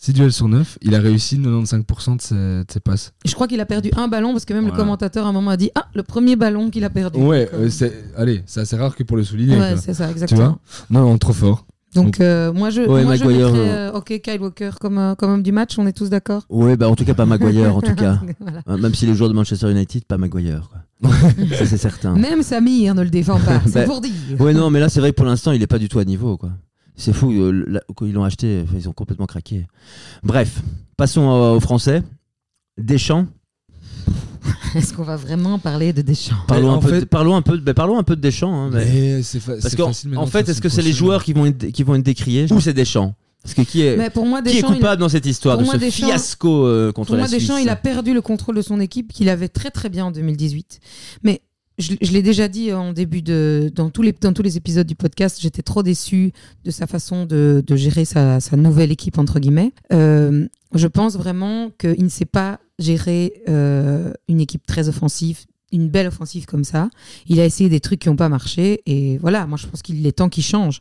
6 0.00 0.12
duels 0.12 0.32
sur 0.32 0.48
9. 0.48 0.78
Il 0.82 0.94
a 0.94 1.00
réussi 1.00 1.38
95% 1.38 2.16
de 2.16 2.22
ses, 2.22 2.34
de 2.34 2.64
ses 2.72 2.80
passes. 2.80 3.12
Je 3.24 3.34
crois 3.34 3.48
qu'il 3.48 3.61
a 3.61 3.66
perdu 3.66 3.90
un 3.96 4.06
ballon 4.08 4.32
parce 4.32 4.44
que 4.44 4.54
même 4.54 4.66
le 4.66 4.72
commentateur 4.72 5.26
à 5.26 5.28
un 5.28 5.32
moment 5.32 5.50
a 5.50 5.56
dit 5.56 5.70
Ah, 5.74 5.87
le 5.94 6.02
premier 6.04 6.37
ballon 6.37 6.70
qu'il 6.70 6.84
a 6.84 6.90
perdu. 6.90 7.18
Ouais, 7.18 7.46
Donc, 7.46 7.54
euh, 7.54 7.64
euh, 7.66 7.70
c'est, 7.70 7.92
allez, 8.16 8.42
c'est 8.46 8.61
assez 8.61 8.76
rare 8.76 8.94
que 8.94 9.02
pour 9.02 9.16
le 9.16 9.24
souligner. 9.24 9.58
ouais, 9.58 9.76
c'est 9.76 9.94
ça, 9.94 10.06
Tu 10.06 10.12
exactement. 10.12 10.40
vois 10.40 10.58
Non, 10.90 11.08
non, 11.11 11.18
trop 11.18 11.32
fort. 11.32 11.66
Donc, 11.94 12.20
euh, 12.20 12.52
moi, 12.52 12.68
je, 12.70 12.82
Ouais, 12.82 13.02
moi, 13.02 13.16
je 13.16 13.24
Maguire, 13.24 13.46
mettrais, 13.46 13.68
euh, 13.70 13.90
euh, 13.90 13.98
ok, 13.98 14.20
Kyle 14.22 14.40
Walker 14.42 14.70
comme, 14.78 15.14
comme 15.18 15.30
homme 15.32 15.42
du 15.42 15.52
match, 15.52 15.78
on 15.78 15.87
est 15.87 15.92
tous 15.94 16.11
d'accord 16.11 16.42
Oui, 16.50 16.76
bah 16.76 16.87
en 16.88 16.94
tout 16.94 17.06
cas 17.06 17.14
pas 17.14 17.24
Maguire, 17.26 17.74
en 17.74 17.80
tout 17.80 17.94
cas. 17.96 18.20
Voilà. 18.40 18.61
Euh, 18.68 18.76
Même 18.76 18.94
si 18.94 19.06
les 19.06 19.14
joueurs 19.14 19.30
de 19.30 19.34
Manchester 19.34 19.70
United, 19.70 20.04
pas 20.04 20.18
Maguire. 20.18 20.68
Quoi. 21.00 21.11
ça 21.56 21.64
c'est 21.66 21.78
certain. 21.78 22.14
Même 22.14 22.42
Samir 22.42 22.94
ne 22.94 23.02
le 23.02 23.08
défend 23.11 23.38
pas, 23.40 23.62
c'est 23.66 23.72
Bah, 23.72 23.84
pour 23.84 24.00
dire. 24.02 24.12
Ouais, 24.38 24.52
non, 24.52 24.68
mais 24.68 24.80
là 24.80 24.90
c'est 24.90 25.00
vrai 25.00 25.12
que 25.12 25.16
pour 25.16 25.24
l'instant 25.26 25.50
il 25.52 25.62
est 25.62 25.66
pas 25.66 25.78
du 25.78 25.88
tout 25.88 25.98
à 25.98 26.04
niveau. 26.04 26.37
quoi. 26.37 26.50
C'est 27.00 27.12
fou, 27.12 27.30
euh, 27.32 27.64
là, 27.68 27.80
quand 27.96 28.04
ils 28.06 28.12
l'ont 28.12 28.24
acheté, 28.24 28.64
ils 28.76 28.88
ont 28.88 28.92
complètement 28.92 29.26
craqué. 29.26 29.66
Bref, 30.24 30.61
passons 30.96 31.30
euh, 31.30 31.54
aux 31.54 31.61
Français. 31.61 32.02
Deschamps. 32.76 33.26
Est-ce 34.74 34.92
qu'on 34.92 35.04
va 35.04 35.16
vraiment 35.16 35.58
parler 35.58 35.92
de 35.92 36.02
Deschamps 36.02 36.34
Parlons, 36.46 36.72
un 36.74 36.78
peu, 36.78 36.88
fait- 36.88 37.00
de, 37.00 37.04
parlons, 37.04 37.37
un 37.37 37.42
peu, 37.42 37.58
de- 37.58 37.72
parlons 37.72 37.98
un 37.98 38.02
peu 38.02 38.16
de 38.16 38.20
Deschamps. 38.20 38.52
hein, 38.52 38.70
mais- 38.72 38.84
Mais 38.84 39.22
c'est, 39.22 39.40
fa- 39.40 39.56
Parce 39.61 39.74
qu'en 39.76 39.92
en 40.16 40.26
fait, 40.26 40.48
est-ce 40.48 40.61
que 40.61 40.68
ce 40.68 40.76
c'est 40.76 40.82
les 40.82 40.92
joueurs 40.92 41.22
qui 41.24 41.32
vont 41.32 41.46
être, 41.46 41.66
qui 41.70 41.82
vont 41.84 41.94
être 41.94 42.02
décriés? 42.02 42.46
Ou 42.52 42.61
c'est 42.61 42.74
Deschamps 42.74 43.14
Parce 43.42 43.54
que 43.54 43.62
qui 43.62 43.82
est, 43.82 43.96
Mais 43.96 44.11
pour 44.11 44.26
moi, 44.26 44.42
qui 44.42 44.58
est 44.58 44.64
a- 44.64 44.66
coupable 44.66 45.00
dans 45.00 45.08
cette 45.08 45.26
histoire 45.26 45.54
pour 45.56 45.62
de 45.62 45.66
moi, 45.66 45.74
ce 45.74 45.80
Deschamps- 45.80 46.06
fiasco 46.06 46.66
euh, 46.66 46.92
contre 46.92 47.08
pour 47.08 47.16
la 47.16 47.22
moi, 47.22 47.28
Suisse 47.28 47.42
Deschamps, 47.42 47.56
il 47.58 47.68
a 47.68 47.76
perdu 47.76 48.12
le 48.12 48.20
contrôle 48.22 48.56
de 48.56 48.62
son 48.62 48.80
équipe 48.80 49.12
qu'il 49.12 49.28
avait 49.28 49.48
très 49.48 49.70
très 49.70 49.88
bien 49.88 50.06
en 50.06 50.11
2018. 50.11 50.80
Mais 51.22 51.42
je, 51.78 51.92
je 52.00 52.12
l'ai 52.12 52.22
déjà 52.22 52.48
dit 52.48 52.72
en 52.72 52.92
début 52.92 53.22
de 53.22 53.70
dans 53.74 53.90
tous 53.90 54.02
les 54.02 54.12
dans 54.12 54.32
tous 54.32 54.42
les 54.42 54.56
épisodes 54.56 54.86
du 54.86 54.94
podcast, 54.94 55.38
j'étais 55.40 55.62
trop 55.62 55.82
déçue 55.82 56.32
de 56.64 56.70
sa 56.70 56.86
façon 56.86 57.24
de, 57.24 57.62
de 57.66 57.76
gérer 57.76 58.04
sa, 58.04 58.40
sa 58.40 58.56
nouvelle 58.56 58.90
équipe 58.90 59.18
entre 59.18 59.38
guillemets. 59.38 59.72
Euh, 59.92 60.46
je 60.74 60.86
pense 60.86 61.16
vraiment 61.16 61.70
qu'il 61.78 62.04
ne 62.04 62.08
sait 62.08 62.24
pas 62.24 62.60
gérer 62.78 63.42
euh, 63.48 64.12
une 64.28 64.40
équipe 64.40 64.66
très 64.66 64.88
offensive, 64.88 65.40
une 65.72 65.88
belle 65.88 66.06
offensive 66.08 66.46
comme 66.46 66.64
ça. 66.64 66.90
Il 67.26 67.40
a 67.40 67.44
essayé 67.44 67.70
des 67.70 67.80
trucs 67.80 68.00
qui 68.00 68.08
n'ont 68.08 68.16
pas 68.16 68.28
marché 68.28 68.82
et 68.86 69.18
voilà. 69.18 69.46
Moi, 69.46 69.56
je 69.56 69.66
pense 69.66 69.82
qu'il 69.82 70.06
est 70.06 70.12
temps 70.12 70.28
qu'il 70.28 70.44
change. 70.44 70.80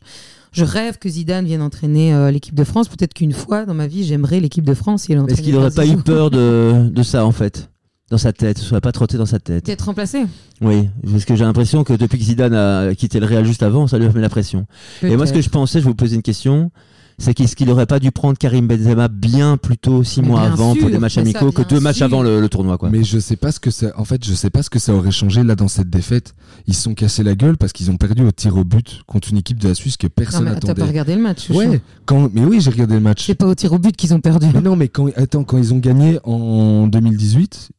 Je 0.52 0.64
rêve 0.64 0.98
que 0.98 1.08
Zidane 1.08 1.46
vienne 1.46 1.62
entraîner 1.62 2.14
euh, 2.14 2.30
l'équipe 2.30 2.54
de 2.54 2.64
France. 2.64 2.88
Peut-être 2.88 3.14
qu'une 3.14 3.32
fois 3.32 3.66
dans 3.66 3.74
ma 3.74 3.86
vie, 3.86 4.04
j'aimerais 4.04 4.40
l'équipe 4.40 4.64
de 4.64 4.74
France. 4.74 5.08
Est-ce 5.08 5.42
qu'il 5.42 5.54
n'aurait 5.54 5.70
pas 5.70 5.86
eu 5.86 5.96
peur 5.96 6.30
de, 6.30 6.88
de 6.88 7.02
ça 7.02 7.24
en 7.24 7.32
fait? 7.32 7.70
Dans 8.10 8.18
sa 8.18 8.32
tête, 8.32 8.58
ça 8.58 8.64
serait 8.64 8.80
pas 8.80 8.92
trotté 8.92 9.18
dans 9.18 9.26
sa 9.26 9.38
tête. 9.38 9.66
d'être 9.66 9.82
remplacé 9.82 10.24
Oui, 10.62 10.88
parce 11.10 11.24
que 11.24 11.36
j'ai 11.36 11.44
l'impression 11.44 11.84
que 11.84 11.92
depuis 11.92 12.18
que 12.18 12.24
Zidane 12.24 12.54
a 12.54 12.94
quitté 12.94 13.20
le 13.20 13.26
Real 13.26 13.44
juste 13.44 13.62
avant, 13.62 13.86
ça 13.86 13.98
lui 13.98 14.06
a 14.06 14.12
mis 14.12 14.20
la 14.20 14.28
pression. 14.30 14.66
Et 15.02 15.16
moi, 15.16 15.26
ce 15.26 15.32
que 15.32 15.40
je 15.42 15.50
pensais, 15.50 15.80
je 15.80 15.84
vais 15.84 15.90
vous 15.90 15.94
poser 15.94 16.16
une 16.16 16.22
question, 16.22 16.70
c'est 17.18 17.34
qu'est-ce 17.34 17.54
qu'il 17.56 17.68
aurait 17.70 17.84
pas 17.86 17.98
dû 17.98 18.10
prendre 18.12 18.38
Karim 18.38 18.66
Benzema 18.68 19.08
bien 19.08 19.56
plus 19.56 19.76
tôt, 19.76 20.04
six 20.04 20.22
Mais 20.22 20.28
mois 20.28 20.42
avant, 20.42 20.74
pour 20.76 20.88
des 20.88 20.98
matchs 20.98 21.18
amicaux, 21.18 21.50
que 21.52 21.62
deux 21.62 21.80
matchs 21.80 22.00
avant 22.00 22.22
le, 22.22 22.40
le 22.40 22.48
tournoi, 22.48 22.78
quoi. 22.78 22.88
Mais 22.90 23.02
je 23.04 23.18
sais 23.18 23.36
pas 23.36 23.50
ce 23.52 23.58
que 23.60 23.70
ça. 23.70 23.88
En 23.98 24.04
fait, 24.04 24.24
je 24.24 24.32
sais 24.32 24.50
pas 24.50 24.62
ce 24.62 24.70
que 24.70 24.78
ça 24.78 24.94
aurait 24.94 25.10
changé 25.10 25.42
là 25.42 25.54
dans 25.56 25.68
cette 25.68 25.90
défaite. 25.90 26.34
Ils 26.66 26.74
se 26.74 26.82
sont 26.82 26.94
cassés 26.94 27.24
la 27.24 27.34
gueule 27.34 27.56
parce 27.58 27.72
qu'ils 27.72 27.90
ont 27.90 27.96
perdu 27.96 28.22
au 28.24 28.30
tir 28.30 28.56
au 28.56 28.64
but 28.64 29.02
contre 29.06 29.30
une 29.32 29.36
équipe 29.38 29.58
de 29.58 29.68
la 29.68 29.74
Suisse 29.74 29.96
que 29.96 30.06
personne 30.06 30.44
mais 30.44 30.54
t'as 30.54 30.60
pas 30.60 30.66
n'attendait. 30.68 30.88
regardé 30.88 31.14
le 31.16 31.22
match. 31.22 31.50
Ouais, 31.50 31.80
quand. 32.06 32.30
Mais 32.32 32.44
oui, 32.44 32.60
j'ai 32.60 32.70
regardé 32.70 32.94
le 32.94 33.00
match. 33.00 33.24
C'est 33.26 33.34
pas 33.34 33.46
au 33.46 33.54
tir 33.54 33.72
au 33.72 33.78
but 33.78 33.94
qu'ils 33.96 34.14
ont 34.14 34.20
perdu. 34.20 34.46
Mais 34.54 34.60
non, 34.62 34.76
mais 34.76 34.88
quand 34.88 35.08
attends, 35.16 35.42
quand 35.44 35.58
ils 35.58 35.74
ont 35.74 35.78
gagné 35.78 36.20
en 36.24 36.86
2018, 36.86 37.70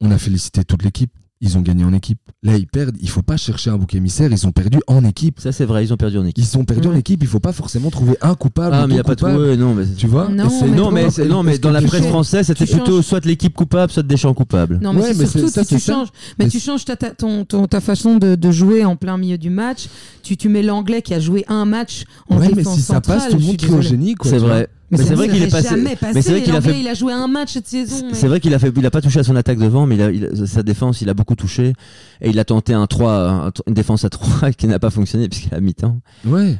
on 0.00 0.10
a 0.10 0.18
félicité 0.18 0.64
toute 0.64 0.82
l'équipe. 0.82 1.10
Ils 1.40 1.56
ont 1.56 1.60
gagné 1.60 1.84
en 1.84 1.92
équipe. 1.92 2.18
Là, 2.42 2.56
ils 2.56 2.66
perdent. 2.66 2.96
Il 3.00 3.08
faut 3.08 3.22
pas 3.22 3.36
chercher 3.36 3.70
un 3.70 3.76
bouc 3.78 3.94
émissaire. 3.94 4.28
Ils 4.32 4.44
ont 4.48 4.50
perdu 4.50 4.78
en 4.88 5.04
équipe. 5.04 5.38
Ça, 5.38 5.52
c'est 5.52 5.64
vrai, 5.66 5.84
ils 5.84 5.92
ont 5.92 5.96
perdu 5.96 6.18
en 6.18 6.26
équipe. 6.26 6.44
Ils 6.44 6.58
ont 6.58 6.64
perdu 6.64 6.88
en 6.88 6.96
équipe. 6.96 7.22
Il 7.22 7.28
faut 7.28 7.38
pas 7.38 7.52
forcément 7.52 7.90
trouver 7.90 8.16
un 8.22 8.34
coupable. 8.34 8.74
Ah, 8.74 8.88
mais 8.88 8.94
il 8.94 8.96
y 8.96 9.00
deux 9.00 9.00
a 9.02 9.04
pas 9.04 9.14
de. 9.14 9.38
ouais, 9.50 9.56
non, 9.56 9.72
mais. 9.72 9.84
Tu 9.96 10.08
vois? 10.08 10.28
Non, 10.30 10.48
mais 10.64 10.68
Non, 10.68 10.90
mais, 10.90 11.04
non, 11.28 11.44
dans 11.62 11.70
la 11.70 11.80
presse 11.80 12.00
changes- 12.02 12.10
française, 12.10 12.46
c'était 12.48 12.66
plutôt 12.66 12.96
changes- 12.96 13.04
soit 13.04 13.24
l'équipe 13.24 13.54
coupable, 13.54 13.92
soit 13.92 14.02
Deschamps 14.02 14.34
coupable. 14.34 14.80
Non, 14.82 14.92
mais 14.92 15.00
Ouais, 15.02 15.14
c'est 15.14 15.26
surtout 15.26 15.46
ça, 15.46 15.62
si 15.62 15.76
tu 15.76 15.80
changes. 15.80 16.08
Mais 16.40 16.46
Mais 16.46 16.50
tu 16.50 16.58
changes 16.58 16.84
ta, 16.84 16.96
ta- 16.96 17.10
ton, 17.10 17.44
ton- 17.44 17.68
ta 17.68 17.80
façon 17.80 18.16
de, 18.16 18.34
de 18.34 18.50
jouer 18.50 18.84
en 18.84 18.96
plein 18.96 19.16
milieu 19.16 19.38
du 19.38 19.50
match. 19.50 19.86
Tu, 20.24 20.36
tu 20.36 20.48
mets 20.48 20.64
l'anglais 20.64 21.02
qui 21.02 21.14
a 21.14 21.20
joué 21.20 21.44
un 21.46 21.66
match 21.66 22.02
en 22.28 22.38
Ouais, 22.38 22.48
mais 22.48 22.54
défense 22.56 22.78
si 22.78 22.82
ça 22.82 23.00
passe, 23.00 23.28
tout 23.28 23.36
le 23.38 23.44
monde 23.44 23.54
au 23.54 23.56
désolée. 23.58 23.82
génie. 23.82 24.14
C'est 24.24 24.38
vrai. 24.38 24.68
Mais, 24.90 24.98
c'est 24.98 25.14
vrai 25.14 25.28
qu'il 25.28 25.42
est 25.42 25.50
passé. 25.50 25.68
jamais 25.68 25.96
passé. 25.96 26.12
Mais 26.14 26.22
c'est 26.22 26.30
vrai 26.30 26.42
qu'il 26.42 26.56
a 26.56 26.60
fait. 26.62 26.80
il 26.80 26.88
a 26.88 26.94
joué 26.94 27.12
un 27.12 27.28
match 27.28 27.52
cette 27.52 27.66
saison. 27.66 28.06
mais- 28.08 28.14
C'est 28.14 28.26
vrai 28.28 28.40
qu'il 28.40 28.54
a 28.54 28.58
fait, 28.58 28.72
il 28.76 28.86
a 28.86 28.90
pas 28.90 29.00
touché 29.02 29.20
à 29.20 29.24
son 29.24 29.36
attaque 29.36 29.58
devant, 29.58 29.86
mais 29.86 29.96
il 29.96 30.02
a, 30.02 30.10
il 30.10 30.24
a- 30.24 30.46
sa 30.46 30.62
défense, 30.62 31.02
il 31.02 31.08
a 31.10 31.14
beaucoup 31.14 31.34
touché 31.34 31.74
et 32.22 32.30
il 32.30 32.38
a 32.38 32.44
tenté 32.44 32.72
un 32.72 32.86
3, 32.86 33.12
un- 33.48 33.52
une 33.66 33.74
défense 33.74 34.04
à 34.04 34.08
3 34.10 34.50
qui 34.56 34.66
n'a 34.66 34.78
pas 34.78 34.90
fonctionné 34.90 35.28
puisqu'il 35.28 35.54
a 35.54 35.60
mi-temps. 35.60 36.00
Ouais. 36.26 36.56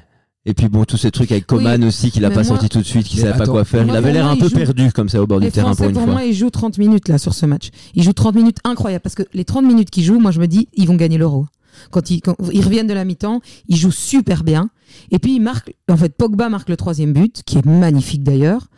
Et 0.47 0.55
puis 0.55 0.69
bon, 0.69 0.85
tous 0.85 0.97
ces 0.97 1.11
trucs 1.11 1.31
avec 1.33 1.47
Coman 1.47 1.83
aussi 1.85 2.11
qu'il 2.11 2.25
a 2.25 2.29
mais 2.29 2.35
pas 2.35 2.41
moi- 2.43 2.49
sorti 2.49 2.69
tout 2.69 2.79
de 2.79 2.85
suite, 2.85 3.07
qui 3.07 3.17
Mais 3.17 3.23
savait 3.25 3.39
pas 3.39 3.47
quoi 3.47 3.65
faire. 3.65 3.85
moi, 3.85 3.95
il 3.95 3.97
avait 3.99 4.13
l'air 4.13 4.27
un 4.27 4.35
il 4.35 4.41
peu 4.41 4.49
joue- 4.49 4.57
perdu 4.57 4.93
comme 4.93 5.09
ça 5.09 5.23
au 5.23 5.27
bord 5.27 5.41
Les 5.41 5.47
du 5.47 5.53
terrain 5.53 5.75
pour 5.75 5.87
une 5.87 5.93
pour 5.93 6.05
fois. 6.05 6.13
moi, 6.13 6.25
ils 6.25 6.35
jouent 6.35 6.51
30 6.51 6.79
minutes 6.79 7.09
là 7.09 7.19
sur 7.19 7.35
ce 7.35 7.45
match. 7.47 7.69
Ils 7.95 8.03
jouent 8.03 8.13
30 8.15 8.35
minutes 8.35 8.59
incroyables 8.65 9.03
parce 9.03 9.15
que 9.15 9.25
les 9.35 9.45
30 9.45 9.65
minutes 9.67 9.91
qu'ils 9.91 10.05
jouent, 10.05 10.21
moi 10.21 10.31
je 10.31 10.41
me 10.41 10.47
dis, 10.47 10.69
ils 10.75 10.87
vont 10.87 10.95
gagner 10.97 11.19
l'euro. 11.19 11.47
Quand 11.91 12.11
ils, 12.11 12.21
quand 12.23 12.35
ils 12.53 12.65
reviennent 12.65 12.87
de 12.87 12.95
la 12.95 13.05
mi-temps, 13.05 13.41
ils 13.69 13.77
jouent 13.77 13.91
super 13.91 14.43
bien. 14.43 14.69
Et 15.11 15.19
puis, 15.19 15.35
il 15.37 15.41
marque, 15.41 15.75
en 15.89 15.97
fait, 15.97 16.15
Pogba 16.17 16.49
marque 16.49 16.69
le 16.69 16.77
troisième 16.77 17.13
but, 17.13 17.43
qui 17.45 17.59
est 17.59 17.67
magnifique 17.67 18.23
d'ailleurs. 18.23 18.69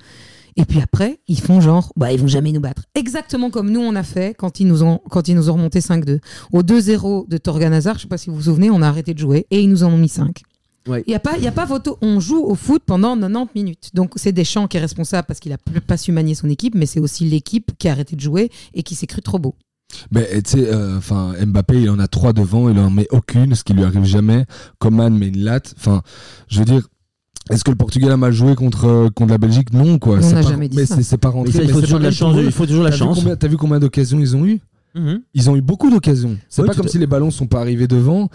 Et 0.57 0.64
puis 0.64 0.81
après, 0.81 1.20
ils 1.29 1.40
font 1.40 1.61
genre, 1.61 1.92
bah, 1.96 2.12
ils 2.12 2.18
vont 2.20 2.27
jamais 2.27 2.51
nous 2.53 2.61
battre. 2.61 2.83
Exactement 2.94 3.51
comme 3.51 3.70
nous, 3.70 3.81
on 3.81 3.94
a 3.94 4.03
fait 4.03 4.35
quand 4.37 4.59
ils 4.61 4.66
nous 4.66 4.83
ont, 4.83 5.01
quand 5.09 5.29
ils 5.29 5.35
nous 5.37 5.49
ont 5.49 5.55
remonté 5.55 5.79
5-2. 5.81 6.18
Au 6.53 6.62
2-0 6.62 7.29
de 7.29 7.38
Torgan 7.38 7.73
Hazard, 7.73 7.96
je 7.96 8.03
sais 8.03 8.09
pas 8.09 8.18
si 8.18 8.31
vous 8.31 8.37
vous 8.37 8.42
souvenez, 8.42 8.68
on 8.70 8.83
a 8.83 8.88
arrêté 8.88 9.14
de 9.14 9.18
jouer 9.18 9.46
et 9.51 9.61
ils 9.62 9.68
nous 9.70 9.85
en 9.85 9.92
ont 9.92 9.96
mis 9.96 10.09
5. 10.09 10.42
Ouais. 10.88 11.05
Il 11.07 11.12
y 11.12 11.14
a 11.14 11.20
pas, 11.20 11.37
il 11.38 11.44
y 11.44 11.46
a 11.46 11.53
pas 11.53 11.66
photo. 11.66 11.99
On 12.03 12.18
joue 12.20 12.42
au 12.42 12.55
foot 12.57 12.83
pendant 12.85 13.16
90 13.16 13.51
minutes. 13.55 13.90
Donc 13.94 14.14
c'est 14.16 14.33
Deschamps 14.33 14.66
qui 14.66 14.77
est 14.77 14.81
responsable 14.81 15.27
parce 15.29 15.38
qu'il 15.38 15.53
a 15.53 15.59
plus- 15.59 15.81
pas 15.81 15.96
su 15.96 16.11
manier 16.11 16.35
son 16.35 16.49
équipe, 16.49 16.75
mais 16.75 16.87
c'est 16.87 17.01
aussi 17.01 17.25
l'équipe 17.27 17.70
qui 17.79 17.88
a 17.88 17.92
arrêté 17.92 18.16
de 18.16 18.20
jouer 18.20 18.51
et 18.75 18.83
qui 18.83 18.94
s'est 18.96 19.07
cru 19.07 19.23
trop 19.23 19.38
beau. 19.38 19.55
Mais 20.12 20.29
tu 20.42 20.50
sais, 20.59 20.68
euh, 20.72 20.98
enfin 20.98 21.33
Mbappé, 21.44 21.83
il 21.83 21.90
en 21.90 21.98
a 21.98 22.07
trois 22.09 22.33
devant, 22.33 22.68
il 22.68 22.79
en 22.79 22.90
met 22.90 23.07
aucune, 23.11 23.55
ce 23.55 23.64
qui 23.64 23.72
lui 23.74 23.85
arrive 23.85 24.05
jamais. 24.05 24.44
Coman 24.79 25.11
met 25.16 25.29
une 25.29 25.38
latte. 25.44 25.74
Enfin, 25.79 26.03
je 26.48 26.59
veux 26.61 26.64
dire. 26.64 26.87
Est-ce 27.50 27.64
que 27.64 27.70
le 27.70 27.76
Portugal 27.76 28.12
a 28.12 28.16
mal 28.16 28.33
joué 28.33 28.55
contre, 28.55 28.85
euh, 28.87 29.09
contre 29.11 29.33
la 29.33 29.38
Belgique? 29.38 29.72
Non, 29.72 29.98
quoi. 29.98 30.18
On 30.18 30.22
C'est 30.22 30.35
n'a 30.35 30.42
pas- 30.42 30.48
jamais 30.50 30.68
dit 30.68 30.76
mais 30.76 30.87
ça. 30.87 30.94
c'est- 30.94 31.03
c'est 31.03 31.16
pas 31.18 31.29
Mais 31.31 31.35
rentré. 31.35 31.53
ça, 31.53 31.62
il 31.62 31.66
mais 31.66 31.72
faut 31.72 31.81
toujours 31.81 31.98
la 31.98 32.11
chance. 32.12 32.37
Il 32.38 32.53
faut 32.53 32.66
toujours 32.66 32.85
la 32.85 32.92
chance. 32.92 33.26
T'as 33.40 33.48
vu 33.48 33.57
combien 33.57 33.81
d'occasions 33.81 34.20
ils 34.20 34.37
ont 34.37 34.44
eu 34.46 34.61
Mhm. 34.94 35.20
Ils 35.35 35.50
ont 35.50 35.57
eu 35.57 35.61
beaucoup 35.61 35.90
d'occasions. 35.90 36.37
C'est 36.48 36.62
Oui, 36.62 36.68
pas 36.68 36.74
comme 36.74 36.88
si 36.88 36.98
les 36.98 37.07
ballons 37.07 37.31
sont 37.31 37.46
pas 37.46 37.61
arrivés 37.61 37.87
devant. 37.87 38.29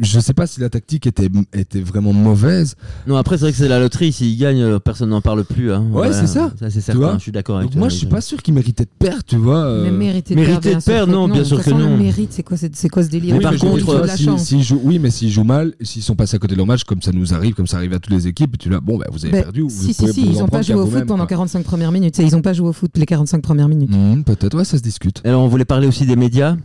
Je 0.00 0.20
sais 0.20 0.34
pas 0.34 0.46
si 0.46 0.60
la 0.60 0.68
tactique 0.68 1.06
était, 1.06 1.28
était 1.52 1.80
vraiment 1.80 2.12
mauvaise. 2.12 2.74
Non, 3.06 3.16
après, 3.16 3.36
c'est 3.38 3.42
vrai 3.44 3.52
que 3.52 3.58
c'est 3.58 3.68
la 3.68 3.78
loterie. 3.80 4.12
S'ils 4.12 4.36
gagnent, 4.38 4.62
euh, 4.62 4.78
personne 4.78 5.08
n'en 5.10 5.20
parle 5.20 5.44
plus. 5.44 5.72
hein. 5.72 5.84
Ouais, 5.92 6.12
c'est 6.12 6.26
ça. 6.26 6.52
Ça, 6.58 6.70
c'est 6.70 6.80
Tu 6.82 6.92
vois 6.92 7.06
certain. 7.06 7.18
Je 7.18 7.22
suis 7.22 7.32
d'accord 7.32 7.56
avec 7.56 7.66
Donc 7.66 7.72
toi. 7.72 7.78
moi, 7.80 7.88
je 7.88 7.96
suis 7.96 8.06
pas 8.06 8.20
sûr 8.20 8.42
qu'ils 8.42 8.54
méritaient 8.54 8.84
de 8.84 8.90
perdre, 8.98 9.22
tu 9.26 9.36
vois. 9.36 9.64
euh. 9.64 9.84
Mais 9.84 9.90
mériter 9.90 10.34
de 10.34 10.40
mériter 10.40 10.76
perdre, 10.84 11.06
de 11.06 11.12
non, 11.16 11.28
bien 11.28 11.44
sûr 11.44 11.56
que 11.58 11.62
façon, 11.64 11.78
non. 11.78 11.90
Le 11.96 12.02
mérite, 12.02 12.32
c'est 12.32 12.42
quoi, 12.42 12.56
c'est 12.56 12.88
quoi 12.88 13.02
ce 13.02 13.08
délire 13.08 13.32
Mais 13.34 13.38
Oui, 13.38 13.42
par 13.42 13.52
dire, 13.52 13.60
contre, 13.60 13.84
vois, 13.84 14.06
si- 14.38 14.62
jouent, 14.62 14.80
oui, 14.84 14.98
mais 14.98 15.10
s'ils 15.10 15.30
jouent 15.30 15.44
mal, 15.44 15.72
s'ils 15.80 16.02
sont 16.02 16.14
passés 16.14 16.36
à 16.36 16.38
côté 16.38 16.52
de 16.54 16.58
leur 16.58 16.66
match, 16.66 16.84
comme 16.84 17.00
ça 17.02 17.10
nous 17.12 17.32
arrive, 17.34 17.54
comme 17.54 17.66
ça 17.66 17.78
arrive 17.78 17.92
à 17.94 17.98
toutes 17.98 18.12
les 18.12 18.26
équipes, 18.28 18.58
tu 18.58 18.68
là, 18.68 18.80
bon, 18.80 18.98
bah, 18.98 19.06
vous 19.10 19.24
avez 19.24 19.32
Ben, 19.32 19.42
perdu. 19.44 19.64
Si, 19.68 19.94
si, 19.94 20.12
si, 20.12 20.26
ils 20.26 20.36
en 20.36 20.40
n'ont 20.42 20.48
pas 20.48 20.62
joué 20.62 20.74
au 20.76 20.86
foot 20.86 21.04
pendant 21.06 21.18
quoi. 21.24 21.26
45 21.28 21.64
premières 21.64 21.92
minutes. 21.92 22.18
Ils 22.18 22.32
n'ont 22.32 22.42
pas 22.42 22.52
joué 22.52 22.68
au 22.68 22.72
foot 22.72 22.90
les 22.96 23.06
45 23.06 23.40
premières 23.42 23.68
minutes. 23.68 23.90
Hmm, 23.90 24.22
Peut-être, 24.22 24.56
ouais, 24.56 24.64
ça 24.64 24.76
se 24.76 24.82
discute. 24.82 25.20
Alors, 25.24 25.42
on 25.42 25.48
voulait 25.48 25.64
parler 25.64 25.86
aussi 25.86 26.01
des 26.06 26.16
médias. 26.16 26.56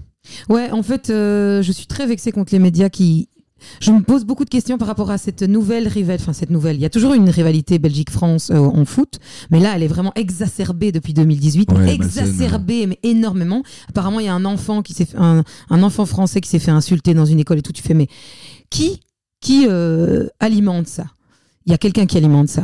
Ouais, 0.50 0.71
en 0.71 0.84
fait, 0.84 1.10
euh, 1.10 1.62
je 1.62 1.71
suis 1.71 1.88
très 1.88 2.06
vexée 2.06 2.32
contre 2.32 2.54
les 2.54 2.60
médias 2.60 2.89
qui. 2.89 3.30
Je 3.82 3.91
me 3.91 4.02
pose 4.02 4.23
beaucoup 4.23 4.45
de 4.45 4.52
questions 4.52 4.78
par 4.78 4.88
rapport 4.88 5.10
à 5.10 5.17
cette 5.17 5.41
nouvelle 5.41 5.88
rivalité. 5.88 6.21
Enfin, 6.23 6.34
cette 6.34 6.52
nouvelle. 6.52 6.76
Il 6.76 6.82
y 6.82 6.86
a 6.86 6.91
toujours 6.91 7.15
une 7.15 7.28
rivalité 7.30 7.80
Belgique-France 7.80 8.52
euh, 8.52 8.58
en 8.60 8.86
foot, 8.86 9.19
mais 9.50 9.60
là, 9.60 9.73
elle 9.76 9.82
est 9.82 9.88
vraiment 9.88 10.12
exacerbée 10.15 10.91
depuis 10.91 11.13
2018. 11.13 11.71
Ouais, 11.71 11.78
bah, 11.88 11.91
exacerbée, 11.91 12.86
mais 12.86 13.00
énormément. 13.02 13.63
Apparemment, 13.89 14.19
il 14.19 14.28
y 14.28 14.30
a 14.30 14.36
un 14.36 14.45
enfant 14.45 14.84
qui 14.84 14.93
s'est 14.93 15.06
fait- 15.06 15.17
un, 15.17 15.43
un 15.71 15.82
enfant 15.84 16.06
français 16.06 16.39
qui 16.39 16.50
s'est 16.50 16.60
fait 16.60 16.69
insulter 16.71 17.15
dans 17.15 17.26
une 17.26 17.39
école 17.39 17.58
et 17.58 17.62
tout. 17.63 17.73
Tu 17.73 17.82
fais, 17.82 17.95
mais 17.95 18.08
qui, 18.69 19.00
qui 19.41 19.65
euh, 19.67 20.28
alimente 20.39 20.88
ça? 20.88 21.06
Il 21.65 21.71
y 21.71 21.73
a 21.73 21.80
quelqu'un 21.80 22.06
qui 22.06 22.17
alimente 22.17 22.50
ça? 22.50 22.63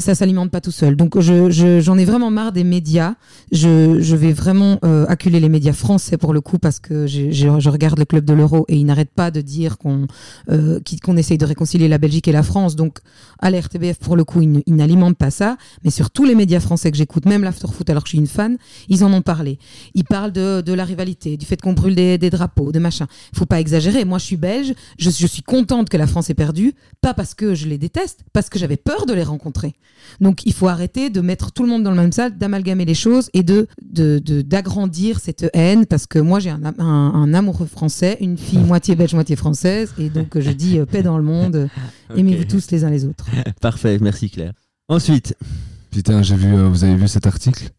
Ça 0.00 0.14
s'alimente 0.14 0.50
pas 0.50 0.60
tout 0.60 0.70
seul. 0.70 0.94
Donc, 0.96 1.18
je, 1.20 1.50
je- 1.50 1.80
j'en 1.80 1.98
ai 1.98 2.04
vraiment 2.04 2.30
marre 2.30 2.52
des 2.52 2.64
médias. 2.64 3.14
Je, 3.52 4.00
je 4.00 4.16
vais 4.16 4.32
vraiment 4.32 4.78
euh, 4.84 5.04
acculer 5.08 5.40
les 5.40 5.48
médias 5.48 5.72
français 5.72 6.16
pour 6.16 6.32
le 6.32 6.40
coup 6.40 6.58
parce 6.58 6.78
que 6.80 7.06
je 7.06 7.68
regarde 7.68 7.98
le 7.98 8.04
club 8.04 8.24
de 8.24 8.32
l'euro 8.32 8.64
et 8.68 8.76
ils 8.76 8.84
n'arrêtent 8.84 9.12
pas 9.14 9.30
de 9.30 9.40
dire 9.40 9.76
qu'on 9.78 10.06
euh, 10.50 10.80
qu'on 11.04 11.16
essaye 11.16 11.36
de 11.38 11.44
réconcilier 11.44 11.88
la 11.88 11.98
Belgique 11.98 12.28
et 12.28 12.32
la 12.32 12.42
France. 12.42 12.76
Donc, 12.76 12.98
à 13.40 13.50
la 13.50 13.58
pour 14.00 14.16
le 14.16 14.24
coup, 14.24 14.40
ils, 14.40 14.62
n'alimentent 14.74 15.16
pas 15.16 15.30
ça. 15.30 15.56
Mais 15.84 15.90
sur 15.90 16.10
tous 16.10 16.24
les 16.24 16.34
médias 16.34 16.60
français 16.60 16.90
que 16.90 16.96
j'écoute, 16.96 17.26
même 17.26 17.42
l'Afterfoot, 17.42 17.88
alors 17.90 18.02
que 18.04 18.08
je 18.08 18.12
suis 18.12 18.18
une 18.18 18.26
fan, 18.26 18.56
ils 18.88 19.04
en 19.04 19.12
ont 19.12 19.22
parlé. 19.22 19.58
Ils 19.94 20.04
parlent 20.04 20.32
de, 20.32 20.60
de 20.60 20.72
la 20.72 20.84
rivalité, 20.84 21.36
du 21.36 21.44
fait 21.44 21.60
qu'on 21.60 21.72
brûle 21.72 21.94
des, 21.94 22.18
des 22.18 22.30
drapeaux, 22.30 22.72
de 22.72 22.78
machin. 22.78 23.06
Faut 23.34 23.46
pas 23.46 23.60
exagérer. 23.60 24.04
Moi, 24.04 24.18
je 24.18 24.24
suis 24.24 24.36
belge. 24.36 24.74
Je, 24.98 25.10
je 25.10 25.26
suis 25.26 25.42
contente 25.42 25.88
que 25.88 25.96
la 25.96 26.06
France 26.06 26.30
ait 26.30 26.34
perdu. 26.34 26.74
Pas 27.00 27.14
parce 27.14 27.34
que 27.34 27.54
je 27.54 27.66
les 27.66 27.78
déteste, 27.78 28.20
parce 28.32 28.48
que 28.48 28.58
j'avais 28.58 28.76
peur 28.76 29.06
de 29.06 29.12
les 29.12 29.22
rencontrer. 29.24 29.74
Donc, 30.20 30.44
il 30.46 30.52
faut 30.52 30.68
arrêter 30.68 31.10
de 31.10 31.20
mettre 31.20 31.52
tout 31.52 31.62
le 31.62 31.68
monde 31.68 31.82
dans 31.84 31.90
le 31.90 31.96
même 31.96 32.12
salle, 32.12 32.36
d'amalgamer 32.36 32.84
les 32.84 32.94
choses 32.94 33.30
et 33.34 33.42
de 33.42 33.68
de- 33.82 34.18
de- 34.18 34.42
d'agrandir 34.42 35.20
cette 35.20 35.48
haine. 35.54 35.86
Parce 35.86 36.06
que 36.06 36.18
moi, 36.18 36.40
j'ai 36.40 36.50
un, 36.50 36.64
am- 36.64 36.74
un, 36.78 36.84
un 37.14 37.34
amoureux 37.34 37.66
français, 37.66 38.16
une 38.20 38.36
fille 38.38 38.58
moitié 38.58 38.96
belge, 38.96 39.14
moitié 39.14 39.36
française. 39.36 39.92
Et 39.98 40.08
donc, 40.10 40.38
je 40.40 40.50
dis 40.50 40.78
euh, 40.78 40.86
paix 40.86 41.02
dans 41.02 41.18
le 41.18 41.24
monde. 41.24 41.56
euh, 42.10 42.16
Aimez-vous 42.16 42.44
tous 42.44 42.70
les 42.70 42.84
uns 42.84 42.90
les 42.90 43.04
autres. 43.04 43.26
Parfait, 43.60 43.98
merci 44.00 44.30
Claire. 44.30 44.54
Ensuite, 44.88 45.36
Putain, 45.90 46.22
j'ai 46.22 46.36
vu, 46.36 46.54
euh, 46.54 46.68
vous 46.68 46.84
avez 46.84 46.96
vu 46.96 47.08
cet 47.08 47.26
article 47.26 47.70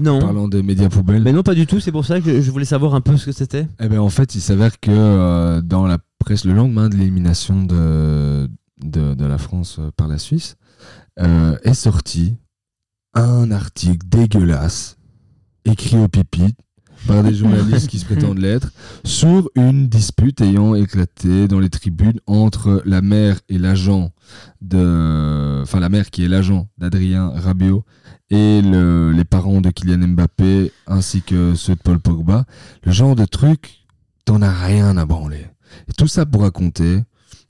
non. 0.00 0.20
parlant 0.20 0.48
des 0.48 0.62
médias 0.62 0.88
poubelles 0.88 1.22
Mais 1.22 1.32
non, 1.32 1.42
pas 1.42 1.54
du 1.54 1.66
tout. 1.66 1.80
C'est 1.80 1.92
pour 1.92 2.04
ça 2.06 2.20
que 2.20 2.40
je 2.40 2.50
voulais 2.50 2.64
savoir 2.64 2.94
un 2.94 3.00
peu 3.02 3.16
ce 3.16 3.26
que 3.26 3.32
c'était. 3.32 3.66
Eh 3.80 3.88
ben 3.88 3.98
en 4.00 4.08
fait, 4.08 4.34
il 4.34 4.40
s'avère 4.40 4.80
que 4.80 4.90
euh, 4.90 5.60
dans 5.60 5.86
la 5.86 5.98
presse, 6.18 6.44
le 6.44 6.54
lendemain 6.54 6.88
de 6.88 6.96
l'élimination 6.96 7.62
de, 7.64 8.48
de, 8.82 9.14
de 9.14 9.24
la 9.26 9.36
France 9.38 9.80
par 9.96 10.08
la 10.08 10.18
Suisse, 10.18 10.56
euh, 11.20 11.56
est 11.62 11.74
sorti 11.74 12.36
un 13.14 13.50
article 13.50 14.06
dégueulasse, 14.08 14.96
écrit 15.64 15.96
au 15.98 16.08
pipi 16.08 16.54
par 17.06 17.22
des 17.24 17.34
journalistes 17.34 17.88
qui 17.88 17.98
se 17.98 18.04
prétendent 18.04 18.38
l'être, 18.46 18.70
sur 19.04 19.50
une 19.56 19.88
dispute 19.88 20.40
ayant 20.40 20.74
éclaté 20.74 21.48
dans 21.48 21.58
les 21.58 21.68
tribunes 21.68 22.20
entre 22.26 22.80
la 22.86 23.02
mère 23.02 23.40
et 23.48 23.58
l'agent 23.58 24.12
de... 24.60 25.60
Enfin, 25.62 25.80
la 25.80 25.88
mère 25.88 26.10
qui 26.10 26.24
est 26.24 26.28
l'agent 26.28 26.68
d'Adrien 26.78 27.28
Rabiot 27.34 27.84
et 28.30 28.62
le- 28.62 29.12
les 29.12 29.24
parents 29.24 29.60
de 29.60 29.70
Kylian 29.70 30.08
Mbappé 30.08 30.72
ainsi 30.86 31.22
que 31.22 31.54
ceux 31.54 31.74
de 31.74 31.80
Paul 31.80 31.98
Pogba. 31.98 32.44
Le 32.84 32.92
genre 32.92 33.16
de 33.16 33.24
truc, 33.24 33.84
t'en 34.24 34.40
as 34.42 34.64
rien 34.66 34.96
à 34.96 35.04
branler. 35.04 35.46
Et 35.88 35.92
tout 35.92 36.06
ça 36.06 36.24
pour 36.24 36.42
raconter 36.42 37.00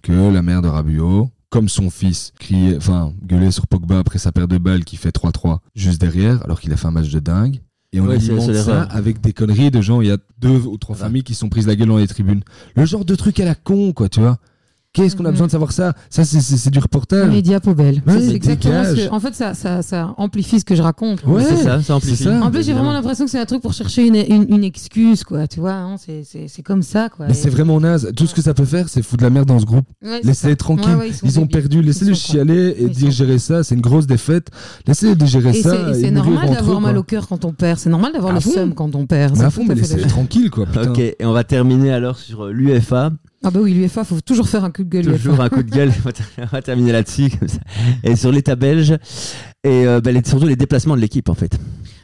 que 0.02 0.32
la 0.32 0.42
mère 0.42 0.62
de 0.62 0.68
Rabiot, 0.68 1.30
comme 1.52 1.68
son 1.68 1.90
fils, 1.90 2.32
criait, 2.40 2.78
enfin, 2.78 3.12
gueulait 3.22 3.50
sur 3.50 3.66
Pogba 3.66 3.98
après 3.98 4.18
sa 4.18 4.32
paire 4.32 4.48
de 4.48 4.56
balles 4.56 4.84
qui 4.86 4.96
fait 4.96 5.14
3-3 5.14 5.58
juste 5.74 6.00
derrière, 6.00 6.42
alors 6.44 6.58
qu'il 6.58 6.72
a 6.72 6.78
fait 6.78 6.86
un 6.86 6.92
match 6.92 7.10
de 7.10 7.20
dingue. 7.20 7.60
Et 7.92 8.00
on 8.00 8.06
Ouais, 8.06 8.14
alimente 8.14 8.54
ça 8.54 8.84
avec 8.84 9.20
des 9.20 9.34
conneries 9.34 9.70
de 9.70 9.82
gens. 9.82 10.00
Il 10.00 10.08
y 10.08 10.10
a 10.10 10.16
deux 10.40 10.62
ou 10.66 10.78
trois 10.78 10.96
familles 10.96 11.24
qui 11.24 11.34
sont 11.34 11.50
prises 11.50 11.66
la 11.66 11.76
gueule 11.76 11.88
dans 11.88 11.98
les 11.98 12.08
tribunes. 12.08 12.40
Le 12.74 12.86
genre 12.86 13.04
de 13.04 13.14
truc 13.14 13.38
à 13.38 13.44
la 13.44 13.54
con, 13.54 13.92
quoi, 13.92 14.08
tu 14.08 14.20
vois. 14.20 14.38
Qu'est-ce 14.94 15.16
qu'on 15.16 15.24
a 15.24 15.30
besoin 15.30 15.46
de 15.46 15.52
savoir 15.52 15.72
ça? 15.72 15.94
Ça, 16.10 16.22
c'est- 16.22 16.68
du 16.70 16.78
reportage. 16.78 17.30
Média 17.30 17.60
poubelle. 17.60 18.02
Ouais, 18.06 18.20
c'est 18.20 18.34
exactement 18.34 18.84
ce 18.84 18.94
que- 19.08 19.10
En 19.12 19.20
fait, 19.20 19.34
ça, 19.34 19.54
ça, 19.54 19.80
ça 19.80 20.14
amplifie 20.18 20.60
ce 20.60 20.66
que 20.66 20.74
je 20.74 20.82
raconte. 20.82 21.24
Ouais, 21.24 21.42
c'est 21.48 21.56
ça, 21.56 21.80
ça 21.82 21.96
amplifie. 21.96 22.24
ça. 22.24 22.42
En 22.42 22.50
plus, 22.50 22.62
j'ai 22.66 22.74
vraiment 22.74 22.92
l'impression 22.92 23.24
que 23.24 23.30
c'est 23.30 23.38
un 23.40 23.46
truc 23.46 23.62
pour 23.62 23.72
chercher 23.72 24.06
une, 24.06 24.16
une, 24.16 24.46
une 24.54 24.64
excuse, 24.64 25.24
quoi. 25.24 25.46
Tu 25.48 25.60
vois, 25.60 25.72
hein, 25.72 25.96
c'est- 25.98 26.62
comme 26.62 26.82
ça, 26.82 27.08
quoi. 27.08 27.26
Mais 27.26 27.32
Et- 27.32 27.34
c'est 27.34 27.48
vraiment 27.48 27.80
naze. 27.80 28.12
Tout 28.14 28.26
ce 28.26 28.34
que 28.34 28.42
ça 28.42 28.52
peut 28.52 28.66
faire, 28.66 28.88
c'est 28.90 29.00
foutre 29.02 29.24
la 29.24 29.30
merde 29.30 29.48
dans 29.48 29.58
ce 29.58 29.64
groupe. 29.64 29.86
Ouais, 30.04 30.20
Laissez-les 30.24 30.56
tranquilles. 30.56 30.90
Ouais, 30.94 31.08
ouais, 31.08 31.10
ils 31.24 31.40
ont 31.40 31.46
perdu. 31.46 31.80
Laissez-les 31.80 32.14
chialer 32.14 32.74
et 32.78 32.88
digérer 32.88 33.38
ça. 33.38 33.64
C'est 33.64 33.74
une 33.74 33.80
grosse 33.80 34.06
défaite. 34.06 34.48
Laissez-les 34.86 35.16
digérer 35.16 35.50
Et 35.56 35.62
ça. 35.62 35.70
c'est- 35.70 35.90
et 35.90 36.02
c'est 36.02 36.10
mourir 36.10 36.32
normal 36.32 36.50
d'avoir 36.54 36.80
mal 36.82 36.98
au 36.98 37.02
cœur 37.02 37.28
quand 37.28 37.44
on 37.46 37.52
perd. 37.52 37.78
C'est 37.78 37.90
normal 37.90 38.12
d'avoir 38.12 38.32
À 38.32 38.34
le 38.36 38.40
seum 38.42 38.74
quand 38.74 38.94
on 38.94 39.06
perd. 39.06 39.36
Mais 39.38 39.44
à 39.44 39.50
fond, 39.50 39.64
mais 39.66 39.74
laissez-les 39.74 40.06
tranquilles, 40.06 40.50
quoi. 40.50 40.66
Ok, 40.86 40.98
et 40.98 41.16
on 41.22 41.32
va 41.32 41.44
terminer 41.44 41.92
alors 41.92 42.18
sur 42.18 42.44
euh, 42.44 42.52
l'UEFA. 42.52 43.10
Ah 43.44 43.50
bah 43.50 43.60
oui, 43.62 43.72
l'UEFA, 43.74 44.04
faut 44.04 44.20
toujours 44.20 44.48
faire 44.48 44.64
un 44.64 44.70
coup 44.70 44.84
de 44.84 44.88
gueule. 44.88 45.16
Toujours 45.16 45.40
un 45.40 45.48
coup 45.48 45.62
de 45.62 45.70
gueule. 45.70 45.92
on 46.38 46.44
va 46.46 46.62
terminer 46.62 46.92
là-dessus. 46.92 47.30
Et 48.04 48.14
sur 48.16 48.30
l'État 48.30 48.54
belge. 48.56 48.92
Et 49.64 49.86
euh, 49.86 50.00
bah, 50.00 50.12
les- 50.12 50.22
surtout 50.24 50.46
les 50.46 50.56
déplacements 50.56 50.94
de 50.96 51.00
l'équipe, 51.00 51.28
en 51.28 51.34
fait. 51.34 51.58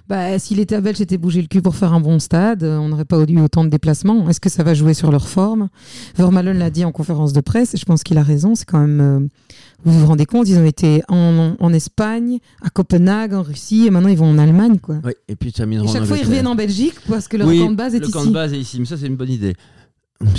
Bah, 0.09 0.39
si 0.39 0.55
l'État 0.55 0.81
belge 0.81 0.97
s'était 0.99 1.19
bougé 1.19 1.43
le 1.43 1.49
cul 1.49 1.61
pour 1.61 1.77
faire 1.77 1.93
un 1.93 2.01
bon 2.01 2.19
stade, 2.19 2.63
euh, 2.65 2.79
on 2.79 2.89
n'aurait 2.89 3.05
pas 3.05 3.23
eu 3.29 3.41
autant 3.41 3.63
de 3.65 3.69
déplacements. 3.69 4.29
Est-ce 4.31 4.41
que 4.41 4.49
ça 4.49 4.63
va 4.63 4.73
jouer 4.75 4.95
sur 4.95 5.11
leur 5.13 5.29
forme? 5.29 5.69
Vermaelen 6.17 6.59
l'a 6.59 6.71
dit 6.71 6.85
en 6.85 6.93
conférence 6.93 7.33
de 7.35 7.41
presse, 7.43 7.75
et 7.75 7.77
je 7.77 7.85
pense 7.85 8.03
qu'il 8.03 8.17
a 8.19 8.23
raison. 8.23 8.55
C'est 8.55 8.65
quand 8.65 8.81
même. 8.81 9.01
euh, 9.01 9.21
vous 9.85 10.01
vous 10.01 10.07
rendez 10.07 10.25
compte, 10.27 10.49
ils 10.49 10.59
ont 10.59 10.65
été 10.65 11.03
en, 11.09 11.55
en 11.61 11.73
Espagne, 11.73 12.39
à 12.63 12.71
Copenhague, 12.71 13.35
en 13.35 13.43
Russie, 13.43 13.87
et 13.87 13.91
maintenant 13.91 14.09
ils 14.09 14.17
vont 14.19 14.31
en 14.31 14.39
Allemagne, 14.39 14.79
quoi. 14.79 14.97
Oui, 15.05 15.13
et 15.29 15.37
puis 15.37 15.53
termineront 15.53 15.87
Et 15.87 15.91
en 15.91 15.93
chaque 15.93 16.05
fois, 16.05 16.17
ils 16.17 16.25
reviennent 16.25 16.47
en 16.49 16.55
Belgique 16.57 16.95
parce 17.09 17.29
que 17.29 17.37
leur 17.37 17.47
Oui, 17.47 17.59
camp 17.61 17.71
de 17.71 17.77
base 17.77 17.95
est 17.95 17.99
le 17.99 18.05
ici. 18.07 18.13
camp 18.13 18.25
de 18.25 18.33
base 18.33 18.53
est 18.55 18.59
ici, 18.59 18.81
mais 18.81 18.87
ça 18.87 18.97
c'est 18.97 19.07
une 19.07 19.17
bonne 19.17 19.31
idée. 19.31 19.55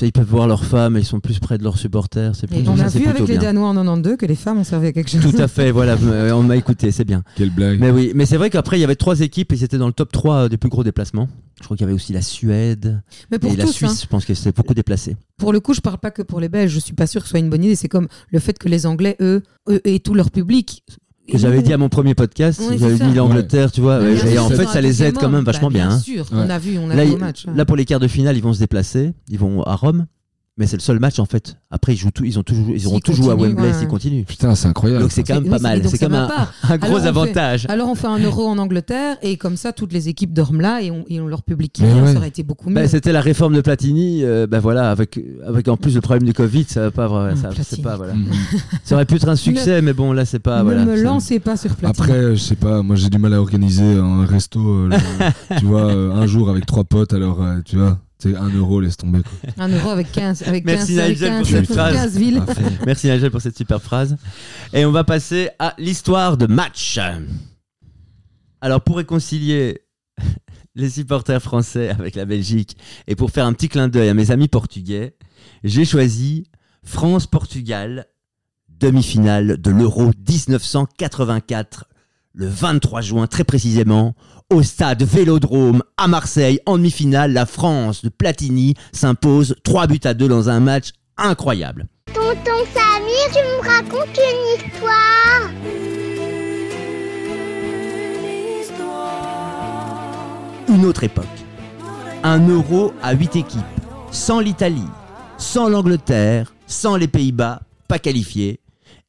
Ils 0.01 0.11
peuvent 0.11 0.27
voir 0.27 0.45
leurs 0.47 0.65
femmes, 0.65 0.97
et 0.97 0.99
ils 0.99 1.05
sont 1.05 1.21
plus 1.21 1.39
près 1.39 1.57
de 1.57 1.63
leurs 1.63 1.77
supporters. 1.77 2.35
C'est 2.35 2.51
Et 2.51 2.55
plutôt, 2.55 2.71
on 2.71 2.77
ça, 2.77 2.85
a 2.85 2.89
c'est 2.89 2.99
vu 2.99 3.07
avec 3.07 3.21
les 3.21 3.37
bien. 3.37 3.39
Danois 3.53 3.69
en 3.69 3.73
92 3.73 4.17
que 4.17 4.25
les 4.25 4.35
femmes 4.35 4.57
ont 4.59 4.63
servi 4.65 4.87
à 4.87 4.91
quelque 4.91 5.09
chose. 5.09 5.21
Tout 5.21 5.41
à 5.41 5.47
fait, 5.47 5.71
voilà, 5.71 5.95
euh, 6.03 6.31
on 6.31 6.43
m'a 6.43 6.57
écouté, 6.57 6.91
c'est 6.91 7.05
bien. 7.05 7.23
Quelle 7.35 7.49
blague. 7.49 7.79
Mais 7.79 7.89
oui, 7.89 8.11
mais 8.13 8.25
c'est 8.25 8.35
vrai 8.35 8.49
qu'après 8.49 8.77
il 8.77 8.81
y 8.81 8.83
avait 8.83 8.95
trois 8.97 9.21
équipes 9.21 9.53
et 9.53 9.57
c'était 9.57 9.77
dans 9.77 9.87
le 9.87 9.93
top 9.93 10.11
3 10.11 10.35
euh, 10.35 10.49
des 10.49 10.57
plus 10.57 10.69
gros 10.69 10.83
déplacements. 10.83 11.29
Je 11.59 11.63
crois 11.65 11.77
qu'il 11.77 11.85
y 11.85 11.87
avait 11.87 11.95
aussi 11.95 12.11
la 12.11 12.21
Suède 12.21 13.01
Mais 13.31 13.39
pour 13.39 13.51
et 13.51 13.55
la 13.55 13.65
Suisse, 13.67 13.89
hein. 13.91 13.95
je 14.01 14.07
pense 14.07 14.25
que 14.25 14.33
c'était 14.33 14.51
beaucoup 14.51 14.73
déplacé. 14.73 15.15
Pour 15.37 15.53
le 15.53 15.61
coup, 15.61 15.73
je 15.73 15.81
parle 15.81 15.97
pas 15.97 16.11
que 16.11 16.21
pour 16.21 16.39
les 16.41 16.49
Belges. 16.49 16.71
Je 16.73 16.79
suis 16.79 16.93
pas 16.93 17.07
sûr 17.07 17.21
que 17.21 17.27
ce 17.27 17.31
soit 17.31 17.39
une 17.39 17.49
bonne 17.49 17.63
idée. 17.63 17.75
C'est 17.75 17.87
comme 17.89 18.07
le 18.31 18.39
fait 18.39 18.57
que 18.59 18.67
les 18.67 18.85
Anglais, 18.85 19.15
eux, 19.21 19.43
eux 19.69 19.81
et 19.85 19.99
tout 20.01 20.13
leur 20.13 20.29
public. 20.31 20.83
Que 21.31 21.37
j'avais 21.37 21.61
dit 21.61 21.73
à 21.73 21.77
mon 21.77 21.89
premier 21.89 22.15
podcast, 22.15 22.61
Oui, 22.69 22.77
j'avais 22.79 23.05
mis 23.05 23.13
l'Angleterre, 23.13 23.71
tu 23.71 23.81
vois, 23.81 23.99
Ouais, 23.99 24.15
et, 24.33 24.39
en 24.39 24.49
fait 24.49 24.65
ça 24.67 24.81
les 24.81 25.03
aide 25.03 25.15
quand 25.17 25.29
même 25.29 25.43
bah, 25.43 25.51
vachement 25.51 25.69
bien. 25.69 25.87
Bien 25.87 25.95
hein. 25.95 25.99
sûr, 25.99 26.25
Ouais. 26.31 26.39
on 26.45 26.49
a 26.49 26.59
vu, 26.59 26.77
on 26.77 26.89
a 26.89 26.95
Là, 26.95 27.05
vu 27.05 27.13
au 27.13 27.17
match. 27.17 27.45
ouais. 27.45 27.53
Là 27.55 27.65
pour 27.65 27.75
les 27.75 27.85
quarts 27.85 27.99
de 27.99 28.07
finale, 28.07 28.35
ils 28.37 28.43
vont 28.43 28.53
se 28.53 28.59
déplacer, 28.59 29.13
ils 29.29 29.37
vont 29.39 29.61
à 29.63 29.75
Rome. 29.75 30.05
Mais 30.59 30.67
c'est 30.67 30.75
le 30.75 30.81
seul 30.81 30.99
match 30.99 31.19
en 31.19 31.25
fait. 31.25 31.55
Après, 31.71 31.93
ils, 31.93 31.97
jouent 31.97 32.11
tout, 32.11 32.25
ils, 32.25 32.37
ont 32.37 32.43
toujours, 32.43 32.69
ils 32.75 32.85
auront 32.85 32.99
joué 33.07 33.31
à 33.31 33.35
Wembley 33.35 33.69
ouais. 33.69 33.73
s'ils 33.73 33.87
continuent. 33.87 34.25
Putain, 34.25 34.55
c'est 34.55 34.67
incroyable. 34.67 35.03
Donc 35.03 35.11
c'est 35.13 35.23
quand 35.23 35.35
même 35.35 35.49
pas 35.49 35.57
mal. 35.59 35.81
C'est 35.87 35.97
comme 35.97 36.11
va 36.11 36.49
un, 36.63 36.77
gros 36.77 36.85
Alors, 36.87 36.97
on 36.97 37.01
fait- 37.01 37.07
avantage. 37.07 37.65
Alors 37.69 37.87
on 37.89 37.95
fait 37.95 38.07
un 38.07 38.19
euro 38.19 38.45
en 38.45 38.57
Angleterre 38.57 39.15
et 39.21 39.37
comme 39.37 39.55
ça 39.55 39.71
toutes 39.71 39.93
les 39.93 40.09
équipes 40.09 40.33
dorment 40.33 40.59
là 40.59 40.81
et 40.81 40.91
on, 40.91 41.05
et 41.07 41.21
on 41.21 41.27
leur 41.27 41.43
publie 41.43 41.69
qui 41.69 41.83
ouais. 41.83 42.11
ça 42.11 42.17
aurait 42.17 42.27
été 42.27 42.43
beaucoup 42.43 42.69
mieux. 42.69 42.75
Bah, 42.75 42.87
C'était 42.89 43.13
la 43.13 43.21
réforme 43.21 43.55
de 43.55 43.61
Platini. 43.61 44.23
euh, 44.23 44.47
bah 44.47 44.59
voilà, 44.59 44.91
avec, 44.91 45.17
avec 45.47 45.69
en 45.69 45.77
plus 45.77 45.95
le 45.95 46.01
problème 46.01 46.23
du 46.27 46.33
Covid, 46.33 46.65
ça 46.67 46.81
va 46.81 46.91
pas 46.91 47.09
Hum, 47.09 47.35
ça, 47.35 47.49
pas 47.81 47.95
voilà. 47.95 48.13
Mhm. 48.13 48.27
Ça 48.83 48.95
aurait 48.95 49.05
pu 49.05 49.15
être 49.15 49.29
un 49.29 49.35
succès, 49.35 49.81
mais 49.81 49.93
bon 49.93 50.11
là 50.11 50.25
c'est 50.25 50.39
pas 50.39 50.59
ne 50.59 50.63
voilà. 50.63 50.85
me 50.85 51.01
lancez 51.01 51.39
pas 51.39 51.55
sur 51.57 51.73
Platini. 51.75 51.89
Après, 51.91 52.35
je 52.35 52.41
sais 52.41 52.55
pas, 52.55 52.81
moi 52.83 52.95
j'ai 52.97 53.09
du 53.09 53.17
mal 53.17 53.33
à 53.33 53.39
organiser 53.39 53.95
un 53.97 54.25
resto, 54.25 54.59
euh, 54.59 54.89
le- 54.89 55.55
tu 55.59 55.65
vois, 55.65 55.85
euh, 55.85 56.11
un 56.11 56.27
jour 56.27 56.49
avec 56.49 56.65
trois 56.65 56.83
potes, 56.83 57.13
alors 57.13 57.41
euh, 57.41 57.59
tu 57.65 57.77
vois, 57.77 57.97
c'est 58.21 58.35
un 58.35 58.49
euro, 58.49 58.81
laisse 58.81 58.97
tomber. 58.97 59.21
Quoi. 59.23 59.53
Un 59.63 59.69
euro 59.69 59.89
avec 59.89 60.11
15, 60.11 60.43
avec 60.45 60.65
Merci 60.65 60.95
15, 60.95 60.99
avec 60.99 61.11
Nigel 61.13 61.37
pour 61.37 61.47
15, 61.47 61.55
cette 61.55 61.73
phrase. 61.73 61.93
15 61.93 62.17
villes. 62.17 62.43
À 62.45 62.45
fond. 62.53 62.71
Merci 62.85 63.09
Nigel 63.09 63.31
pour 63.31 63.41
cette 63.41 63.57
super 63.57 63.81
phrase. 63.81 64.17
Et 64.73 64.83
on 64.83 64.91
va 64.91 65.05
passer 65.05 65.49
à 65.57 65.73
l'histoire 65.77 66.35
de 66.35 66.45
match. 66.45 66.99
Alors 68.59 68.81
pour 68.81 68.97
réconcilier 68.97 69.83
les 70.75 70.89
supporters 70.89 71.41
français 71.41 71.89
avec 71.89 72.15
la 72.15 72.25
Belgique 72.25 72.75
et 73.07 73.15
pour 73.15 73.31
faire 73.31 73.45
un 73.45 73.53
petit 73.53 73.69
clin 73.69 73.87
d'œil 73.87 74.09
à 74.09 74.13
mes 74.13 74.31
amis 74.31 74.49
portugais, 74.49 75.15
j'ai 75.63 75.85
choisi 75.85 76.43
France-Portugal, 76.83 78.05
demi-finale 78.67 79.61
de 79.61 79.71
l'Euro 79.71 80.11
1984, 80.27 81.85
le 82.33 82.47
23 82.47 83.01
juin 83.01 83.27
très 83.27 83.45
précisément, 83.45 84.13
au 84.49 84.63
stade 84.63 85.03
Vélodrome 85.03 85.83
à 85.97 86.07
Marseille, 86.07 86.59
en 86.65 86.77
demi-finale, 86.77 87.33
la 87.33 87.45
France 87.45 88.03
de 88.03 88.09
Platini 88.09 88.73
s'impose 88.91 89.55
3 89.63 89.87
buts 89.87 89.99
à 90.03 90.13
2 90.13 90.27
dans 90.27 90.49
un 90.49 90.59
match 90.59 90.91
incroyable. 91.17 91.87
Tonton 92.13 92.65
Samir, 92.73 93.27
tu 93.31 93.39
me 93.39 93.67
racontes 93.67 94.17
une 94.17 94.65
histoire 94.65 95.49
une 100.69 100.85
autre 100.85 101.03
époque. 101.03 101.25
Un 102.23 102.47
euro 102.47 102.93
à 103.01 103.13
8 103.13 103.37
équipes, 103.37 103.63
sans 104.11 104.39
l'Italie, 104.39 104.81
sans 105.37 105.67
l'Angleterre, 105.67 106.53
sans 106.67 106.95
les 106.95 107.07
Pays-Bas, 107.07 107.61
pas 107.87 107.99
qualifiés, 107.99 108.59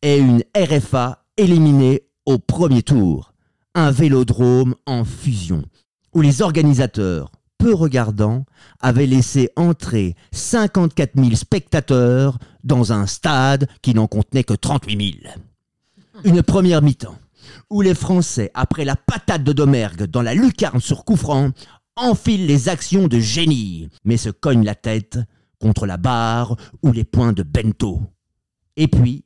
et 0.03 0.17
une 0.17 0.43
RFA 0.57 1.23
éliminée 1.37 2.03
au 2.25 2.39
premier 2.39 2.83
tour. 2.83 3.33
Un 3.75 3.91
vélodrome 3.91 4.75
en 4.87 5.05
fusion, 5.05 5.65
où 6.13 6.21
les 6.21 6.43
organisateurs, 6.43 7.31
peu 7.59 7.73
regardants, 7.73 8.45
avaient 8.81 9.07
laissé 9.07 9.51
entrer 9.55 10.17
54 10.33 11.13
000 11.15 11.37
spectateurs 11.37 12.39
dans 12.65 12.93
un 12.93 13.07
stade 13.07 13.69
qui 13.83 13.95
n'en 13.95 14.07
contenait 14.07 14.45
que 14.45 14.55
38 14.55 15.23
000. 15.23 15.35
Une 16.25 16.43
première 16.43 16.83
mi-temps 16.83 17.17
où 17.71 17.81
les 17.81 17.95
Français, 17.95 18.51
après 18.55 18.85
la 18.85 18.97
patate 18.97 19.45
de 19.45 19.53
Domergue 19.53 20.05
dans 20.05 20.23
la 20.23 20.35
lucarne 20.35 20.81
sur 20.81 21.05
coup 21.05 21.17
franc, 21.17 21.51
enfilent 21.97 22.47
les 22.47 22.69
actions 22.69 23.09
de 23.09 23.19
génie, 23.19 23.89
mais 24.05 24.17
se 24.17 24.31
cognent 24.31 24.65
la 24.65 24.75
tête 24.75 25.19
contre 25.61 25.87
la 25.87 25.97
barre 25.97 26.57
ou 26.83 26.93
les 26.93 27.05
points 27.05 27.33
de 27.33 27.43
Bento. 27.43 28.01
Et 28.77 28.89
puis, 28.89 29.25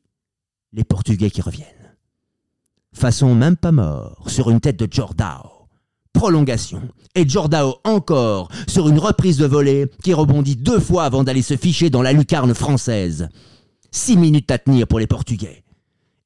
les 0.72 0.84
Portugais 0.84 1.30
qui 1.30 1.40
reviennent. 1.40 1.83
Façon 2.94 3.34
même 3.34 3.56
pas 3.56 3.72
mort, 3.72 4.24
sur 4.28 4.50
une 4.50 4.60
tête 4.60 4.78
de 4.78 4.88
Jordao. 4.90 5.66
Prolongation. 6.12 6.80
Et 7.16 7.28
Jordao 7.28 7.76
encore, 7.84 8.48
sur 8.68 8.88
une 8.88 9.00
reprise 9.00 9.36
de 9.36 9.46
volée 9.46 9.90
qui 10.02 10.14
rebondit 10.14 10.56
deux 10.56 10.78
fois 10.78 11.04
avant 11.04 11.24
d'aller 11.24 11.42
se 11.42 11.56
ficher 11.56 11.90
dans 11.90 12.02
la 12.02 12.12
lucarne 12.12 12.54
française. 12.54 13.28
Six 13.90 14.16
minutes 14.16 14.50
à 14.50 14.58
tenir 14.58 14.86
pour 14.86 15.00
les 15.00 15.08
Portugais. 15.08 15.64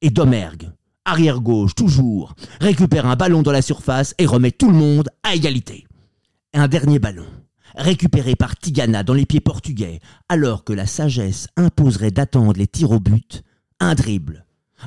Et 0.01 0.11
Domergue, 0.11 0.69
arrière 1.05 1.41
gauche 1.41 1.73
toujours, 1.73 2.35
récupère 2.61 3.07
un 3.07 3.15
ballon 3.15 3.41
dans 3.41 3.51
la 3.51 3.63
surface 3.63 4.13
et 4.19 4.27
remet 4.27 4.51
tout 4.51 4.69
le 4.69 4.77
monde 4.77 5.09
à 5.23 5.35
égalité. 5.35 5.87
Un 6.53 6.67
dernier 6.67 6.99
ballon, 6.99 7.25
récupéré 7.75 8.35
par 8.35 8.55
Tigana 8.55 9.03
dans 9.03 9.15
les 9.15 9.25
pieds 9.25 9.41
portugais, 9.41 9.99
alors 10.29 10.63
que 10.63 10.73
la 10.73 10.85
sagesse 10.85 11.47
imposerait 11.57 12.11
d'attendre 12.11 12.57
les 12.57 12.67
tirs 12.67 12.91
au 12.91 12.99
but, 12.99 13.43
un 13.79 13.95
dribble, 13.95 14.45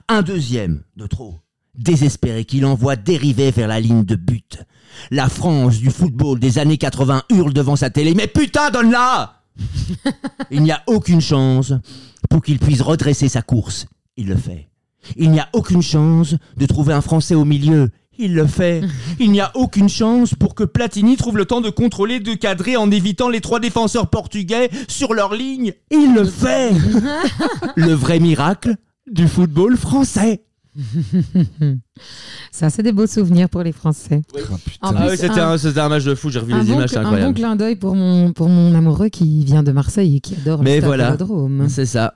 un 0.09 0.23
deuxième 0.23 0.85
de 0.97 1.07
trop, 1.07 1.41
désespéré 1.75 2.45
qu'il 2.45 2.67
envoie 2.67 2.97
dériver 2.97 3.51
vers 3.51 3.69
la 3.69 3.81
ligne 3.81 4.05
de 4.05 4.17
but. 4.17 4.63
La 5.11 5.29
France 5.29 5.79
du 5.79 5.91
football 5.91 6.39
des 6.39 6.59
années 6.59 6.79
80 6.79 7.23
hurle 7.31 7.53
devant 7.53 7.77
sa 7.77 7.91
télé, 7.91 8.15
mais 8.15 8.27
putain, 8.27 8.71
donne-la 8.71 9.43
Il 10.51 10.63
n'y 10.63 10.73
a 10.73 10.83
aucune 10.87 11.21
chance 11.21 11.73
pour 12.31 12.43
qu'il 12.43 12.59
puisse 12.59 12.81
redresser 12.81 13.29
sa 13.29 13.43
course. 13.43 13.87
Il 14.17 14.29
le 14.29 14.37
fait. 14.37 14.69
Il 15.17 15.31
n'y 15.31 15.41
a 15.41 15.49
aucune 15.53 15.83
chance 15.83 16.37
de 16.57 16.67
trouver 16.67 16.93
un 16.93 17.01
Français 17.01 17.35
au 17.35 17.45
milieu. 17.45 17.91
Il 18.19 18.35
le 18.35 18.47
fait. 18.47 18.83
Il 19.19 19.33
n'y 19.33 19.41
a 19.41 19.51
aucune 19.55 19.89
chance 19.89 20.35
pour 20.35 20.55
que 20.55 20.65
Platini 20.65 21.17
trouve 21.17 21.39
le 21.39 21.47
temps 21.47 21.61
de 21.61 21.71
contrôler, 21.71 22.21
de 22.21 22.35
cadrer 22.35 22.77
en 22.77 22.91
évitant 22.91 23.29
les 23.29 23.41
trois 23.41 23.59
défenseurs 23.59 24.11
portugais 24.11 24.71
sur 24.89 25.15
leur 25.15 25.35
ligne. 25.35 25.73
Il 25.91 26.15
le 26.15 26.25
fait. 26.25 26.73
le 27.77 27.93
vrai 27.93 28.21
miracle 28.21 28.77
du 29.11 29.27
football 29.27 29.77
français. 29.77 30.45
Ça, 32.51 32.71
c'est 32.71 32.83
des 32.83 32.93
beaux 32.93 33.07
souvenirs 33.07 33.49
pour 33.49 33.63
les 33.63 33.73
Français. 33.73 34.23
Ah, 34.81 34.93
plus, 34.93 35.17
c'était 35.17 35.39
un- 35.39 35.57
un, 35.85 35.89
match 35.89 36.05
de 36.05 36.15
foot, 36.15 36.33
j'ai 36.33 36.39
revu 36.39 36.53
les 36.53 36.65
bon, 36.65 36.75
images, 36.75 36.91
c'est 36.91 36.97
un 36.97 37.03
bon 37.03 37.09
incroyable. 37.09 37.35
clin 37.35 37.57
d'œil 37.57 37.77
pour 37.77 37.95
mon, 37.95 38.33
pour 38.33 38.49
mon 38.49 38.75
amoureux 38.75 39.09
qui 39.09 39.45
vient 39.45 39.63
de 39.63 39.73
Marseille 39.73 40.17
et 40.17 40.21
qui 40.21 40.35
adore 40.35 40.63
Mais 40.63 40.77
le 40.77 40.81
stade 40.81 40.87
voilà. 40.87 41.11
Vélodrome. 41.13 41.69
C'est 41.69 41.87
ça. 41.87 42.15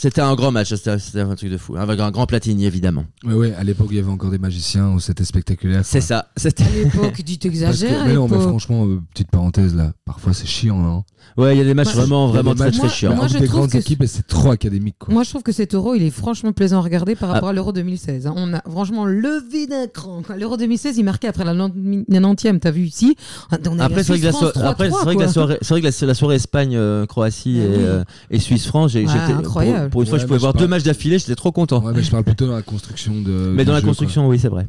C'était 0.00 0.22
un 0.22 0.34
grand 0.34 0.50
match, 0.50 0.72
c'était 0.74 1.20
un 1.20 1.34
truc 1.36 1.50
de 1.50 1.58
fou. 1.58 1.76
Avec 1.76 2.00
un 2.00 2.10
grand 2.10 2.24
Platini, 2.24 2.64
évidemment. 2.64 3.04
Ouais, 3.24 3.34
ouais, 3.34 3.54
à 3.54 3.62
l'époque, 3.64 3.88
il 3.90 3.96
y 3.96 4.00
avait 4.00 4.10
encore 4.10 4.30
des 4.30 4.38
magiciens 4.38 4.92
où 4.92 4.98
c'était 5.00 5.24
spectaculaire. 5.24 5.82
C'est 5.84 6.00
ça. 6.00 6.28
C'était... 6.38 6.64
À 6.64 6.70
l'époque, 6.70 7.22
tu 7.24 7.36
t'exagères. 7.36 8.06
mais 8.06 8.14
non, 8.14 8.26
mais 8.26 8.40
franchement, 8.40 8.86
euh, 8.86 9.00
petite 9.12 9.30
parenthèse 9.30 9.74
là, 9.74 9.92
parfois 10.06 10.32
c'est 10.32 10.46
chiant, 10.46 10.78
non 10.78 11.04
Ouais, 11.36 11.54
il 11.54 11.58
y 11.58 11.60
a 11.60 11.64
des 11.64 11.74
matchs 11.74 11.94
Moi, 11.94 12.02
vraiment, 12.04 12.28
vraiment 12.28 12.54
très 12.54 12.66
matchs- 12.70 12.78
très 12.78 12.88
chiants. 12.88 13.14
moi, 13.14 13.26
je 13.28 13.36
des 13.38 13.46
grandes 13.46 13.70
que 13.70 13.76
équipes 13.78 14.02
et 14.02 14.06
c'est 14.06 14.26
trop 14.26 14.50
académique 14.50 14.96
quoi. 14.98 15.12
Moi, 15.12 15.22
je 15.22 15.28
trouve 15.30 15.42
que 15.42 15.52
cet 15.52 15.74
euro, 15.74 15.94
il 15.94 16.02
est 16.02 16.10
franchement 16.10 16.52
plaisant 16.52 16.78
à 16.78 16.80
regarder 16.82 17.14
par 17.14 17.30
Ah. 17.30 17.34
rapport 17.34 17.50
à 17.50 17.52
l'euro 17.52 17.72
2016. 17.72 18.26
hein. 18.26 18.32
On 18.36 18.54
a 18.54 18.62
franchement 18.62 19.04
levé 19.04 19.66
d'un 19.66 19.86
cran. 19.86 20.22
L'euro 20.38 20.56
2016, 20.56 20.96
il 20.96 21.04
marquait 21.04 21.28
après 21.28 21.44
la 21.44 21.52
90e, 21.54 22.58
t'as 22.58 22.70
vu 22.70 22.82
ici 22.84 23.16
On 23.52 23.56
a 23.56 23.58
eu 23.58 23.80
Après, 23.80 24.02
c'est 24.02 24.16
vrai 24.16 24.32
so- 24.32 24.50
vrai 24.50 24.52
que 24.54 25.20
la 25.20 25.26
3-3, 25.26 25.32
soirée, 25.32 25.58
c'est 25.60 25.68
vrai 25.74 25.80
que 25.82 25.86
la, 25.86 26.06
la 26.06 26.14
soirée 26.14 26.36
Espagne-Croatie 26.36 27.58
et, 27.58 27.66
oui. 27.66 27.74
euh, 27.78 28.04
et 28.30 28.38
Suisse-France, 28.38 28.92
j'étais, 28.92 29.10
incroyable. 29.10 29.89
Pour 29.90 30.02
une 30.02 30.08
fois, 30.08 30.18
je 30.18 30.26
pouvais 30.26 30.38
voir 30.38 30.54
deux 30.54 30.68
matchs 30.68 30.84
d'affilée, 30.84 31.18
j'étais 31.18 31.34
trop 31.34 31.52
content. 31.52 31.82
Mais 31.94 32.02
je 32.02 32.10
parle 32.10 32.24
plutôt 32.24 32.46
dans 32.46 32.56
la 32.56 32.62
construction 32.62 33.12
de. 33.20 33.52
Mais 33.54 33.64
dans 33.64 33.72
la 33.72 33.82
construction, 33.82 34.28
oui, 34.28 34.38
c'est 34.38 34.48
vrai. 34.48 34.66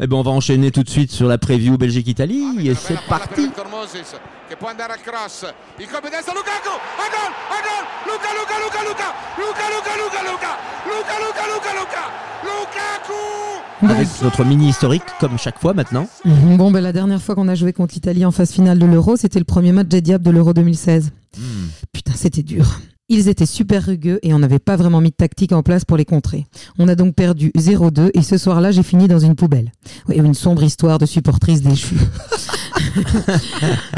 Eh 0.00 0.08
ben, 0.08 0.16
on 0.16 0.22
va 0.22 0.32
enchaîner 0.32 0.72
tout 0.72 0.82
de 0.82 0.88
suite 0.88 1.12
sur 1.12 1.28
la 1.28 1.38
preview 1.38 1.78
Belgique-Italie 1.78 2.42
c'est 2.74 2.98
parti. 3.08 3.48
Avec 13.82 14.08
notre 14.22 14.44
mini 14.44 14.68
historique, 14.68 15.04
comme 15.20 15.38
chaque 15.38 15.60
fois 15.60 15.74
maintenant. 15.74 16.08
Mhm. 16.24 16.56
Bon, 16.56 16.72
ben, 16.72 16.80
la 16.80 16.92
dernière 16.92 17.22
fois 17.22 17.36
qu'on 17.36 17.46
a 17.46 17.54
joué 17.54 17.72
contre 17.72 17.94
l'Italie 17.94 18.24
en 18.24 18.32
phase 18.32 18.50
finale 18.50 18.80
de 18.80 18.86
l'Euro, 18.86 19.16
c'était 19.16 19.38
le 19.38 19.44
premier 19.44 19.70
match 19.70 19.88
des 19.88 20.00
Diables 20.00 20.24
de 20.24 20.30
l'Euro 20.30 20.52
2016. 20.52 21.12
Hmm. 21.36 21.40
Putain, 21.92 22.12
c'était 22.16 22.42
dur. 22.42 22.80
Ils 23.10 23.28
étaient 23.28 23.44
super 23.44 23.84
rugueux 23.84 24.18
et 24.22 24.32
on 24.32 24.38
n'avait 24.38 24.58
pas 24.58 24.76
vraiment 24.76 25.02
mis 25.02 25.10
de 25.10 25.14
tactique 25.14 25.52
en 25.52 25.62
place 25.62 25.84
pour 25.84 25.98
les 25.98 26.06
contrer. 26.06 26.46
On 26.78 26.88
a 26.88 26.94
donc 26.94 27.14
perdu 27.14 27.50
0-2 27.56 28.10
et 28.14 28.22
ce 28.22 28.38
soir-là, 28.38 28.70
j'ai 28.70 28.82
fini 28.82 29.08
dans 29.08 29.18
une 29.18 29.34
poubelle. 29.34 29.72
Oui, 30.08 30.16
une 30.16 30.32
sombre 30.32 30.62
histoire 30.62 30.96
de 30.98 31.04
supportrice 31.04 31.60
déchue. 31.60 31.96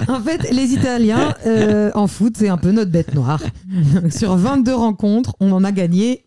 en 0.09 0.21
fait, 0.21 0.51
les 0.53 0.73
Italiens, 0.73 1.35
euh, 1.47 1.93
en 1.95 2.09
foot, 2.09 2.35
c'est 2.37 2.49
un 2.49 2.57
peu 2.57 2.73
notre 2.73 2.91
bête 2.91 3.15
noire. 3.15 3.41
Sur 4.11 4.37
22 4.37 4.75
rencontres, 4.75 5.37
on 5.39 5.53
en 5.53 5.63
a 5.63 5.71
gagné 5.71 6.25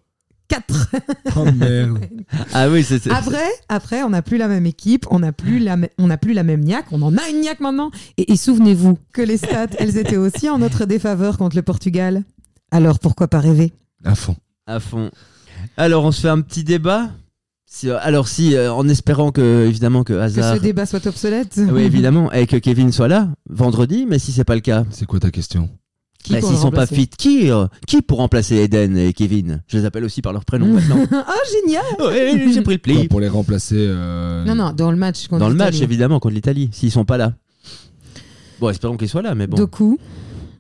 4. 0.48 0.88
Oh 1.36 1.46
merde. 1.54 2.00
Ah 2.54 2.70
oui, 2.70 2.84
c'est, 2.84 3.10
Après, 3.12 3.48
après, 3.70 4.04
on 4.04 4.10
n'a 4.12 4.22
plus 4.22 4.38
la 4.38 4.48
même 4.48 4.66
équipe, 4.66 5.06
on 5.12 5.20
n'a 5.20 5.32
plus 5.32 5.60
la, 5.60 5.78
me- 5.78 5.90
on 5.98 6.08
n'a 6.08 6.18
plus 6.18 6.34
la 6.34 6.44
même 6.44 6.62
niaque, 6.64 6.86
on 6.92 7.02
en 7.02 7.16
a 7.18 7.28
une 7.30 7.42
niaque 7.42 7.60
maintenant. 7.60 7.92
Et, 8.18 8.32
et 8.32 8.38
souvenez-vous 8.38 8.98
que 9.14 9.22
les 9.22 9.38
stats, 9.38 9.68
elles 9.78 9.98
étaient 9.98 10.18
aussi 10.18 10.50
en 10.50 10.58
notre 10.60 10.86
défaveur 10.86 11.38
contre 11.38 11.56
le 11.56 11.62
Portugal. 11.62 12.24
Alors 12.72 13.00
pourquoi 13.00 13.28
pas 13.28 13.40
rêver? 13.40 13.74
À 14.04 14.16
fond. 14.16 14.36
à 14.68 14.80
fond. 14.80 15.10
Alors, 15.78 16.06
on 16.06 16.12
se 16.12 16.22
fait 16.22 16.30
un 16.30 16.42
petit 16.42 16.64
débat? 16.64 17.10
Si- 17.66 17.90
alors, 17.90 18.28
si, 18.28 18.56
euh, 18.56 18.72
en 18.74 18.88
espérant 18.88 19.32
que, 19.32 19.66
évidemment, 19.68 20.04
que 20.04 20.14
Que 20.14 20.20
hasard. 20.20 20.56
ce 20.58 20.62
débat 20.62 20.86
soit 20.86 21.06
obsolète 21.06 21.60
Oui, 21.72 21.82
évidemment, 21.84 22.32
et 22.32 22.48
que 22.48 22.56
Kevin 22.58 22.92
soit 22.92 23.08
là 23.08 23.30
vendredi, 23.50 24.06
mais 24.08 24.18
si 24.20 24.32
c'est 24.32 24.44
pas 24.44 24.56
le 24.56 24.62
cas, 24.62 24.86
C'est 24.92 25.06
quoi 25.06 25.20
ta 25.20 25.32
question? 25.32 25.70
Qui 26.24 26.34
bah, 26.34 26.40
pour 26.40 26.50
s'ils 26.50 26.58
sont 26.58 26.64
pas 26.72 26.82
remplacer? 26.82 26.96
fit, 26.96 27.08
qui, 27.08 27.50
euh, 27.52 27.68
qui 27.88 28.02
pour 28.02 28.18
remplacer 28.18 28.56
Eden 28.58 28.98
et 28.98 29.14
Kevin? 29.14 29.62
Je 29.68 29.78
les 29.78 29.86
appelle 29.86 30.04
aussi 30.04 30.22
par 30.22 30.34
leur 30.34 30.44
prénom 30.46 30.68
maintenant. 30.74 31.04
Ah 31.12 31.34
génial 31.54 31.84
Ouais, 32.00 32.52
j'ai 32.54 32.62
pris 32.62 32.74
le 32.74 32.80
Quoi, 32.80 32.96
pli. 32.96 33.08
Pour 33.08 33.20
les 33.22 33.30
remplacer. 33.30 33.76
euh, 33.78 34.44
Non 34.46 34.56
non, 34.56 34.72
dans 34.74 34.92
le 34.92 34.98
match 34.98 35.28
contre 35.28 35.40
Dans 35.40 35.50
le 35.50 35.56
match, 35.56 35.80
évidemment, 35.82 36.20
contre 36.20 36.36
l'Italie, 36.36 36.70
s'ils 36.74 36.92
sont 36.92 37.06
pas 37.06 37.18
là. 37.18 37.34
Bon, 38.60 38.70
espérons 38.70 38.98
qu'ils 38.98 39.08
soient 39.10 39.22
là, 39.22 39.36
mais 39.36 39.48
bon. 39.48 39.56
Doku, 39.58 39.98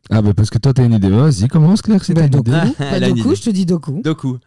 Ah, 0.09 0.21
bah 0.21 0.33
parce 0.33 0.49
que 0.49 0.57
toi, 0.57 0.73
t'as 0.73 0.85
une 0.85 0.93
idée. 0.93 1.09
Vas-y, 1.09 1.47
commence, 1.47 1.81
Claire, 1.81 2.03
si 2.03 2.13
Bah, 2.13 2.21
t'as 2.21 2.25
une 2.27 2.31
Doku. 2.43 2.49
idée. 2.49 2.73
Bah, 2.79 2.85
Elle 2.93 3.03
a 3.03 3.09
une 3.09 3.15
Doku, 3.15 3.27
idée. 3.29 3.35
je 3.35 3.41
te 3.43 3.49
dis 3.51 3.65
Doku. 3.65 4.01
Doku. 4.03 4.37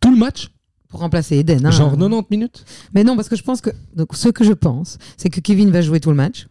Tout 0.00 0.10
le 0.12 0.16
match 0.16 0.50
Pour 0.88 1.00
remplacer 1.00 1.36
Eden. 1.36 1.66
hein. 1.66 1.70
Genre 1.70 1.90
90 1.96 2.26
minutes 2.30 2.64
Mais 2.94 3.02
non, 3.04 3.16
parce 3.16 3.28
que 3.28 3.36
je 3.36 3.42
pense 3.42 3.60
que. 3.60 3.70
Donc, 3.94 4.14
ce 4.14 4.28
que 4.28 4.44
je 4.44 4.52
pense, 4.52 4.98
c'est 5.16 5.28
que 5.30 5.40
Kevin 5.40 5.70
va 5.70 5.82
jouer 5.82 6.00
tout 6.00 6.10
le 6.10 6.16
match. 6.16 6.46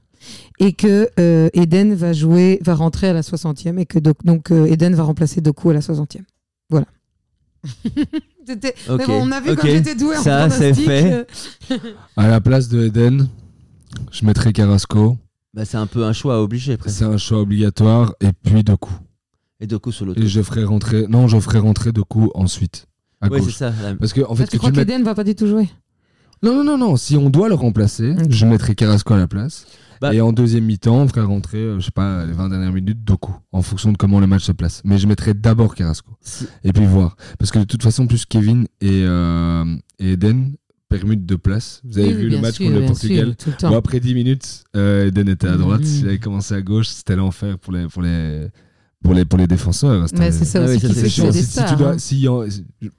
Et 0.60 0.74
que 0.74 1.10
euh, 1.20 1.50
Eden 1.54 1.94
va 1.94 2.12
jouer, 2.12 2.60
va 2.62 2.76
rentrer 2.76 3.08
à 3.08 3.14
la 3.14 3.22
60e. 3.22 3.78
Et 3.80 3.86
que 3.86 4.00
donc 4.00 4.52
euh, 4.52 4.66
Eden 4.66 4.94
va 4.94 5.04
remplacer 5.04 5.40
Doku 5.40 5.70
à 5.70 5.74
la 5.74 5.80
60e. 5.80 6.24
Voilà. 6.70 6.86
C'était- 8.46 8.74
Ok, 8.90 8.98
Mais 9.00 9.06
bon, 9.06 9.22
on 9.28 9.32
a 9.32 9.40
vu 9.42 9.52
ok. 9.52 9.60
quand 9.62 9.68
j'étais 9.68 9.96
doué 9.96 10.18
en 10.18 10.22
Ça, 10.24 10.50
c'est 10.50 10.72
pronostic. 10.72 10.86
fait. 10.86 11.28
euh, 11.72 11.78
À 12.18 12.28
la 12.28 12.42
place 12.42 12.68
de 12.68 12.86
Eden, 12.88 13.28
je 14.12 14.26
mettrais 14.26 14.52
Carrasco. 14.54 15.18
Bah, 15.54 15.66
c'est 15.66 15.78
un 15.78 15.88
peu 15.88 16.04
un 16.06 16.14
choix 16.14 16.42
obligé, 16.42 16.78
presque. 16.78 16.98
C'est 16.98 17.06
un 17.06 17.18
choix 17.18 17.40
obligatoire. 17.42 18.14
Et 18.22 18.32
puis 18.44 18.64
Doku. 18.64 18.92
Et 19.60 19.68
Doku 19.68 19.92
sur 19.92 20.06
l'autre. 20.06 20.22
Et 20.22 20.28
je 20.28 20.42
ferai 20.42 20.64
rentrer. 20.64 21.06
Non, 21.08 21.28
je 21.28 21.40
ferai 21.40 21.60
rentrer 21.60 21.92
Doku 21.92 22.30
ensuite. 22.36 22.86
À 23.22 23.28
Oui, 23.30 23.42
c'est 23.44 23.52
ça. 23.52 23.74
la- 23.84 23.96
Parce 23.96 24.14
que, 24.14 24.22
en 24.22 24.36
fait, 24.36 24.44
Ah, 24.44 24.46
que 24.46 24.52
tu 24.52 24.58
crois 24.58 24.70
tu 24.70 24.76
le 24.76 24.82
mettes- 24.82 24.88
qu'Eden 24.88 25.04
va 25.04 25.16
pas 25.16 25.24
du 25.26 25.36
tout 25.36 25.48
jouer 25.48 25.70
Non, 26.42 26.54
non, 26.56 26.64
non, 26.64 26.78
non. 26.78 26.96
Si 26.96 27.18
on 27.18 27.30
doit 27.30 27.50
le 27.50 27.56
remplacer, 27.56 28.16
je 28.30 28.46
mettrai 28.46 28.76
Carrasco 28.76 29.14
à 29.14 29.18
la 29.18 29.28
place. 29.28 29.66
Bah- 30.00 30.14
Et 30.14 30.22
en 30.22 30.32
deuxième 30.32 30.64
mi-temps, 30.64 30.96
on 30.96 31.08
ferait 31.10 31.24
rentrer, 31.24 31.58
euh, 31.58 31.80
je 31.82 31.86
sais 31.86 31.92
pas, 31.92 32.24
les 32.26 32.32
20 32.32 32.48
dernières 32.48 32.72
minutes, 32.72 33.04
Doku, 33.04 33.34
en 33.52 33.62
fonction 33.62 33.92
de 33.92 33.98
comment 33.98 34.22
le 34.22 34.28
match 34.28 34.44
se 34.44 34.54
place. 34.54 34.82
Mais 34.86 34.98
je 34.98 35.06
mettrai 35.08 35.34
d'abord 35.34 35.76
Carrasco. 35.76 36.12
Si- 36.22 36.48
Et 36.64 36.72
puis 36.72 36.86
voir. 36.86 37.18
Parce 37.38 37.52
que 37.52 37.60
de 37.60 37.66
toute 37.66 37.84
façon, 37.84 38.08
plus 38.08 38.26
Kevin 38.26 38.66
et, 38.80 39.02
euh, 39.04 39.66
et 40.00 40.14
Eden 40.14 40.54
permutent 40.90 41.26
de 41.26 41.36
place. 41.36 41.82
Vous 41.86 41.98
avez 42.00 42.08
Oui, 42.08 42.14
vu 42.16 42.30
le 42.30 42.40
match 42.42 42.56
sûr, 42.56 42.66
contre 42.68 42.80
le 42.80 42.86
Portugal 42.88 43.36
sûr, 43.40 43.54
le. 43.64 43.70
Bon, 43.70 43.78
après 43.78 44.00
10 44.00 44.14
minutes, 44.16 44.64
euh, 44.76 45.08
Eden 45.08 45.30
était 45.30 45.48
à 45.48 45.56
droite. 45.56 45.82
Mhm. 45.82 45.86
S'il 45.86 46.08
avait 46.08 46.20
commencé 46.20 46.54
à 46.56 46.62
gauche, 46.62 46.88
c'était 46.88 47.16
l'enfer 47.16 47.58
pour 47.60 47.72
les, 47.74 47.88
pour 47.88 48.02
les, 48.02 48.48
pour 49.04 49.14
les, 49.14 49.24
pour 49.26 49.38
les 49.40 49.48
défenseurs. 49.48 50.06
Mais 50.18 50.32
c'est 50.32 50.46
ça 50.46 50.62
Ah 50.62 50.66
aussi 50.66 50.80
qui 50.80 50.88
c'est 50.88 50.94
fait 51.10 51.22
que 51.22 51.32
si, 51.32 51.44
si 52.00 52.18
si 52.18 52.28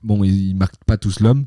bon, 0.02 0.24
ils, 0.24 0.50
ils 0.50 0.54
marquent 0.56 0.82
pas 0.86 0.96
tous 0.96 1.20
l'homme, 1.20 1.44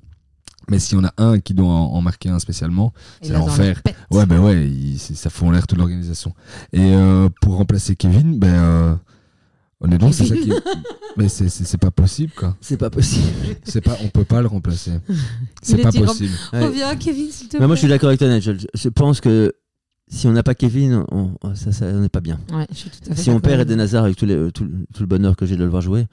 mais 0.69 0.79
s'il 0.79 0.97
y 0.97 1.01
en 1.01 1.05
a 1.05 1.13
un 1.17 1.39
qui 1.39 1.53
doit 1.53 1.67
en, 1.67 1.93
en 1.93 2.01
marquer 2.01 2.29
un 2.29 2.39
spécialement, 2.39 2.93
c'est 3.21 3.33
l'enfer. 3.33 3.81
Ouais, 4.11 4.25
ben 4.25 4.39
ouais, 4.39 4.67
il- 4.69 4.99
ça 4.99 5.29
fout 5.29 5.47
en 5.47 5.51
l'air 5.51 5.65
toute 5.65 5.77
l'organisation. 5.77 6.33
Et 6.73 6.93
euh, 6.93 7.29
pour 7.41 7.55
remplacer 7.55 7.95
Kevin, 7.95 8.37
ben 8.37 8.47
euh, 8.53 8.95
honnêtement, 9.83 10.11
c'est 10.11 10.25
ça 10.25 10.35
qui. 10.35 10.51
Mais 11.17 11.29
c'est- 11.29 11.49
c'est 11.49 11.63
c'est 11.65 11.77
pas 11.77 11.91
possible, 11.91 12.31
quoi. 12.35 12.57
C'est 12.59 12.77
pas 12.77 12.89
possible. 12.89 13.27
C'est 13.63 13.81
pas, 13.81 13.95
on 14.03 14.07
peut 14.07 14.23
pas 14.25 14.41
le 14.41 14.47
remplacer. 14.47 14.91
C'est 15.61 15.77
Il 15.77 15.83
pas 15.83 15.91
possible. 15.91 16.33
Ouais. 16.51 16.65
Reviens, 16.65 16.95
Kevin, 16.95 17.29
s'il 17.29 17.45
te 17.47 17.51
plaît. 17.51 17.59
Mais 17.59 17.67
moi, 17.67 17.75
je 17.75 17.79
suis 17.81 17.87
d'accord 17.87 18.07
avec 18.09 18.19
toi, 18.19 18.27
Nigel. 18.29 18.59
Je, 18.59 18.65
je 18.73 18.89
pense 18.89 19.21
que 19.21 19.53
si 20.09 20.27
on 20.27 20.31
n'a 20.31 20.41
pas 20.43 20.55
Kevin, 20.55 21.05
on, 21.11 21.35
ça, 21.53 21.71
ça 21.71 21.91
n'est 21.91 22.09
pas 22.09 22.19
bien. 22.21 22.39
Ouais, 22.51 22.65
je 22.71 22.75
suis 22.77 22.89
tout 22.89 23.11
à 23.11 23.15
fait 23.15 23.21
Si 23.21 23.29
on 23.29 23.39
perd 23.39 23.61
Eden 23.61 23.79
Hazard 23.79 24.05
avec 24.05 24.15
tout, 24.17 24.25
les- 24.25 24.51
tout, 24.51 24.65
tout 24.93 25.01
le 25.01 25.05
bonheur 25.07 25.35
que 25.35 25.45
j'ai 25.45 25.55
de 25.55 25.63
le 25.63 25.69
voir 25.69 25.81
jouer, 25.83 26.07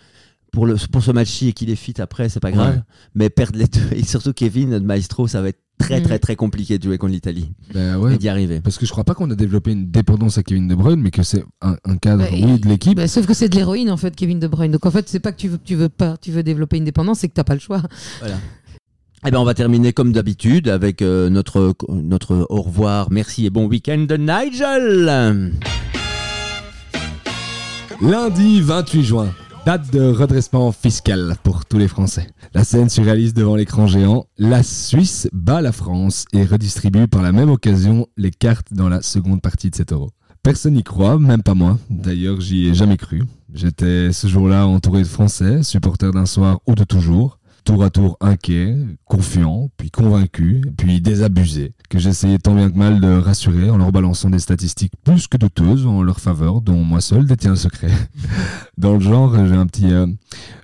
pour, 0.52 0.66
le, 0.66 0.74
pour 0.92 1.02
ce 1.02 1.10
match-ci 1.12 1.48
et 1.48 1.52
qu'il 1.54 1.70
est 1.70 1.76
fit 1.76 1.94
après, 2.00 2.28
c'est 2.28 2.40
pas 2.40 2.52
grave. 2.52 2.74
Ouais. 2.76 2.82
Mais 3.14 3.30
perdre 3.30 3.58
les 3.58 3.66
deux, 3.68 3.80
et 3.92 4.04
surtout 4.04 4.32
Kevin, 4.34 4.70
notre 4.70 4.84
maestro, 4.86 5.26
ça 5.28 5.40
va 5.40 5.48
être 5.48 5.60
très 5.80 6.00
Mm. 6.00 6.04
très 6.04 6.18
très 6.20 6.36
compliqué 6.36 6.78
de 6.78 6.84
jouer 6.84 6.98
contre 6.98 7.12
l'Italie 7.12 7.50
Ben 7.74 7.98
et 8.12 8.18
d'y 8.18 8.28
arriver. 8.28 8.60
Parce 8.60 8.78
que 8.78 8.86
je 8.86 8.90
crois 8.92 9.02
pas 9.04 9.14
qu'on 9.14 9.28
a 9.30 9.34
développé 9.34 9.72
une 9.72 9.90
dépendance 9.90 10.38
à 10.38 10.42
Kevin 10.44 10.68
De 10.68 10.74
Bruyne, 10.76 11.00
mais 11.00 11.10
que 11.10 11.22
c'est 11.24 11.42
un, 11.62 11.76
un 11.84 11.96
cadre, 11.96 12.22
Bah, 12.22 12.28
oui, 12.32 12.60
de 12.60 12.68
l'équipe. 12.68 12.96
Bah, 12.96 13.08
sauf 13.08 13.26
que 13.26 13.34
c'est 13.34 13.48
de 13.48 13.56
l'héroïne 13.56 13.90
en 13.90 13.96
fait, 13.96 14.14
Kevin 14.14 14.38
De 14.38 14.46
Bruyne. 14.46 14.70
Donc 14.72 14.86
en 14.86 14.90
fait, 14.90 15.08
c'est 15.08 15.20
pas 15.20 15.32
que 15.32 15.38
tu 15.38 15.48
veux, 15.48 15.58
tu 15.64 15.74
veux 15.74 15.88
pas, 15.88 16.16
tu 16.18 16.30
veux 16.30 16.42
développer 16.42 16.76
une 16.76 16.84
dépendance, 16.84 17.18
c'est 17.20 17.28
que 17.28 17.34
t'as 17.34 17.44
pas 17.44 17.54
le 17.54 17.60
choix. 17.60 17.82
Eh 19.26 19.30
ben, 19.30 19.38
on 19.38 19.44
va 19.44 19.52
terminer 19.54 19.92
comme 19.92 20.12
d'habitude 20.12 20.68
avec 20.68 21.02
euh, 21.02 21.28
notre, 21.28 21.74
notre 21.90 22.46
au 22.48 22.62
revoir, 22.62 23.08
merci 23.10 23.44
et 23.46 23.50
bon 23.50 23.66
week-end 23.66 24.06
de 24.08 24.16
Nigel. 24.16 25.52
Lundi 28.00 28.60
28 28.62 29.02
juin, 29.04 29.34
date 29.66 29.92
de 29.92 30.02
redressement 30.02 30.72
fiscal 30.72 31.36
pour 31.42 31.64
tous 31.64 31.78
les 31.78 31.88
Français. 31.88 32.28
La 32.54 32.64
scène 32.64 32.88
se 32.88 33.00
réalise 33.00 33.34
devant 33.34 33.56
l'écran 33.56 33.86
géant. 33.86 34.26
La 34.38 34.62
Suisse 34.62 35.28
bat 35.32 35.60
la 35.60 35.72
France 35.72 36.24
et 36.32 36.44
redistribue 36.44 37.08
par 37.08 37.22
la 37.22 37.32
même 37.32 37.50
occasion 37.50 38.06
les 38.16 38.30
cartes 38.30 38.72
dans 38.72 38.88
la 38.88 39.02
seconde 39.02 39.42
partie 39.42 39.70
de 39.70 39.76
cet 39.76 39.92
euro. 39.92 40.10
Personne 40.42 40.74
n'y 40.74 40.82
croit, 40.82 41.18
même 41.18 41.42
pas 41.42 41.54
moi. 41.54 41.78
D'ailleurs, 41.90 42.40
j'y 42.40 42.68
ai 42.68 42.74
jamais 42.74 42.96
cru. 42.96 43.24
J'étais 43.52 44.12
ce 44.12 44.26
jour-là 44.26 44.66
entouré 44.66 45.02
de 45.02 45.08
Français, 45.08 45.62
supporters 45.62 46.12
d'un 46.12 46.26
soir 46.26 46.60
ou 46.66 46.74
de 46.74 46.84
toujours. 46.84 47.38
Tour 47.64 47.84
à 47.84 47.90
tour 47.90 48.16
inquiet, 48.20 48.74
confiant, 49.04 49.70
puis 49.76 49.90
convaincu, 49.90 50.62
puis 50.76 51.00
désabusé, 51.00 51.72
que 51.88 51.98
j'essayais 51.98 52.38
tant 52.38 52.54
bien 52.54 52.70
que 52.70 52.76
mal 52.76 53.00
de 53.00 53.18
rassurer 53.18 53.68
en 53.70 53.76
leur 53.76 53.92
balançant 53.92 54.30
des 54.30 54.38
statistiques 54.38 54.92
plus 55.04 55.26
que 55.28 55.36
douteuses 55.36 55.86
en 55.86 56.02
leur 56.02 56.20
faveur, 56.20 56.62
dont 56.62 56.82
moi 56.82 57.00
seul 57.00 57.26
détiens 57.26 57.50
le 57.50 57.56
secret. 57.56 57.90
Dans 58.78 58.94
le 58.94 59.00
genre, 59.00 59.34
j'ai 59.46 59.54
un 59.54 59.66
petit... 59.66 59.92
euh, 59.92 60.06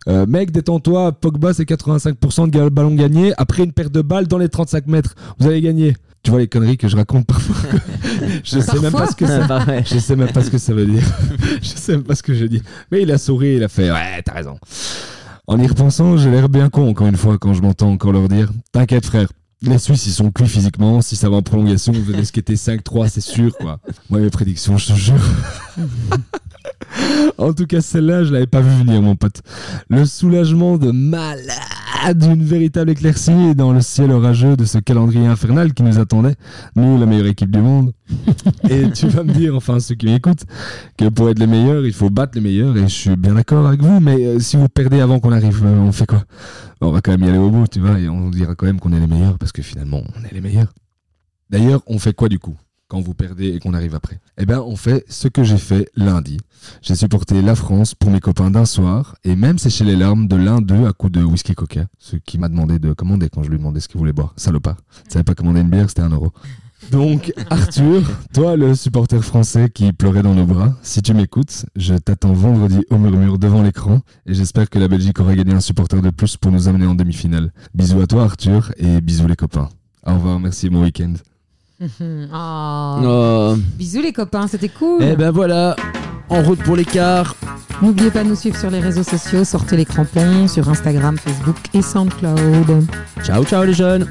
euh, 0.08 0.26
mec, 0.26 0.50
détends-toi, 0.50 1.12
Pogba 1.12 1.52
c'est 1.52 1.68
85% 1.68 2.50
de 2.50 2.68
ballon 2.70 2.94
gagné, 2.94 3.32
après 3.36 3.64
une 3.64 3.72
paire 3.72 3.90
de 3.90 4.00
balles 4.02 4.26
dans 4.26 4.38
les 4.38 4.48
35 4.48 4.86
mètres, 4.86 5.14
vous 5.38 5.46
allez 5.46 5.60
gagner. 5.60 5.94
Tu 6.22 6.30
vois 6.30 6.40
les 6.40 6.48
conneries 6.48 6.76
que 6.76 6.88
je 6.88 6.96
raconte 6.96 7.26
parfois 7.26 7.54
Je 8.42 8.58
sais 8.58 8.80
même 8.80 8.92
pas 8.92 9.06
ce 9.06 9.14
que 9.14 9.26
ça... 9.26 9.40
Pareil. 9.48 9.84
Je 9.86 9.98
sais 9.98 10.16
même 10.16 10.32
pas 10.32 10.42
ce 10.42 10.50
que 10.50 10.58
ça 10.58 10.72
veut 10.72 10.86
dire. 10.86 11.04
je 11.62 11.68
sais 11.68 11.92
même 11.92 12.02
pas 12.02 12.14
ce 12.16 12.22
que 12.22 12.34
je 12.34 12.46
dis. 12.46 12.62
Mais 12.90 13.02
il 13.02 13.12
a 13.12 13.18
souri, 13.18 13.56
il 13.56 13.62
a 13.62 13.68
fait 13.68 13.90
Ouais, 13.92 14.22
t'as 14.24 14.32
raison. 14.32 14.58
En 15.48 15.58
y 15.60 15.66
repensant, 15.66 16.16
j'ai 16.16 16.30
l'air 16.30 16.48
bien 16.48 16.68
con 16.68 16.88
encore 16.88 17.06
une 17.06 17.16
fois 17.16 17.38
quand 17.38 17.54
je 17.54 17.62
m'entends 17.62 17.92
encore 17.92 18.12
leur 18.12 18.28
dire 18.28 18.50
T'inquiète 18.72 19.06
frère, 19.06 19.28
les 19.62 19.78
Suisses 19.78 20.06
ils 20.06 20.12
sont 20.12 20.32
cuits 20.32 20.48
physiquement, 20.48 21.00
si 21.00 21.14
ça 21.14 21.30
va 21.30 21.36
en 21.36 21.42
prolongation, 21.42 21.92
vous 21.92 22.12
allez 22.12 22.24
skater 22.24 22.54
5-3, 22.54 23.08
c'est 23.08 23.20
sûr 23.20 23.56
quoi. 23.56 23.78
Moi 24.10 24.20
mes 24.20 24.30
prédictions, 24.30 24.76
je 24.76 24.88
te 24.88 24.92
jure. 24.94 25.22
en 27.38 27.52
tout 27.52 27.66
cas, 27.66 27.80
celle-là, 27.80 28.24
je 28.24 28.32
l'avais 28.32 28.46
pas 28.46 28.60
vu 28.60 28.84
venir, 28.84 29.02
mon 29.02 29.16
pote. 29.16 29.42
Le 29.88 30.04
soulagement 30.04 30.78
de 30.78 30.90
malade, 30.90 32.22
une 32.22 32.44
véritable 32.44 32.90
éclaircie 32.90 33.54
dans 33.54 33.72
le 33.72 33.80
ciel 33.80 34.12
orageux 34.12 34.56
de 34.56 34.64
ce 34.64 34.78
calendrier 34.78 35.26
infernal 35.26 35.74
qui 35.74 35.82
nous 35.82 35.98
attendait. 35.98 36.34
Nous, 36.74 36.98
la 36.98 37.06
meilleure 37.06 37.26
équipe 37.26 37.50
du 37.50 37.60
monde. 37.60 37.92
Et 38.70 38.90
tu 38.90 39.08
vas 39.08 39.24
me 39.24 39.32
dire, 39.32 39.54
enfin, 39.54 39.80
ceux 39.80 39.94
qui 39.94 40.06
m'écoutent, 40.06 40.44
que 40.96 41.08
pour 41.08 41.30
être 41.30 41.38
les 41.38 41.46
meilleurs, 41.46 41.84
il 41.84 41.92
faut 41.92 42.10
battre 42.10 42.32
les 42.34 42.40
meilleurs. 42.40 42.76
Et 42.76 42.82
je 42.82 42.94
suis 42.94 43.16
bien 43.16 43.34
d'accord 43.34 43.66
avec 43.66 43.82
vous, 43.82 44.00
mais 44.00 44.24
euh, 44.24 44.38
si 44.38 44.56
vous 44.56 44.68
perdez 44.68 45.00
avant 45.00 45.20
qu'on 45.20 45.32
arrive, 45.32 45.62
euh, 45.64 45.78
on 45.78 45.92
fait 45.92 46.06
quoi? 46.06 46.24
On 46.80 46.90
va 46.90 47.00
quand 47.00 47.12
même 47.12 47.24
y 47.24 47.28
aller 47.28 47.38
au 47.38 47.50
bout, 47.50 47.66
tu 47.66 47.80
vois, 47.80 47.98
et 47.98 48.08
on 48.08 48.28
dira 48.30 48.54
quand 48.54 48.66
même 48.66 48.78
qu'on 48.78 48.92
est 48.92 49.00
les 49.00 49.06
meilleurs 49.06 49.38
parce 49.38 49.52
que 49.52 49.62
finalement, 49.62 50.02
on 50.16 50.24
est 50.24 50.32
les 50.32 50.40
meilleurs. 50.40 50.72
D'ailleurs, 51.48 51.82
on 51.86 51.98
fait 51.98 52.12
quoi 52.12 52.28
du 52.28 52.38
coup? 52.38 52.56
Quand 52.88 53.00
vous 53.00 53.14
perdez 53.14 53.48
et 53.48 53.58
qu'on 53.58 53.74
arrive 53.74 53.94
après 53.94 54.20
Eh 54.38 54.46
bien, 54.46 54.60
on 54.60 54.76
fait 54.76 55.04
ce 55.08 55.28
que 55.28 55.42
j'ai 55.42 55.58
fait 55.58 55.90
lundi. 55.96 56.38
J'ai 56.82 56.94
supporté 56.94 57.42
la 57.42 57.54
France 57.54 57.94
pour 57.94 58.10
mes 58.10 58.20
copains 58.20 58.50
d'un 58.50 58.64
soir 58.64 59.16
et 59.24 59.36
même 59.36 59.58
séché 59.58 59.84
les 59.84 59.96
larmes 59.96 60.28
de 60.28 60.36
l'un 60.36 60.60
d'eux 60.60 60.86
à 60.86 60.92
coups 60.92 61.12
de 61.12 61.22
whisky 61.22 61.54
coca. 61.54 61.86
Ce 61.98 62.16
qui 62.16 62.38
m'a 62.38 62.48
demandé 62.48 62.78
de 62.78 62.92
commander 62.92 63.28
quand 63.28 63.42
je 63.42 63.50
lui 63.50 63.58
demandais 63.58 63.80
ce 63.80 63.88
qu'il 63.88 63.98
voulait 63.98 64.12
boire. 64.12 64.34
Salopard. 64.36 64.76
Tu 65.06 65.12
savais 65.12 65.24
pas 65.24 65.34
commander 65.34 65.60
une 65.60 65.70
bière, 65.70 65.88
c'était 65.88 66.02
un 66.02 66.10
euro. 66.10 66.32
Donc, 66.92 67.32
Arthur, 67.50 68.02
toi, 68.32 68.54
le 68.54 68.74
supporter 68.74 69.20
français 69.24 69.70
qui 69.70 69.92
pleurait 69.92 70.22
dans 70.22 70.34
nos 70.34 70.46
bras, 70.46 70.76
si 70.82 71.02
tu 71.02 71.14
m'écoutes, 71.14 71.66
je 71.74 71.94
t'attends 71.94 72.34
vendredi 72.34 72.84
au 72.90 72.98
murmure 72.98 73.38
devant 73.38 73.62
l'écran 73.62 74.02
et 74.26 74.34
j'espère 74.34 74.70
que 74.70 74.78
la 74.78 74.86
Belgique 74.86 75.18
aura 75.18 75.34
gagné 75.34 75.54
un 75.54 75.60
supporter 75.60 76.00
de 76.00 76.10
plus 76.10 76.36
pour 76.36 76.52
nous 76.52 76.68
amener 76.68 76.86
en 76.86 76.94
demi-finale. 76.94 77.52
Bisous 77.74 78.00
à 78.00 78.06
toi, 78.06 78.24
Arthur, 78.24 78.72
et 78.76 79.00
bisous 79.00 79.26
les 79.26 79.36
copains. 79.36 79.68
Au 80.06 80.14
revoir, 80.14 80.38
merci, 80.38 80.68
bon 80.70 80.84
week-end. 80.84 81.14
Ah. 82.32 83.00
Oh. 83.04 83.54
Bisous 83.76 84.00
les 84.00 84.12
copains, 84.12 84.46
c'était 84.46 84.68
cool. 84.68 85.02
Eh 85.02 85.16
ben 85.16 85.30
voilà, 85.30 85.76
en 86.28 86.42
route 86.42 86.62
pour 86.62 86.76
l'écart. 86.76 87.34
N'oubliez 87.82 88.10
pas 88.10 88.24
de 88.24 88.30
nous 88.30 88.36
suivre 88.36 88.56
sur 88.56 88.70
les 88.70 88.80
réseaux 88.80 89.02
sociaux, 89.02 89.44
sortez 89.44 89.76
les 89.76 89.84
crampons 89.84 90.48
sur 90.48 90.68
Instagram, 90.68 91.18
Facebook 91.18 91.56
et 91.74 91.82
SoundCloud. 91.82 92.86
Ciao 93.22 93.44
ciao 93.44 93.64
les 93.64 93.74
jeunes. 93.74 94.06